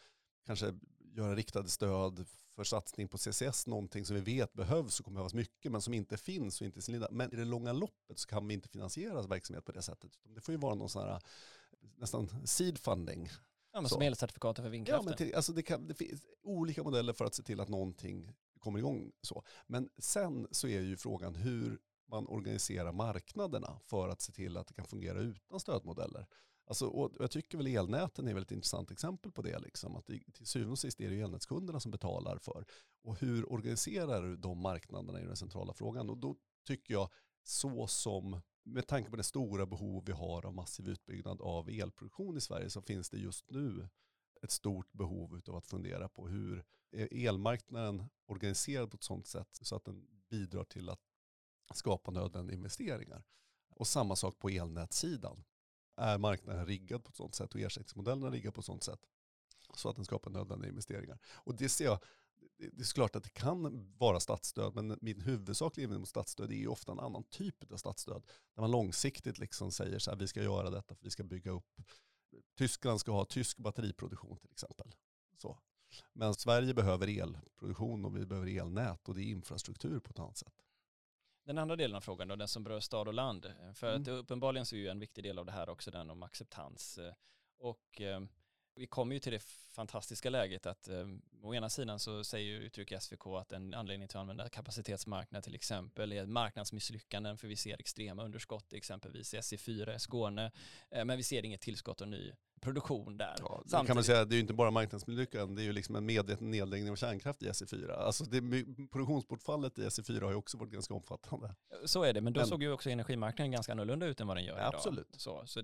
kanske 0.47 0.75
göra 0.99 1.35
riktade 1.35 1.69
stöd 1.69 2.27
för 2.55 2.65
satsning 2.65 3.09
på 3.09 3.19
CCS, 3.19 3.67
någonting 3.67 4.05
som 4.05 4.17
vi 4.17 4.23
vet 4.23 4.53
behövs 4.53 5.01
och 5.01 5.05
kommer 5.05 5.15
behövas 5.15 5.35
mycket, 5.35 5.73
men 5.73 5.81
som 5.81 5.95
inte 5.95 6.17
finns 6.17 6.61
och 6.61 6.67
inte 6.67 6.79
är 6.79 6.83
sin 6.83 6.93
linda. 6.93 7.09
Men 7.11 7.33
i 7.33 7.37
det 7.37 7.45
långa 7.45 7.73
loppet 7.73 8.19
så 8.19 8.29
kan 8.29 8.49
vi 8.49 8.55
inte 8.55 8.69
finansiera 8.69 9.23
verksamhet 9.23 9.65
på 9.65 9.73
det 9.73 9.83
sättet. 9.83 10.19
Det 10.23 10.41
får 10.41 10.53
ju 10.53 10.59
vara 10.59 10.75
någon 10.75 10.89
sån 10.89 11.03
här 11.03 11.23
nästan 11.97 12.47
seed 12.47 12.79
funding. 12.79 13.29
Ja, 13.73 13.81
men 13.81 13.89
som 13.89 14.03
elcertifikaten 14.03 14.65
för 14.65 14.71
vindkraften. 14.71 15.05
Ja, 15.05 15.11
men 15.11 15.17
till, 15.17 15.35
alltså 15.35 15.53
det, 15.53 15.63
kan, 15.63 15.87
det 15.87 15.95
finns 15.95 16.21
olika 16.43 16.83
modeller 16.83 17.13
för 17.13 17.25
att 17.25 17.35
se 17.35 17.43
till 17.43 17.61
att 17.61 17.69
någonting 17.69 18.33
kommer 18.67 18.79
igång. 18.79 19.13
Så. 19.23 19.45
Men 19.67 19.89
sen 19.99 20.49
så 20.51 20.69
är 20.69 20.81
ju 20.81 20.97
frågan 20.97 21.35
hur 21.35 21.79
man 22.09 22.27
organiserar 22.27 22.93
marknaderna 22.93 23.81
för 23.85 24.09
att 24.09 24.21
se 24.21 24.33
till 24.33 24.57
att 24.57 24.67
det 24.67 24.75
kan 24.75 24.87
fungera 24.87 25.21
utan 25.21 25.61
stödmodeller. 25.61 26.27
Alltså, 26.67 26.87
och 26.87 27.13
jag 27.19 27.31
tycker 27.31 27.59
väl 27.59 27.67
elnäten 27.67 28.29
är 28.29 28.35
väl 28.35 28.43
ett 28.43 28.53
intressant 28.53 28.91
exempel 28.91 29.33
på 29.33 29.43
det. 29.43 29.59
Liksom, 29.59 29.97
att 29.97 30.07
det, 30.07 30.21
till 30.33 30.47
syvende 30.47 30.73
och 30.73 30.79
sist 30.79 31.01
är 31.01 31.11
det 31.11 31.21
elnätskunderna 31.21 31.81
som 31.81 31.91
betalar 31.91 32.39
för. 32.39 32.65
Och 33.03 33.21
hur 33.21 33.53
organiserar 33.53 34.23
du 34.23 34.37
de 34.37 34.59
marknaderna 34.59 35.21
i 35.21 35.25
den 35.25 35.37
centrala 35.37 35.73
frågan? 35.73 36.11
Och 36.11 36.19
då 36.19 36.37
tycker 36.67 36.95
jag 36.95 37.11
så 37.43 37.87
som, 37.87 38.41
med 38.65 38.87
tanke 38.87 39.11
på 39.11 39.17
det 39.17 39.23
stora 39.23 39.67
behov 39.67 40.05
vi 40.07 40.13
har 40.13 40.47
av 40.47 40.55
massiv 40.55 40.89
utbyggnad 40.89 41.41
av 41.41 41.69
elproduktion 41.71 42.37
i 42.37 42.41
Sverige 42.41 42.71
så 42.71 42.83
finns 42.83 43.11
det 43.11 43.19
just 43.19 43.51
nu 43.51 43.89
ett 44.43 44.51
stort 44.51 44.93
behov 44.93 45.41
av 45.47 45.57
att 45.57 45.67
fundera 45.67 46.09
på 46.09 46.29
hur 46.29 46.65
elmarknaden 47.11 48.05
organiserad 48.27 48.91
på 48.91 48.95
ett 48.95 49.03
sådant 49.03 49.27
sätt 49.27 49.49
så 49.53 49.77
att 49.77 49.85
den 49.85 50.07
bidrar 50.29 50.65
till 50.65 50.89
att 50.89 51.01
skapa 51.75 52.11
nödvändiga 52.11 52.57
investeringar. 52.57 53.25
Och 53.69 53.87
samma 53.87 54.17
sak 54.17 54.39
på 54.39 54.49
elnätssidan. 54.49 55.45
Är 55.97 56.19
marknaden 56.19 56.67
riggad 56.67 57.05
på 57.05 57.09
ett 57.11 57.17
sådant 57.17 57.35
sätt 57.35 57.55
och 57.55 57.61
ersättningsmodellerna 57.61 58.31
riggade 58.31 58.53
på 58.53 58.61
ett 58.61 58.67
sådant 58.67 58.83
sätt 58.83 59.01
så 59.75 59.89
att 59.89 59.97
den 59.97 60.05
skapar 60.05 60.31
nödvändiga 60.31 60.71
investeringar. 60.71 61.19
Och 61.27 61.55
det 61.55 61.69
ser 61.69 61.85
jag, 61.85 61.99
det 62.59 62.81
är 62.81 62.95
klart 62.95 63.17
att 63.17 63.25
det 63.25 63.31
kan 63.31 63.93
vara 63.99 64.21
statsstöd, 64.21 64.75
men 64.75 64.99
min 65.01 65.21
huvudsakliga 65.21 65.85
invändning 65.85 66.01
mot 66.01 66.09
statsstöd 66.09 66.51
är 66.51 66.57
ju 66.57 66.69
ofta 66.69 66.93
en 66.93 67.01
annan 67.01 67.25
typ 67.25 67.73
av 67.73 67.77
statsstöd. 67.77 68.23
Där 68.55 68.61
man 68.61 68.71
långsiktigt 68.71 69.39
liksom 69.39 69.73
säger 69.73 69.99
så 69.99 70.11
här, 70.11 70.19
vi 70.19 70.29
ska 70.29 70.43
göra 70.43 70.71
detta 70.71 70.95
för 70.95 71.05
vi 71.05 71.11
ska 71.11 71.25
bygga 71.25 71.51
upp, 71.51 71.83
Tyskland 72.55 73.01
ska 73.01 73.13
ha 73.13 73.25
tysk 73.25 73.59
batteriproduktion 73.59 74.37
till 74.37 74.51
exempel. 74.51 74.95
Så. 75.37 75.59
Men 76.13 76.35
Sverige 76.35 76.75
behöver 76.75 77.23
elproduktion 77.23 78.05
och 78.05 78.17
vi 78.17 78.27
behöver 78.27 78.61
elnät 78.61 79.09
och 79.09 79.15
det 79.15 79.23
är 79.23 79.31
infrastruktur 79.31 80.01
på 80.01 80.11
ett 80.11 80.19
annat 80.19 80.37
sätt. 80.37 80.63
Den 81.45 81.59
andra 81.59 81.77
delen 81.77 81.97
av 81.97 82.01
frågan 82.01 82.29
då, 82.29 82.37
den 82.37 82.49
som 82.49 82.65
berör 82.65 82.81
stad 82.81 83.09
och 83.09 83.15
land. 83.15 83.55
För 83.75 83.89
mm. 83.91 84.03
att 84.03 84.09
uppenbarligen 84.09 84.67
så 84.67 84.77
är 84.77 84.81
ju 84.81 84.89
en 84.89 84.99
viktig 84.99 85.25
del 85.25 85.39
av 85.39 85.47
det 85.47 85.53
här 85.53 85.69
också 85.69 85.91
den 85.91 86.11
om 86.11 86.23
acceptans. 86.23 86.99
Och 87.59 88.01
eh, 88.01 88.21
vi 88.77 88.87
kommer 88.87 89.15
ju 89.15 89.19
till 89.19 89.33
det 89.33 89.43
fantastiska 89.77 90.31
läget 90.31 90.67
att 90.67 90.89
eh, 90.89 91.07
å 91.43 91.55
ena 91.55 91.71
sidan 91.71 91.99
så 91.99 92.25
säger 92.25 92.47
ju 92.47 92.57
uttryck 92.57 92.93
SVK 93.03 93.27
att 93.27 93.53
en 93.53 93.75
anledning 93.75 94.09
till 94.09 94.17
att 94.17 94.21
använda 94.21 94.49
kapacitetsmarknad 94.49 95.45
till 95.45 95.55
exempel 95.55 96.13
är 96.13 96.27
marknadsmisslyckanden 96.27 97.39
för 97.39 97.49
vi 97.49 97.57
ser 97.57 97.81
extrema 97.81 98.25
underskott 98.25 98.73
exempelvis 98.73 99.35
i 99.35 99.37
SE4 99.37 99.97
i 99.97 99.99
Skåne. 99.99 100.53
Eh, 100.91 101.05
men 101.05 101.17
vi 101.17 101.23
ser 101.23 101.45
inget 101.45 101.61
tillskott 101.61 102.01
av 102.01 102.09
ny 102.09 102.33
produktion 102.67 103.17
där. 103.17 103.35
Ja, 103.39 103.63
det 103.65 103.87
kan 103.87 103.97
man 103.97 104.05
säga, 104.05 104.25
det 104.25 104.35
är 104.35 104.37
ju 104.37 104.41
inte 104.41 104.55
bara 104.55 104.71
marknadsmisslyckanden, 104.71 105.55
det 105.55 105.63
är 105.63 105.65
ju 105.65 105.73
liksom 105.73 105.97
en 105.97 106.07
medveten 106.07 106.51
nedläggning 106.51 106.91
av 106.91 106.97
kärnkraft 106.97 107.43
i 107.43 107.49
SE4. 107.49 107.91
Alltså 107.93 108.25
det, 108.25 108.41
produktionsbortfallet 108.93 109.79
i 109.79 109.83
SE4 109.83 110.23
har 110.23 110.31
ju 110.31 110.37
också 110.37 110.59
varit 110.59 110.73
ganska 110.73 110.95
omfattande. 110.95 111.55
Så 111.85 112.03
är 112.03 112.13
det, 112.13 112.21
men 112.21 112.33
då 112.33 112.41
men, 112.41 112.47
såg 112.47 112.63
ju 112.63 112.73
också 112.73 112.91
energimarknaden 112.91 113.53
ganska 113.53 113.73
annorlunda 113.73 114.07
ut 114.07 114.21
än 114.21 114.27
vad 114.27 114.37
den 114.37 114.45
gör 114.45 114.59
ja, 114.59 114.61
idag. 114.61 114.75
Absolut. 114.75 115.09
Så, 115.17 115.43
så, 115.47 115.63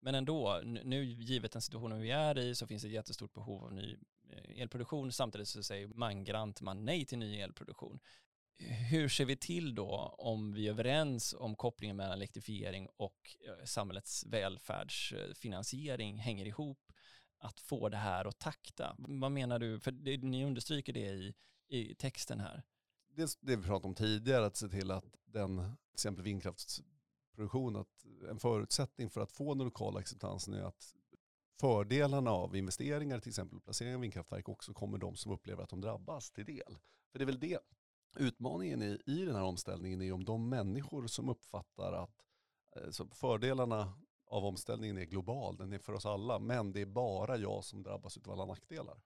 men 0.00 0.14
ändå, 0.14 0.60
nu 0.64 1.04
givet 1.04 1.52
den 1.52 1.62
situationen 1.62 2.00
vi 2.00 2.10
är 2.10 2.38
i 2.38 2.54
så 2.54 2.66
finns 2.66 2.82
det 2.82 2.88
ett 2.88 2.94
jättestort 2.94 3.34
behov 3.34 3.64
av 3.64 3.72
ny 3.72 3.96
eh, 4.30 4.62
elproduktion. 4.62 5.12
Samtidigt 5.12 5.48
så 5.48 5.62
säger 5.62 5.86
mangrant 5.86 6.60
man 6.60 6.84
nej 6.84 7.04
till 7.04 7.18
ny 7.18 7.40
elproduktion 7.40 8.00
hur 8.58 9.08
ser 9.08 9.24
vi 9.24 9.36
till 9.36 9.74
då 9.74 10.14
om 10.18 10.52
vi 10.52 10.66
är 10.66 10.70
överens 10.70 11.34
om 11.38 11.56
kopplingen 11.56 11.96
mellan 11.96 12.12
elektrifiering 12.12 12.88
och 12.96 13.36
eh, 13.46 13.64
samhällets 13.64 14.26
välfärdsfinansiering 14.26 16.18
hänger 16.18 16.46
ihop, 16.46 16.92
att 17.38 17.60
få 17.60 17.88
det 17.88 17.96
här 17.96 18.24
att 18.24 18.38
takta? 18.38 18.96
Vad 18.98 19.32
menar 19.32 19.58
du? 19.58 19.80
För 19.80 19.90
det, 19.90 20.16
ni 20.16 20.44
understryker 20.44 20.92
det 20.92 21.00
i, 21.00 21.34
i 21.68 21.94
texten 21.94 22.40
här. 22.40 22.62
Dels 23.16 23.36
det 23.36 23.56
vi 23.56 23.62
pratade 23.62 23.88
om 23.88 23.94
tidigare, 23.94 24.46
att 24.46 24.56
se 24.56 24.68
till 24.68 24.90
att 24.90 25.04
den, 25.24 25.56
till 25.56 25.94
exempel 25.94 26.24
vindkraftsproduktion, 26.24 27.76
att 27.76 28.04
en 28.30 28.38
förutsättning 28.38 29.10
för 29.10 29.20
att 29.20 29.32
få 29.32 29.54
den 29.54 29.64
lokala 29.64 29.98
acceptansen 29.98 30.54
är 30.54 30.62
att 30.62 30.94
fördelarna 31.60 32.30
av 32.30 32.56
investeringar, 32.56 33.20
till 33.20 33.30
exempel 33.30 33.60
placering 33.60 33.94
av 33.94 34.00
vindkraftverk, 34.00 34.48
också 34.48 34.72
kommer 34.72 34.98
de 34.98 35.16
som 35.16 35.32
upplever 35.32 35.62
att 35.62 35.70
de 35.70 35.80
drabbas 35.80 36.30
till 36.30 36.44
del. 36.44 36.78
För 37.12 37.18
det 37.18 37.24
är 37.24 37.26
väl 37.26 37.40
det 37.40 37.58
utmaningen 38.16 38.82
i, 38.82 39.00
i 39.06 39.24
den 39.24 39.34
här 39.34 39.42
omställningen 39.42 40.02
är 40.02 40.12
om 40.12 40.24
de 40.24 40.48
människor 40.48 41.06
som 41.06 41.28
uppfattar 41.28 41.92
att 41.92 42.24
eh, 42.76 42.90
så 42.90 43.06
fördelarna 43.06 43.92
av 44.26 44.44
omställningen 44.44 44.98
är 44.98 45.04
global, 45.04 45.56
den 45.56 45.72
är 45.72 45.78
för 45.78 45.92
oss 45.92 46.06
alla, 46.06 46.38
men 46.38 46.72
det 46.72 46.80
är 46.80 46.86
bara 46.86 47.36
jag 47.36 47.64
som 47.64 47.82
drabbas 47.82 48.16
av 48.16 48.32
alla 48.32 48.44
nackdelar. 48.44 49.02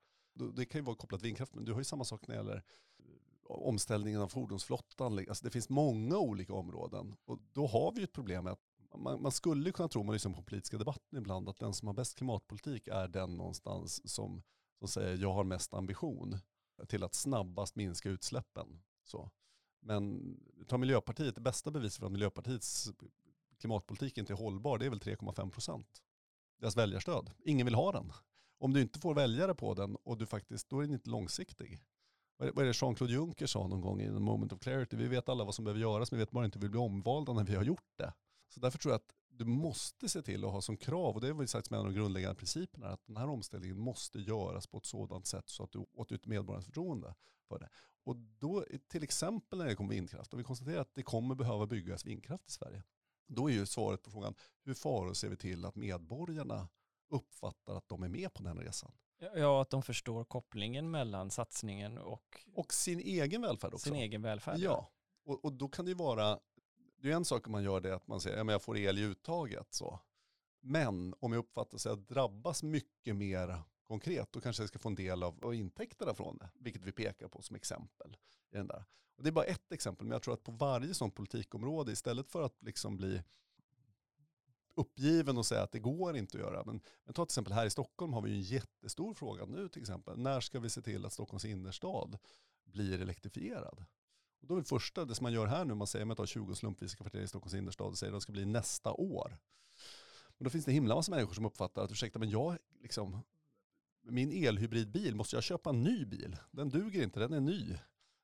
Det 0.55 0.67
kan 0.67 0.79
ju 0.79 0.85
vara 0.85 0.97
kopplat 0.97 1.21
till 1.21 1.27
vindkraft, 1.27 1.55
men 1.55 1.65
du 1.65 1.73
har 1.73 1.81
ju 1.81 1.85
samma 1.85 2.05
sak 2.05 2.29
när 2.29 2.35
det 2.35 2.41
gäller 2.41 2.57
eh, 2.57 3.51
omställningen 3.51 4.21
av 4.21 4.29
fordonsflottan. 4.29 5.19
Alltså 5.19 5.45
det 5.45 5.51
finns 5.51 5.69
många 5.69 6.19
olika 6.19 6.55
områden. 6.55 7.17
Och 7.25 7.39
då 7.53 7.67
har 7.67 7.93
vi 7.93 7.99
ju 7.99 8.05
ett 8.05 8.13
problem 8.13 8.45
med 8.45 8.53
att 8.53 8.61
man, 8.97 9.23
man 9.23 9.33
skulle 9.33 9.73
kunna 9.73 9.89
tro, 9.89 10.03
man 10.03 10.13
lyssnar 10.13 10.33
på 10.33 10.43
politiska 10.43 10.79
debatten 10.79 11.19
ibland, 11.19 11.49
att 11.49 11.59
den 11.59 11.75
som 11.75 11.89
har 11.89 11.95
bäst 11.95 12.17
klimatpolitik 12.17 12.89
är 12.89 13.09
den 13.09 13.37
någonstans 13.37 14.11
som, 14.11 14.43
som 14.79 14.89
säger 14.89 15.17
jag 15.17 15.33
har 15.33 15.45
mest 15.45 15.75
ambition 15.75 16.39
till 16.89 17.05
att 17.05 17.15
snabbast 17.15 17.77
minska 17.77 18.09
utsläppen. 18.09 18.83
Så. 19.09 19.31
Men 19.81 20.37
ta 20.67 20.79
Miljöpartiet, 20.79 21.35
det 21.35 21.41
bästa 21.41 21.71
beviset 21.71 21.99
för 21.99 22.07
att 22.07 22.13
Miljöpartiets 22.13 22.93
klimatpolitik 23.59 24.19
inte 24.19 24.33
är 24.33 24.37
hållbar, 24.37 24.79
det 24.79 24.87
är 24.87 24.91
väl 24.91 24.99
3,5 24.99 25.51
procent. 25.51 26.03
Deras 26.61 26.77
väljarstöd. 26.77 27.31
Ingen 27.45 27.67
vill 27.67 27.75
ha 27.75 27.93
den. 27.93 28.13
Om 28.59 28.73
du 28.73 28.81
inte 28.81 28.99
får 28.99 29.15
väljare 29.15 29.55
på 29.55 29.75
den 29.75 29.97
och 29.97 30.19
du 30.19 30.27
faktiskt, 30.27 30.69
då 30.69 30.79
är 30.79 30.83
den 30.83 30.93
inte 30.93 31.11
långsiktig. 31.11 31.81
Vad 32.37 32.59
är 32.59 32.65
det 32.65 32.83
Jean-Claude 32.83 33.13
Juncker 33.13 33.47
sa 33.47 33.67
någon 33.67 33.81
gång 33.81 34.01
i 34.01 34.07
The 34.07 34.13
moment 34.13 34.53
of 34.53 34.61
clarity? 34.61 34.97
Vi 34.97 35.07
vet 35.07 35.29
alla 35.29 35.45
vad 35.45 35.55
som 35.55 35.65
behöver 35.65 35.81
göras, 35.81 36.13
men 36.13 36.19
vi 36.19 36.23
vet 36.23 36.31
bara 36.31 36.45
inte 36.45 36.59
hur 36.59 36.63
vi 36.63 36.69
blir 36.69 36.81
omvalda 36.81 37.33
när 37.33 37.45
vi 37.45 37.55
har 37.55 37.65
gjort 37.65 37.97
det. 37.97 38.13
Så 38.49 38.61
därför 38.61 38.79
tror 38.79 38.93
jag 38.93 38.97
att 38.97 39.15
du 39.39 39.45
måste 39.45 40.09
se 40.09 40.22
till 40.22 40.45
att 40.45 40.53
ha 40.53 40.61
som 40.61 40.76
krav, 40.76 41.14
och 41.14 41.20
det 41.20 41.26
har 41.26 41.34
vi 41.34 41.47
sagt 41.47 41.66
som 41.66 41.74
en 41.74 41.80
av 41.80 41.86
de 41.86 41.95
grundläggande 41.95 42.34
principerna, 42.34 42.89
att 42.89 43.07
den 43.07 43.16
här 43.16 43.28
omställningen 43.28 43.78
måste 43.78 44.18
göras 44.18 44.66
på 44.66 44.78
ett 44.78 44.86
sådant 44.86 45.26
sätt 45.26 45.49
så 45.49 45.64
att 45.64 45.72
du 45.72 45.78
åtnjuter 45.78 46.28
medborgarnas 46.28 46.64
förtroende 46.64 47.14
för 47.49 47.59
det. 47.59 47.68
Och 48.05 48.16
då, 48.16 48.64
till 48.89 49.03
exempel 49.03 49.59
när 49.59 49.66
det 49.66 49.74
kommer 49.74 49.91
vindkraft, 49.91 50.32
och 50.32 50.41
vi 50.41 50.45
konstaterar 50.45 50.80
att 50.80 50.95
det 50.95 51.03
kommer 51.03 51.34
behöva 51.34 51.66
byggas 51.66 52.07
vindkraft 52.07 52.49
i 52.49 52.53
Sverige, 52.53 52.82
då 53.26 53.51
är 53.51 53.55
ju 53.55 53.66
svaret 53.66 54.03
på 54.03 54.11
frågan, 54.11 54.34
hur 54.64 54.74
far 54.74 55.14
ser 55.14 55.28
vi 55.28 55.36
till 55.36 55.64
att 55.64 55.76
medborgarna 55.76 56.68
uppfattar 57.11 57.76
att 57.76 57.89
de 57.89 58.03
är 58.03 58.09
med 58.09 58.34
på 58.34 58.43
den 58.43 58.59
resan? 58.59 58.93
Ja, 59.34 59.62
att 59.62 59.70
de 59.70 59.82
förstår 59.82 60.24
kopplingen 60.24 60.91
mellan 60.91 61.30
satsningen 61.30 61.99
och... 61.99 62.47
Och 62.55 62.72
sin 62.72 63.01
egen 63.01 63.43
välfärd 63.43 63.74
också. 63.74 63.89
Sin 63.89 63.99
egen 63.99 64.22
välfärd. 64.22 64.59
Ja, 64.59 64.91
och, 65.24 65.45
och 65.45 65.53
då 65.53 65.68
kan 65.68 65.84
det 65.84 65.89
ju 65.89 65.95
vara, 65.95 66.39
det 67.01 67.11
är 67.11 67.16
en 67.16 67.24
sak 67.24 67.46
om 67.46 67.53
man 67.53 67.64
gör 67.64 67.80
det 67.80 67.94
att 67.94 68.07
man 68.07 68.20
säger, 68.20 68.36
ja 68.36 68.44
men 68.44 68.53
jag 68.53 68.62
får 68.62 68.78
el 68.78 68.99
i 68.99 69.03
uttaget 69.03 69.66
så. 69.70 70.01
Men 70.61 71.14
om 71.20 71.32
jag 71.32 71.38
uppfattar 71.38 71.78
sig 71.78 71.92
att 71.92 72.09
drabbas 72.09 72.62
mycket 72.62 73.16
mer 73.16 73.62
konkret, 73.82 74.32
då 74.32 74.40
kanske 74.40 74.62
jag 74.62 74.68
ska 74.68 74.78
få 74.78 74.88
en 74.88 74.94
del 74.94 75.22
av, 75.22 75.44
av 75.44 75.55
intäkterna 75.55 76.14
från 76.14 76.38
det, 76.38 76.51
vilket 76.55 76.84
vi 76.84 76.92
pekar 76.92 77.28
på 77.28 77.42
som 77.42 77.57
exempel. 77.57 78.16
I 78.51 78.57
den 78.57 78.66
där. 78.66 78.84
Och 79.16 79.22
det 79.22 79.30
är 79.30 79.32
bara 79.32 79.44
ett 79.44 79.72
exempel, 79.72 80.07
men 80.07 80.12
jag 80.12 80.22
tror 80.22 80.34
att 80.34 80.44
på 80.44 80.53
varje 80.53 80.94
sånt 80.94 81.14
politikområde, 81.14 81.92
istället 81.92 82.28
för 82.28 82.42
att 82.42 82.62
liksom 82.62 82.96
bli 82.96 83.22
uppgiven 84.74 85.38
och 85.38 85.46
säga 85.46 85.62
att 85.62 85.72
det 85.72 85.78
går 85.78 86.16
inte 86.16 86.38
att 86.38 86.44
göra. 86.44 86.64
Men, 86.64 86.80
men 87.05 87.14
ta 87.14 87.24
till 87.24 87.30
exempel 87.30 87.53
här 87.53 87.66
i 87.66 87.70
Stockholm 87.70 88.12
har 88.12 88.22
vi 88.22 88.30
ju 88.30 88.36
en 88.36 88.42
jättestor 88.42 89.14
fråga 89.14 89.44
nu 89.44 89.68
till 89.68 89.82
exempel. 89.82 90.18
När 90.18 90.40
ska 90.40 90.61
vi 90.61 90.70
se 90.70 90.82
till 90.82 91.07
att 91.07 91.12
Stockholms 91.12 91.44
innerstad 91.44 92.18
blir 92.64 93.03
elektrifierad? 93.03 93.84
Och 94.41 94.47
då 94.47 94.55
är 94.55 94.59
det 94.59 94.68
första, 94.68 95.05
det 95.05 95.14
som 95.14 95.22
man 95.22 95.32
gör 95.32 95.47
här 95.47 95.64
nu, 95.64 95.74
man 95.74 95.86
säger 95.86 96.03
att 96.03 96.09
man 96.09 96.16
tar 96.16 96.26
20 96.26 96.55
slumpvisa 96.55 96.97
kvarter 96.97 97.20
i 97.20 97.28
Stockholms 97.28 97.55
innerstad 97.55 97.86
och 97.86 97.99
säger 97.99 98.12
att 98.12 98.16
det 98.16 98.22
ska 98.22 98.32
bli 98.32 98.47
nästa 98.47 98.93
år. 98.93 99.39
Men 100.39 100.45
då 100.45 100.51
finns 100.51 100.64
det 100.64 100.72
himla 100.72 100.95
massa 100.95 101.11
människor 101.11 101.34
som 101.34 101.47
uppfattar 101.47 101.82
att 101.82 101.93
ursäkta 101.93 102.18
men 102.18 102.30
jag, 102.30 102.59
liksom, 102.82 103.22
min 104.03 104.32
elhybridbil, 104.32 105.14
måste 105.14 105.36
jag 105.36 105.43
köpa 105.43 105.70
en 105.70 105.82
ny 105.82 106.05
bil? 106.05 106.36
Den 106.51 106.68
duger 106.68 107.03
inte, 107.03 107.20
den 107.20 107.32
är 107.32 107.41
ny. 107.41 107.78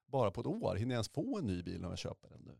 Bara 0.06 0.30
på 0.30 0.40
ett 0.40 0.46
år, 0.46 0.74
hinner 0.74 0.94
jag 0.94 0.98
ens 0.98 1.08
få 1.08 1.38
en 1.38 1.46
ny 1.46 1.62
bil 1.62 1.84
om 1.84 1.90
jag 1.90 1.98
köper 1.98 2.30
den 2.30 2.40
nu? 2.40 2.56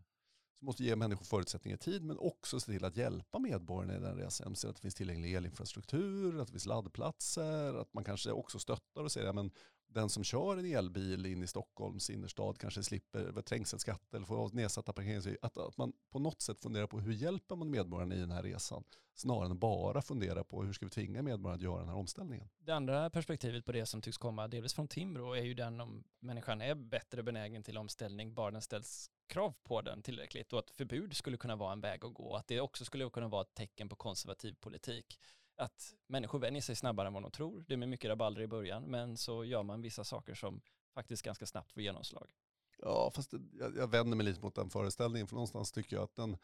Så 0.59 0.65
måste 0.65 0.85
ge 0.85 0.97
människor 0.97 1.25
förutsättningar 1.25 1.77
i 1.77 1.79
tid 1.79 2.05
men 2.05 2.19
också 2.19 2.61
se 2.61 2.73
till 2.73 2.85
att 2.85 2.97
hjälpa 2.97 3.39
medborgarna 3.39 3.97
i 3.97 4.01
den 4.01 4.17
resan. 4.17 4.57
Se 4.57 4.69
att 4.69 4.77
det 4.77 4.83
finns 4.83 4.95
tillgänglig 4.95 5.35
elinfrastruktur, 5.35 6.41
att 6.41 6.47
det 6.47 6.53
finns 6.53 6.67
laddplatser, 6.67 7.75
att 7.75 7.95
man 7.95 8.05
kanske 8.05 8.31
också 8.31 8.59
stöttar 8.59 9.03
och 9.03 9.13
säger 9.13 9.29
att 9.29 9.53
den 9.95 10.09
som 10.09 10.25
kör 10.25 10.57
en 10.57 10.65
elbil 10.65 11.27
in 11.27 11.43
i 11.43 11.47
Stockholms 11.47 12.11
innerstad 12.11 12.59
kanske 12.59 12.83
slipper 12.83 13.43
trängselskatt 13.43 14.15
eller 14.15 14.27
får 14.27 14.51
nedsatta 14.53 14.93
parkeringsavgifter. 14.93 15.47
Att, 15.47 15.59
att 15.59 15.77
man 15.77 15.93
på 16.11 16.19
något 16.19 16.43
sätt 16.43 16.61
funderar 16.61 16.87
på 16.87 17.01
hur 17.01 17.13
hjälper 17.13 17.57
man 17.57 17.71
medborgarna 17.71 18.15
i 18.15 18.19
den 18.19 18.31
här 18.31 18.43
resan 18.43 18.85
snarare 19.15 19.51
än 19.51 19.59
bara 19.59 20.03
fundera 20.03 20.45
på 20.45 20.63
hur 20.63 20.73
ska 20.73 20.87
vi 20.87 20.91
tvinga 20.91 21.23
medborgarna 21.23 21.57
att 21.57 21.63
göra 21.63 21.79
den 21.79 21.89
här 21.89 21.97
omställningen. 21.97 22.49
Det 22.59 22.73
andra 22.73 23.11
perspektivet 23.11 23.65
på 23.65 23.73
det 23.73 23.87
som 23.87 24.03
tycks 24.03 24.19
komma 24.19 24.49
delvis 24.49 24.75
från 24.75 24.89
Timbro 24.89 25.33
är 25.33 25.43
ju 25.43 25.55
den 25.55 25.81
om 25.81 26.05
människan 26.21 26.61
är 26.61 26.75
bättre 26.75 27.23
benägen 27.23 27.63
till 27.63 27.79
omställning 27.79 28.35
bara 28.35 28.51
den 28.51 28.63
ställs 28.63 29.11
krav 29.27 29.55
på 29.63 29.81
den 29.83 30.03
tillräckligt 30.03 30.53
och 30.53 30.59
att 30.59 30.71
förbud 30.71 31.17
skulle 31.17 31.37
kunna 31.37 31.57
vara 31.57 31.73
en 31.73 31.81
väg 31.81 32.05
att 32.05 32.15
gå. 32.15 32.35
Att 32.35 32.49
det 32.49 32.61
också 32.61 32.85
skulle 32.85 33.11
kunna 33.11 33.29
vara 33.29 33.43
ett 33.43 33.55
tecken 33.55 33.89
på 33.89 33.97
konservativ 33.97 34.55
politik 34.61 35.21
att 35.57 35.95
människor 36.07 36.39
vänjer 36.39 36.63
sig 36.63 36.77
snabbare 36.77 37.07
än 37.07 37.13
vad 37.15 37.23
de 37.23 37.31
tror. 37.31 37.65
Det 37.69 37.75
är 37.75 37.79
med 37.79 37.89
mycket 37.89 38.09
rabalder 38.09 38.43
i 38.43 38.47
början, 38.47 38.83
men 38.83 39.17
så 39.17 39.45
gör 39.45 39.63
man 39.63 39.83
vissa 39.83 40.05
saker 40.05 40.35
som 40.35 40.61
faktiskt 40.95 41.23
ganska 41.23 41.47
snabbt 41.47 41.73
får 41.73 41.83
genomslag. 41.83 42.31
Ja, 42.79 43.11
fast 43.15 43.35
jag, 43.53 43.77
jag 43.77 43.91
vänder 43.91 44.17
mig 44.17 44.27
lite 44.27 44.41
mot 44.41 44.55
den 44.55 44.71
föreställningen, 44.71 45.27
för 45.27 45.35
någonstans 45.35 45.73
tycker 45.73 45.97
jag 45.97 46.03
att 46.03 46.15
den, 46.15 46.37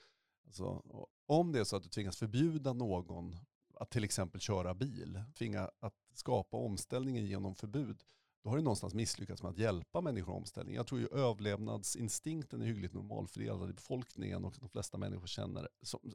alltså, 0.47 0.83
om 1.27 1.53
det 1.53 1.61
är 1.61 1.65
så 1.65 1.77
att 1.77 1.83
du 1.83 1.89
tvingas 1.89 2.17
förbjuda 2.17 2.73
någon 2.73 3.37
att 3.75 3.91
till 3.91 4.05
exempel 4.05 4.41
köra 4.41 4.75
bil, 4.75 5.23
tvinga 5.35 5.71
att 5.81 5.95
skapa 6.15 6.57
omställningen 6.57 7.27
genom 7.27 7.55
förbud, 7.55 8.05
då 8.43 8.51
har 8.51 8.57
du 8.57 8.63
någonstans 8.63 8.95
misslyckats 8.95 9.43
med 9.43 9.51
att 9.51 9.59
hjälpa 9.59 10.01
människor 10.01 10.35
omställning. 10.35 10.75
Jag 10.75 10.87
tror 10.87 11.01
ju 11.01 11.07
överlevnadsinstinkten 11.07 12.63
är 12.63 12.67
hyggligt 12.67 12.95
normalfördelad 12.95 13.71
i 13.71 13.73
befolkningen 13.73 14.45
och 14.45 14.55
de 14.61 14.69
flesta 14.69 14.99
människor 14.99 15.27
känner 15.27 15.69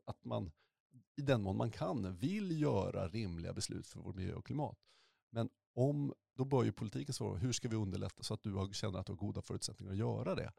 att 0.06 0.26
man 0.26 0.52
i 1.16 1.22
den 1.22 1.42
mån 1.42 1.58
man 1.58 1.72
kan, 1.72 2.16
vill 2.16 2.62
göra 2.62 3.08
rimliga 3.08 3.54
beslut 3.54 3.88
för 3.88 4.00
vår 4.00 4.14
miljö 4.14 4.34
och 4.34 4.46
klimat. 4.46 4.78
Men 5.30 5.50
om, 5.74 6.14
då 6.34 6.46
bör 6.46 6.64
ju 6.64 6.72
politiken 6.72 7.14
svara, 7.14 7.38
hur 7.38 7.52
ska 7.52 7.70
vi 7.70 7.76
underlätta 7.76 8.24
så 8.24 8.34
att 8.34 8.44
du 8.44 8.70
känner 8.74 9.00
att 9.00 9.06
du 9.06 9.12
har 9.12 9.18
goda 9.18 9.42
förutsättningar 9.42 9.92
att 9.92 9.98
göra 9.98 10.36
det? 10.36 10.52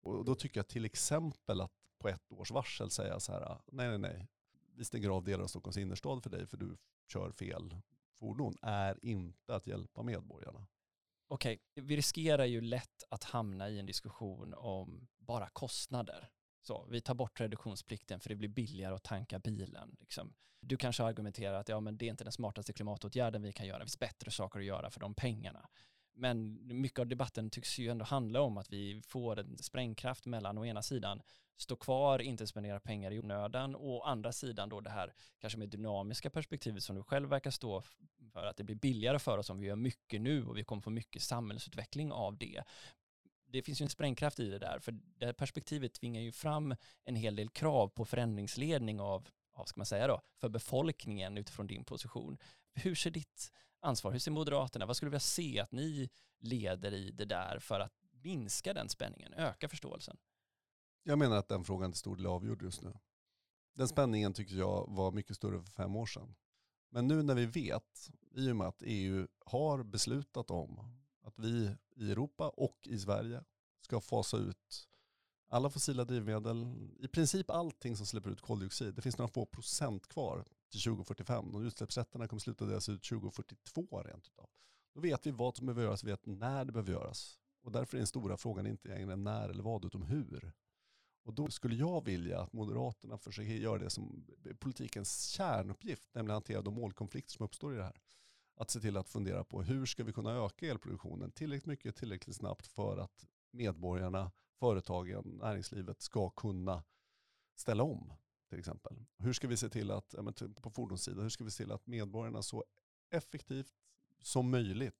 Och 0.00 0.24
då 0.24 0.34
tycker 0.34 0.58
jag 0.58 0.68
till 0.68 0.84
exempel 0.84 1.60
att 1.60 1.72
på 1.98 2.08
ett 2.08 2.32
års 2.32 2.50
varsel 2.50 2.90
säga 2.90 3.20
så 3.20 3.32
här, 3.32 3.58
nej 3.72 3.88
nej 3.88 3.98
nej, 3.98 4.28
vi 4.74 4.84
stänger 4.84 5.08
av 5.08 5.24
delar 5.24 5.44
av 5.44 5.46
Stockholms 5.46 5.76
innerstad 5.76 6.22
för 6.22 6.30
dig 6.30 6.46
för 6.46 6.56
du 6.56 6.76
kör 7.06 7.32
fel 7.32 7.76
fordon, 8.14 8.56
är 8.62 9.04
inte 9.04 9.54
att 9.54 9.66
hjälpa 9.66 10.02
medborgarna. 10.02 10.66
Okej, 11.28 11.60
vi 11.74 11.96
riskerar 11.96 12.44
ju 12.44 12.60
lätt 12.60 13.04
att 13.08 13.24
hamna 13.24 13.68
i 13.68 13.78
en 13.78 13.86
diskussion 13.86 14.54
om 14.54 15.08
bara 15.18 15.48
kostnader. 15.48 16.30
Så, 16.62 16.86
vi 16.90 17.00
tar 17.00 17.14
bort 17.14 17.40
reduktionsplikten 17.40 18.20
för 18.20 18.28
det 18.28 18.34
blir 18.34 18.48
billigare 18.48 18.94
att 18.94 19.04
tanka 19.04 19.38
bilen. 19.38 19.96
Liksom. 20.00 20.34
Du 20.60 20.76
kanske 20.76 21.04
argumenterar 21.04 21.60
att 21.60 21.68
ja, 21.68 21.80
men 21.80 21.96
det 21.96 22.06
är 22.06 22.10
inte 22.10 22.24
den 22.24 22.32
smartaste 22.32 22.72
klimatåtgärden 22.72 23.42
vi 23.42 23.52
kan 23.52 23.66
göra, 23.66 23.78
det 23.78 23.84
finns 23.84 23.98
bättre 23.98 24.30
saker 24.30 24.58
att 24.58 24.64
göra 24.64 24.90
för 24.90 25.00
de 25.00 25.14
pengarna. 25.14 25.68
Men 26.14 26.60
mycket 26.80 26.98
av 26.98 27.06
debatten 27.06 27.50
tycks 27.50 27.78
ju 27.78 27.88
ändå 27.88 28.04
handla 28.04 28.40
om 28.40 28.58
att 28.58 28.72
vi 28.72 29.02
får 29.06 29.38
en 29.38 29.58
sprängkraft 29.58 30.26
mellan 30.26 30.58
å 30.58 30.66
ena 30.66 30.82
sidan 30.82 31.22
stå 31.56 31.76
kvar, 31.76 32.18
inte 32.18 32.46
spendera 32.46 32.80
pengar 32.80 33.10
i 33.10 33.18
onödan 33.18 33.74
och 33.74 33.96
å 33.96 34.02
andra 34.02 34.32
sidan 34.32 34.68
då 34.68 34.80
det 34.80 34.90
här 34.90 35.14
kanske 35.38 35.58
mer 35.58 35.66
dynamiska 35.66 36.30
perspektivet 36.30 36.82
som 36.82 36.96
du 36.96 37.02
själv 37.02 37.28
verkar 37.28 37.50
stå 37.50 37.82
för 38.32 38.46
att 38.46 38.56
det 38.56 38.64
blir 38.64 38.76
billigare 38.76 39.18
för 39.18 39.38
oss 39.38 39.50
om 39.50 39.58
vi 39.58 39.66
gör 39.66 39.76
mycket 39.76 40.20
nu 40.20 40.46
och 40.46 40.56
vi 40.56 40.64
kommer 40.64 40.82
få 40.82 40.90
mycket 40.90 41.22
samhällsutveckling 41.22 42.12
av 42.12 42.38
det 42.38 42.62
det 43.50 43.62
finns 43.62 43.80
ju 43.80 43.82
en 43.82 43.88
sprängkraft 43.88 44.40
i 44.40 44.50
det 44.50 44.58
där, 44.58 44.78
för 44.78 44.92
det 44.92 45.26
här 45.26 45.32
perspektivet 45.32 45.92
tvingar 45.92 46.20
ju 46.20 46.32
fram 46.32 46.74
en 47.04 47.16
hel 47.16 47.36
del 47.36 47.48
krav 47.48 47.88
på 47.88 48.04
förändringsledning 48.04 49.00
av, 49.00 49.28
av 49.52 49.64
ska 49.64 49.78
man 49.78 49.86
säga 49.86 50.06
då, 50.06 50.20
för 50.40 50.48
befolkningen 50.48 51.38
utifrån 51.38 51.66
din 51.66 51.84
position. 51.84 52.38
Hur 52.74 52.94
ser 52.94 53.10
ditt 53.10 53.52
ansvar, 53.80 54.12
hur 54.12 54.18
ser 54.18 54.30
Moderaterna, 54.30 54.86
vad 54.86 54.96
skulle 54.96 55.08
vi 55.08 55.10
vilja 55.10 55.20
se 55.20 55.60
att 55.60 55.72
ni 55.72 56.10
leder 56.38 56.92
i 56.92 57.10
det 57.10 57.24
där 57.24 57.58
för 57.58 57.80
att 57.80 57.92
minska 58.22 58.74
den 58.74 58.88
spänningen, 58.88 59.34
öka 59.34 59.68
förståelsen? 59.68 60.16
Jag 61.02 61.18
menar 61.18 61.36
att 61.36 61.48
den 61.48 61.64
frågan 61.64 61.92
till 61.92 61.98
stor 61.98 62.16
del 62.16 62.26
är 62.26 62.30
avgjord 62.30 62.62
just 62.62 62.82
nu. 62.82 62.98
Den 63.74 63.88
spänningen 63.88 64.32
tycker 64.32 64.54
jag 64.54 64.86
var 64.88 65.12
mycket 65.12 65.36
större 65.36 65.62
för 65.62 65.70
fem 65.70 65.96
år 65.96 66.06
sedan. 66.06 66.34
Men 66.90 67.08
nu 67.08 67.22
när 67.22 67.34
vi 67.34 67.46
vet, 67.46 68.10
i 68.34 68.50
och 68.50 68.56
med 68.56 68.66
att 68.66 68.82
EU 68.86 69.28
har 69.44 69.82
beslutat 69.82 70.50
om 70.50 70.98
att 71.28 71.38
vi 71.38 71.76
i 71.96 72.12
Europa 72.12 72.48
och 72.48 72.78
i 72.86 72.98
Sverige 72.98 73.44
ska 73.80 74.00
fasa 74.00 74.36
ut 74.36 74.88
alla 75.50 75.70
fossila 75.70 76.04
drivmedel, 76.04 76.66
i 77.00 77.08
princip 77.08 77.50
allting 77.50 77.96
som 77.96 78.06
släpper 78.06 78.30
ut 78.30 78.40
koldioxid. 78.40 78.94
Det 78.94 79.02
finns 79.02 79.18
några 79.18 79.32
få 79.32 79.46
procent 79.46 80.08
kvar 80.08 80.44
till 80.70 80.80
2045 80.82 81.52
De 81.52 81.66
utsläppsrätterna 81.66 82.28
kommer 82.28 82.40
sluta 82.40 82.64
delas 82.64 82.88
ut 82.88 83.02
2042 83.02 84.02
rent 84.02 84.28
utav. 84.28 84.48
Då 84.94 85.00
vet 85.00 85.26
vi 85.26 85.30
vad 85.30 85.56
som 85.56 85.66
behöver 85.66 85.82
göras, 85.82 86.04
vi 86.04 86.10
vet 86.10 86.26
när 86.26 86.64
det 86.64 86.72
behöver 86.72 86.92
göras. 86.92 87.38
Och 87.62 87.72
därför 87.72 87.96
är 87.96 87.98
den 87.98 88.06
stora 88.06 88.36
frågan 88.36 88.66
inte 88.66 88.88
egentligen 88.88 89.24
när 89.24 89.48
eller 89.48 89.62
vad, 89.62 89.84
utan 89.84 90.02
hur. 90.02 90.52
Och 91.24 91.34
då 91.34 91.48
skulle 91.48 91.74
jag 91.74 92.04
vilja 92.04 92.40
att 92.40 92.52
Moderaterna 92.52 93.18
försöker 93.18 93.50
göra 93.50 93.78
det 93.78 93.90
som 93.90 94.26
politikens 94.58 95.26
kärnuppgift, 95.26 96.08
nämligen 96.14 96.34
hantera 96.34 96.62
de 96.62 96.74
målkonflikter 96.74 97.32
som 97.32 97.44
uppstår 97.44 97.74
i 97.74 97.76
det 97.76 97.84
här 97.84 98.00
att 98.58 98.70
se 98.70 98.80
till 98.80 98.96
att 98.96 99.08
fundera 99.08 99.44
på 99.44 99.62
hur 99.62 99.86
ska 99.86 100.04
vi 100.04 100.12
kunna 100.12 100.32
öka 100.32 100.66
elproduktionen 100.66 101.30
tillräckligt 101.30 101.66
mycket, 101.66 101.96
tillräckligt 101.96 102.36
snabbt 102.36 102.66
för 102.66 102.98
att 102.98 103.26
medborgarna, 103.50 104.32
företagen, 104.58 105.38
näringslivet 105.42 106.02
ska 106.02 106.30
kunna 106.30 106.84
ställa 107.54 107.82
om 107.82 108.12
till 108.48 108.58
exempel. 108.58 109.04
Hur 109.18 109.32
ska 109.32 109.48
vi 109.48 109.56
se 109.56 109.68
till 109.68 109.90
att, 109.90 110.14
typ 110.36 110.62
på 110.62 110.70
fordonssidan, 110.70 111.22
hur 111.22 111.28
ska 111.28 111.44
vi 111.44 111.50
se 111.50 111.64
till 111.64 111.72
att 111.72 111.86
medborgarna 111.86 112.42
så 112.42 112.64
effektivt 113.10 113.72
som 114.22 114.50
möjligt 114.50 114.96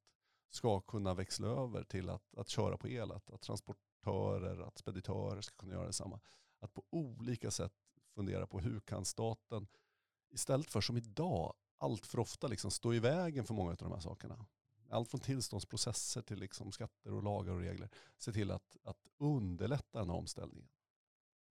ska 0.50 0.80
kunna 0.80 1.14
växla 1.14 1.46
över 1.48 1.84
till 1.84 2.10
att, 2.10 2.34
att 2.36 2.48
köra 2.48 2.76
på 2.76 2.88
el, 2.88 3.12
att, 3.12 3.30
att 3.30 3.40
transportörer, 3.40 4.60
att 4.60 4.78
speditörer 4.78 5.40
ska 5.40 5.56
kunna 5.56 5.74
göra 5.74 5.86
detsamma. 5.86 6.20
Att 6.58 6.74
på 6.74 6.84
olika 6.90 7.50
sätt 7.50 7.72
fundera 8.14 8.46
på 8.46 8.60
hur 8.60 8.80
kan 8.80 9.04
staten, 9.04 9.68
istället 10.30 10.70
för 10.70 10.80
som 10.80 10.96
idag, 10.96 11.54
allt 11.78 12.06
för 12.06 12.18
ofta 12.18 12.46
liksom 12.46 12.70
stå 12.70 12.94
i 12.94 12.98
vägen 12.98 13.44
för 13.44 13.54
många 13.54 13.70
av 13.70 13.76
de 13.76 13.92
här 13.92 14.00
sakerna. 14.00 14.46
Allt 14.90 15.08
från 15.10 15.20
tillståndsprocesser 15.20 16.22
till 16.22 16.38
liksom 16.38 16.72
skatter 16.72 17.14
och 17.14 17.22
lagar 17.22 17.52
och 17.52 17.60
regler. 17.60 17.88
Se 18.18 18.32
till 18.32 18.50
att, 18.50 18.76
att 18.84 19.08
underlätta 19.18 19.98
den 19.98 20.10
här 20.10 20.16
omställningen. 20.16 20.68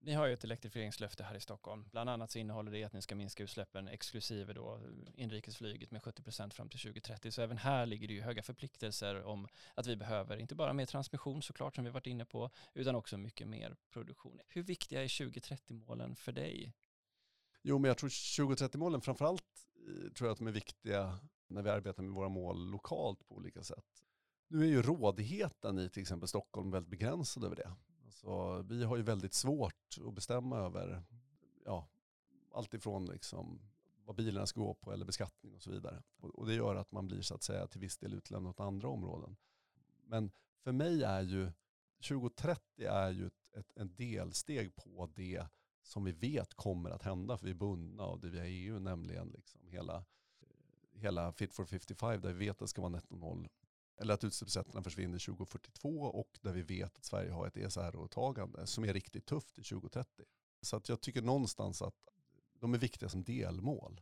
Ni 0.00 0.12
har 0.12 0.26
ju 0.26 0.32
ett 0.32 0.44
elektrifieringslöfte 0.44 1.24
här 1.24 1.34
i 1.34 1.40
Stockholm. 1.40 1.88
Bland 1.90 2.10
annat 2.10 2.30
så 2.30 2.38
innehåller 2.38 2.72
det 2.72 2.84
att 2.84 2.92
ni 2.92 3.02
ska 3.02 3.14
minska 3.14 3.42
utsläppen 3.42 3.88
exklusive 3.88 4.52
då 4.52 4.80
inrikesflyget 5.14 5.90
med 5.90 6.02
70% 6.02 6.50
fram 6.50 6.68
till 6.68 6.80
2030. 6.80 7.30
Så 7.30 7.42
även 7.42 7.58
här 7.58 7.86
ligger 7.86 8.08
det 8.08 8.14
ju 8.14 8.20
höga 8.20 8.42
förpliktelser 8.42 9.24
om 9.24 9.48
att 9.74 9.86
vi 9.86 9.96
behöver 9.96 10.36
inte 10.36 10.54
bara 10.54 10.72
mer 10.72 10.86
transmission 10.86 11.42
såklart 11.42 11.74
som 11.74 11.84
vi 11.84 11.90
varit 11.90 12.06
inne 12.06 12.24
på 12.24 12.50
utan 12.74 12.94
också 12.94 13.18
mycket 13.18 13.48
mer 13.48 13.76
produktion. 13.90 14.40
Hur 14.48 14.62
viktiga 14.62 15.02
är 15.02 15.08
2030-målen 15.08 16.16
för 16.16 16.32
dig? 16.32 16.74
Jo, 17.62 17.78
men 17.78 17.88
jag 17.88 17.98
tror 17.98 18.08
2030-målen 18.08 19.00
framförallt 19.00 19.66
eh, 19.88 20.12
tror 20.12 20.28
jag 20.28 20.32
att 20.32 20.38
de 20.38 20.46
är 20.46 20.52
viktiga 20.52 21.18
när 21.48 21.62
vi 21.62 21.70
arbetar 21.70 22.02
med 22.02 22.12
våra 22.12 22.28
mål 22.28 22.70
lokalt 22.70 23.28
på 23.28 23.34
olika 23.34 23.62
sätt. 23.62 24.04
Nu 24.48 24.62
är 24.62 24.68
ju 24.68 24.82
rådigheten 24.82 25.78
i 25.78 25.88
till 25.88 26.02
exempel 26.02 26.28
Stockholm 26.28 26.70
väldigt 26.70 26.90
begränsad 26.90 27.44
över 27.44 27.56
det. 27.56 27.72
Alltså, 28.04 28.62
vi 28.62 28.84
har 28.84 28.96
ju 28.96 29.02
väldigt 29.02 29.34
svårt 29.34 29.98
att 30.06 30.14
bestämma 30.14 30.58
över 30.58 31.02
ja, 31.64 31.88
allt 32.52 32.74
ifrån 32.74 33.06
liksom 33.06 33.60
vad 34.04 34.16
bilarna 34.16 34.46
ska 34.46 34.60
gå 34.60 34.74
på 34.74 34.92
eller 34.92 35.04
beskattning 35.04 35.54
och 35.54 35.62
så 35.62 35.70
vidare. 35.70 36.02
Och, 36.20 36.46
det 36.46 36.54
gör 36.54 36.76
att 36.76 36.92
man 36.92 37.06
blir 37.06 37.22
så 37.22 37.34
att 37.34 37.42
säga 37.42 37.66
till 37.66 37.80
viss 37.80 37.98
del 37.98 38.14
utlämnad 38.14 38.50
åt 38.50 38.60
andra 38.60 38.88
områden. 38.88 39.36
Men 40.04 40.30
för 40.60 40.72
mig 40.72 41.02
är 41.02 41.22
ju 41.22 41.52
2030 42.08 42.86
är 42.86 43.10
ju 43.10 43.26
ett, 43.26 43.56
ett, 43.56 43.72
en 43.74 43.94
delsteg 43.94 44.74
på 44.76 45.10
det 45.14 45.46
som 45.88 46.04
vi 46.04 46.12
vet 46.12 46.54
kommer 46.54 46.90
att 46.90 47.02
hända 47.02 47.38
för 47.38 47.44
vi 47.44 47.50
är 47.50 47.54
bundna 47.54 48.02
av 48.02 48.20
det 48.20 48.28
via 48.28 48.46
EU, 48.46 48.78
nämligen 48.78 49.28
liksom 49.28 49.60
hela, 49.68 50.04
hela 50.94 51.32
Fit 51.32 51.54
for 51.54 51.64
55 51.64 52.20
där 52.20 52.32
vi 52.32 52.46
vet 52.46 52.50
att 52.50 52.58
det 52.58 52.68
ska 52.68 52.82
vara 52.82 52.92
netto 52.92 53.16
noll 53.16 53.48
eller 54.00 54.14
att 54.14 54.24
utsläppsrätterna 54.24 54.82
försvinner 54.82 55.18
2042 55.18 56.00
och 56.00 56.38
där 56.42 56.52
vi 56.52 56.62
vet 56.62 56.96
att 56.96 57.04
Sverige 57.04 57.30
har 57.30 57.46
ett 57.46 57.56
ESR-åtagande 57.56 58.66
som 58.66 58.84
är 58.84 58.92
riktigt 58.92 59.26
tufft 59.26 59.54
till 59.54 59.64
2030. 59.64 60.24
Så 60.60 60.76
att 60.76 60.88
jag 60.88 61.00
tycker 61.00 61.22
någonstans 61.22 61.82
att 61.82 62.08
de 62.60 62.74
är 62.74 62.78
viktiga 62.78 63.08
som 63.08 63.24
delmål. 63.24 64.00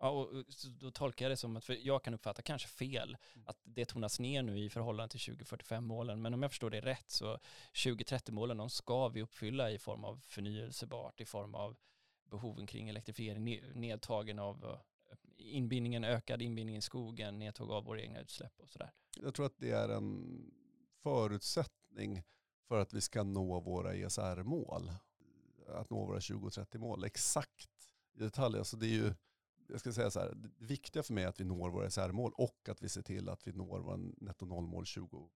Ja, 0.00 0.10
och 0.10 0.44
då 0.80 0.90
tolkar 0.90 1.24
jag 1.24 1.32
det 1.32 1.36
som 1.36 1.56
att, 1.56 1.64
för 1.64 1.78
jag 1.86 2.02
kan 2.02 2.14
uppfatta 2.14 2.42
kanske 2.42 2.68
fel, 2.68 3.16
mm. 3.34 3.48
att 3.48 3.58
det 3.62 3.84
tonas 3.84 4.20
ner 4.20 4.42
nu 4.42 4.58
i 4.58 4.70
förhållande 4.70 5.10
till 5.10 5.20
2045-målen, 5.20 6.22
men 6.22 6.34
om 6.34 6.42
jag 6.42 6.50
förstår 6.50 6.70
det 6.70 6.80
rätt 6.80 7.10
så 7.10 7.38
2030-målen, 7.72 8.56
de 8.56 8.70
ska 8.70 9.08
vi 9.08 9.22
uppfylla 9.22 9.70
i 9.70 9.78
form 9.78 10.04
av 10.04 10.20
förnyelsebart, 10.26 11.20
i 11.20 11.24
form 11.24 11.54
av 11.54 11.76
behoven 12.30 12.66
kring 12.66 12.88
elektrifiering, 12.88 13.60
nedtagen 13.74 14.38
av 14.38 14.78
inbindningen, 15.36 16.04
ökad 16.04 16.42
inbindning 16.42 16.76
i 16.76 16.80
skogen, 16.80 17.38
nedtåg 17.38 17.70
av 17.70 17.84
våra 17.84 18.00
egna 18.00 18.20
utsläpp 18.20 18.60
och 18.60 18.68
sådär. 18.68 18.92
Jag 19.16 19.34
tror 19.34 19.46
att 19.46 19.58
det 19.58 19.70
är 19.70 19.88
en 19.88 20.42
förutsättning 21.02 22.22
för 22.68 22.80
att 22.80 22.94
vi 22.94 23.00
ska 23.00 23.22
nå 23.22 23.60
våra 23.60 23.94
ESR-mål. 23.94 24.90
Att 25.68 25.90
nå 25.90 26.06
våra 26.06 26.18
2030-mål 26.18 27.04
exakt 27.04 27.70
i 28.14 28.18
detalj. 28.18 28.58
Alltså 28.58 28.76
det 28.76 28.86
är 28.86 28.90
ju, 28.90 29.14
jag 29.68 29.80
ska 29.80 29.92
säga 29.92 30.10
så 30.10 30.20
här, 30.20 30.34
det 30.34 30.64
viktiga 30.66 31.02
för 31.02 31.14
mig 31.14 31.24
är 31.24 31.28
att 31.28 31.40
vi 31.40 31.44
når 31.44 31.70
våra 31.70 31.90
SR-mål 31.90 32.32
och 32.34 32.68
att 32.68 32.82
vi 32.82 32.88
ser 32.88 33.02
till 33.02 33.28
att 33.28 33.46
vi 33.46 33.52
når 33.52 33.80
våra 33.80 33.96
netto 33.96 34.46
nollmål 34.46 34.86
20, 34.86 35.30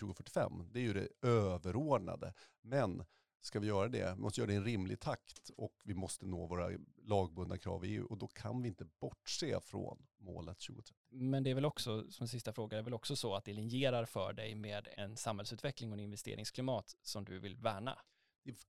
2045. 0.00 0.52
Det 0.72 0.78
är 0.78 0.82
ju 0.82 0.92
det 0.92 1.08
överordnade. 1.22 2.34
Men 2.60 3.04
ska 3.40 3.60
vi 3.60 3.66
göra 3.66 3.88
det, 3.88 4.14
vi 4.14 4.20
måste 4.20 4.40
göra 4.40 4.46
det 4.46 4.52
i 4.52 4.56
en 4.56 4.64
rimlig 4.64 5.00
takt 5.00 5.50
och 5.56 5.74
vi 5.84 5.94
måste 5.94 6.26
nå 6.26 6.46
våra 6.46 6.70
lagbundna 7.02 7.58
krav 7.58 7.84
i 7.84 7.88
EU 7.88 8.06
och 8.06 8.18
då 8.18 8.28
kan 8.28 8.62
vi 8.62 8.68
inte 8.68 8.84
bortse 8.84 9.60
från 9.60 10.06
målet 10.18 10.58
2030. 10.58 10.94
Men 11.10 11.42
det 11.42 11.50
är 11.50 11.54
väl 11.54 11.64
också, 11.64 12.10
som 12.10 12.28
sista 12.28 12.52
fråga, 12.52 12.76
det 12.76 12.80
är 12.80 12.84
väl 12.84 12.94
också 12.94 13.16
så 13.16 13.34
att 13.34 13.44
det 13.44 13.52
linjerar 13.52 14.04
för 14.04 14.32
dig 14.32 14.54
med 14.54 14.88
en 14.96 15.16
samhällsutveckling 15.16 15.90
och 15.90 15.98
en 15.98 16.04
investeringsklimat 16.04 16.96
som 17.02 17.24
du 17.24 17.38
vill 17.38 17.56
värna? 17.56 17.98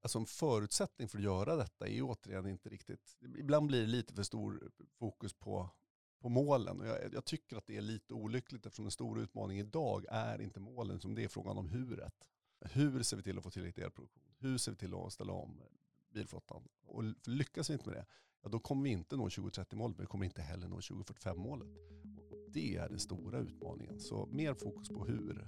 Alltså 0.02 0.20
en 0.20 0.26
förutsättning 0.26 1.08
för 1.08 1.18
att 1.18 1.24
göra 1.24 1.56
detta 1.56 1.88
är 1.88 2.02
återigen 2.02 2.48
inte 2.48 2.70
riktigt, 2.70 3.18
ibland 3.38 3.68
blir 3.68 3.82
det 3.82 3.88
lite 3.88 4.14
för 4.14 4.24
stor 4.24 4.72
fokus 4.98 5.34
på, 5.34 5.70
på 6.20 6.30
målen 6.30 6.80
och 6.80 6.88
jag, 6.88 7.14
jag 7.14 7.26
tycker 7.26 7.58
att 7.58 7.68
det 7.68 7.78
är 7.78 7.82
lite 7.82 8.14
olyckligt 8.14 8.66
eftersom 8.66 8.86
en 8.86 8.92
stor 8.92 9.20
utmaning 9.20 9.60
idag 9.60 10.06
är 10.10 10.42
inte 10.42 10.60
målen, 10.60 11.00
som 11.00 11.16
det 11.16 11.24
är 11.24 11.28
frågan 11.28 11.58
om 11.58 11.70
huret. 11.70 12.30
Hur 12.62 13.04
ser 13.04 13.18
vi 13.18 13.24
till 13.24 13.38
att 13.38 13.44
få 13.44 13.52
tillräcklig 13.52 13.84
elproduktion? 13.84 14.24
Hur 14.38 14.58
ser 14.58 14.72
vi 14.72 14.78
till 14.78 14.94
att 14.94 15.14
ställa 15.14 15.34
om 15.34 15.62
bilflottan? 16.14 16.68
Och 16.86 17.04
lyckas 17.28 17.70
vi 17.70 17.74
inte 17.74 17.90
med 17.90 17.98
det, 17.98 18.06
ja, 18.44 18.50
då 18.50 18.60
kommer 18.60 18.84
vi 18.84 18.90
inte 18.90 19.18
nå 19.18 19.28
2030-målet, 19.28 19.98
men 19.98 20.04
vi 20.04 20.08
kommer 20.08 20.26
inte 20.26 20.42
heller 20.42 20.68
nå 20.68 20.80
2045-målet. 20.80 21.68
Det 22.48 22.76
är 22.76 22.90
den 22.90 23.00
stora 23.00 23.40
utmaningen. 23.40 24.00
Så 24.00 24.26
mer 24.26 24.54
fokus 24.54 24.90
på 24.90 25.06
hur. 25.06 25.46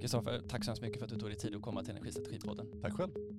Kristoffer, 0.00 0.42
tack 0.48 0.64
så 0.64 0.70
hemskt 0.70 0.82
mycket 0.82 0.98
för 0.98 1.06
att 1.06 1.12
du 1.12 1.18
tog 1.18 1.28
dig 1.28 1.38
tid 1.38 1.56
att 1.56 1.62
komma 1.62 1.82
till 1.82 1.90
Energistrategipodden. 1.90 2.82
Tack 2.82 2.92
själv. 2.92 3.35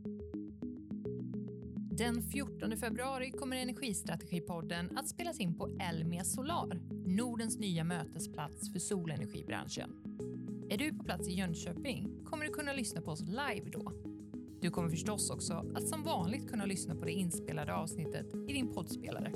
Den 1.98 2.24
14 2.24 2.78
februari 2.78 3.32
kommer 3.32 3.56
Energistrategipodden 3.56 4.98
att 4.98 5.10
spelas 5.10 5.40
in 5.40 5.58
på 5.58 5.78
Elmia 5.80 6.24
Solar, 6.24 6.82
Nordens 7.06 7.60
nya 7.60 7.84
mötesplats 7.84 8.72
för 8.72 8.80
solenergibranschen. 8.80 9.90
Är 10.70 10.78
du 10.78 10.98
på 10.98 11.04
plats 11.04 11.28
i 11.28 11.34
Jönköping 11.34 12.24
kommer 12.26 12.46
du 12.46 12.52
kunna 12.52 12.74
lyssna 12.74 13.02
på 13.02 13.12
oss 13.12 13.22
live 13.22 13.70
då. 13.72 13.94
Du 14.62 14.70
kommer 14.70 14.90
förstås 14.90 15.30
också 15.30 15.54
att 15.76 15.88
som 15.88 16.04
vanligt 16.04 16.50
kunna 16.50 16.66
lyssna 16.66 16.96
på 16.96 17.06
det 17.06 17.12
inspelade 17.12 17.76
avsnittet 17.76 18.34
i 18.50 18.54
din 18.54 18.74
poddspelare. 18.74 19.32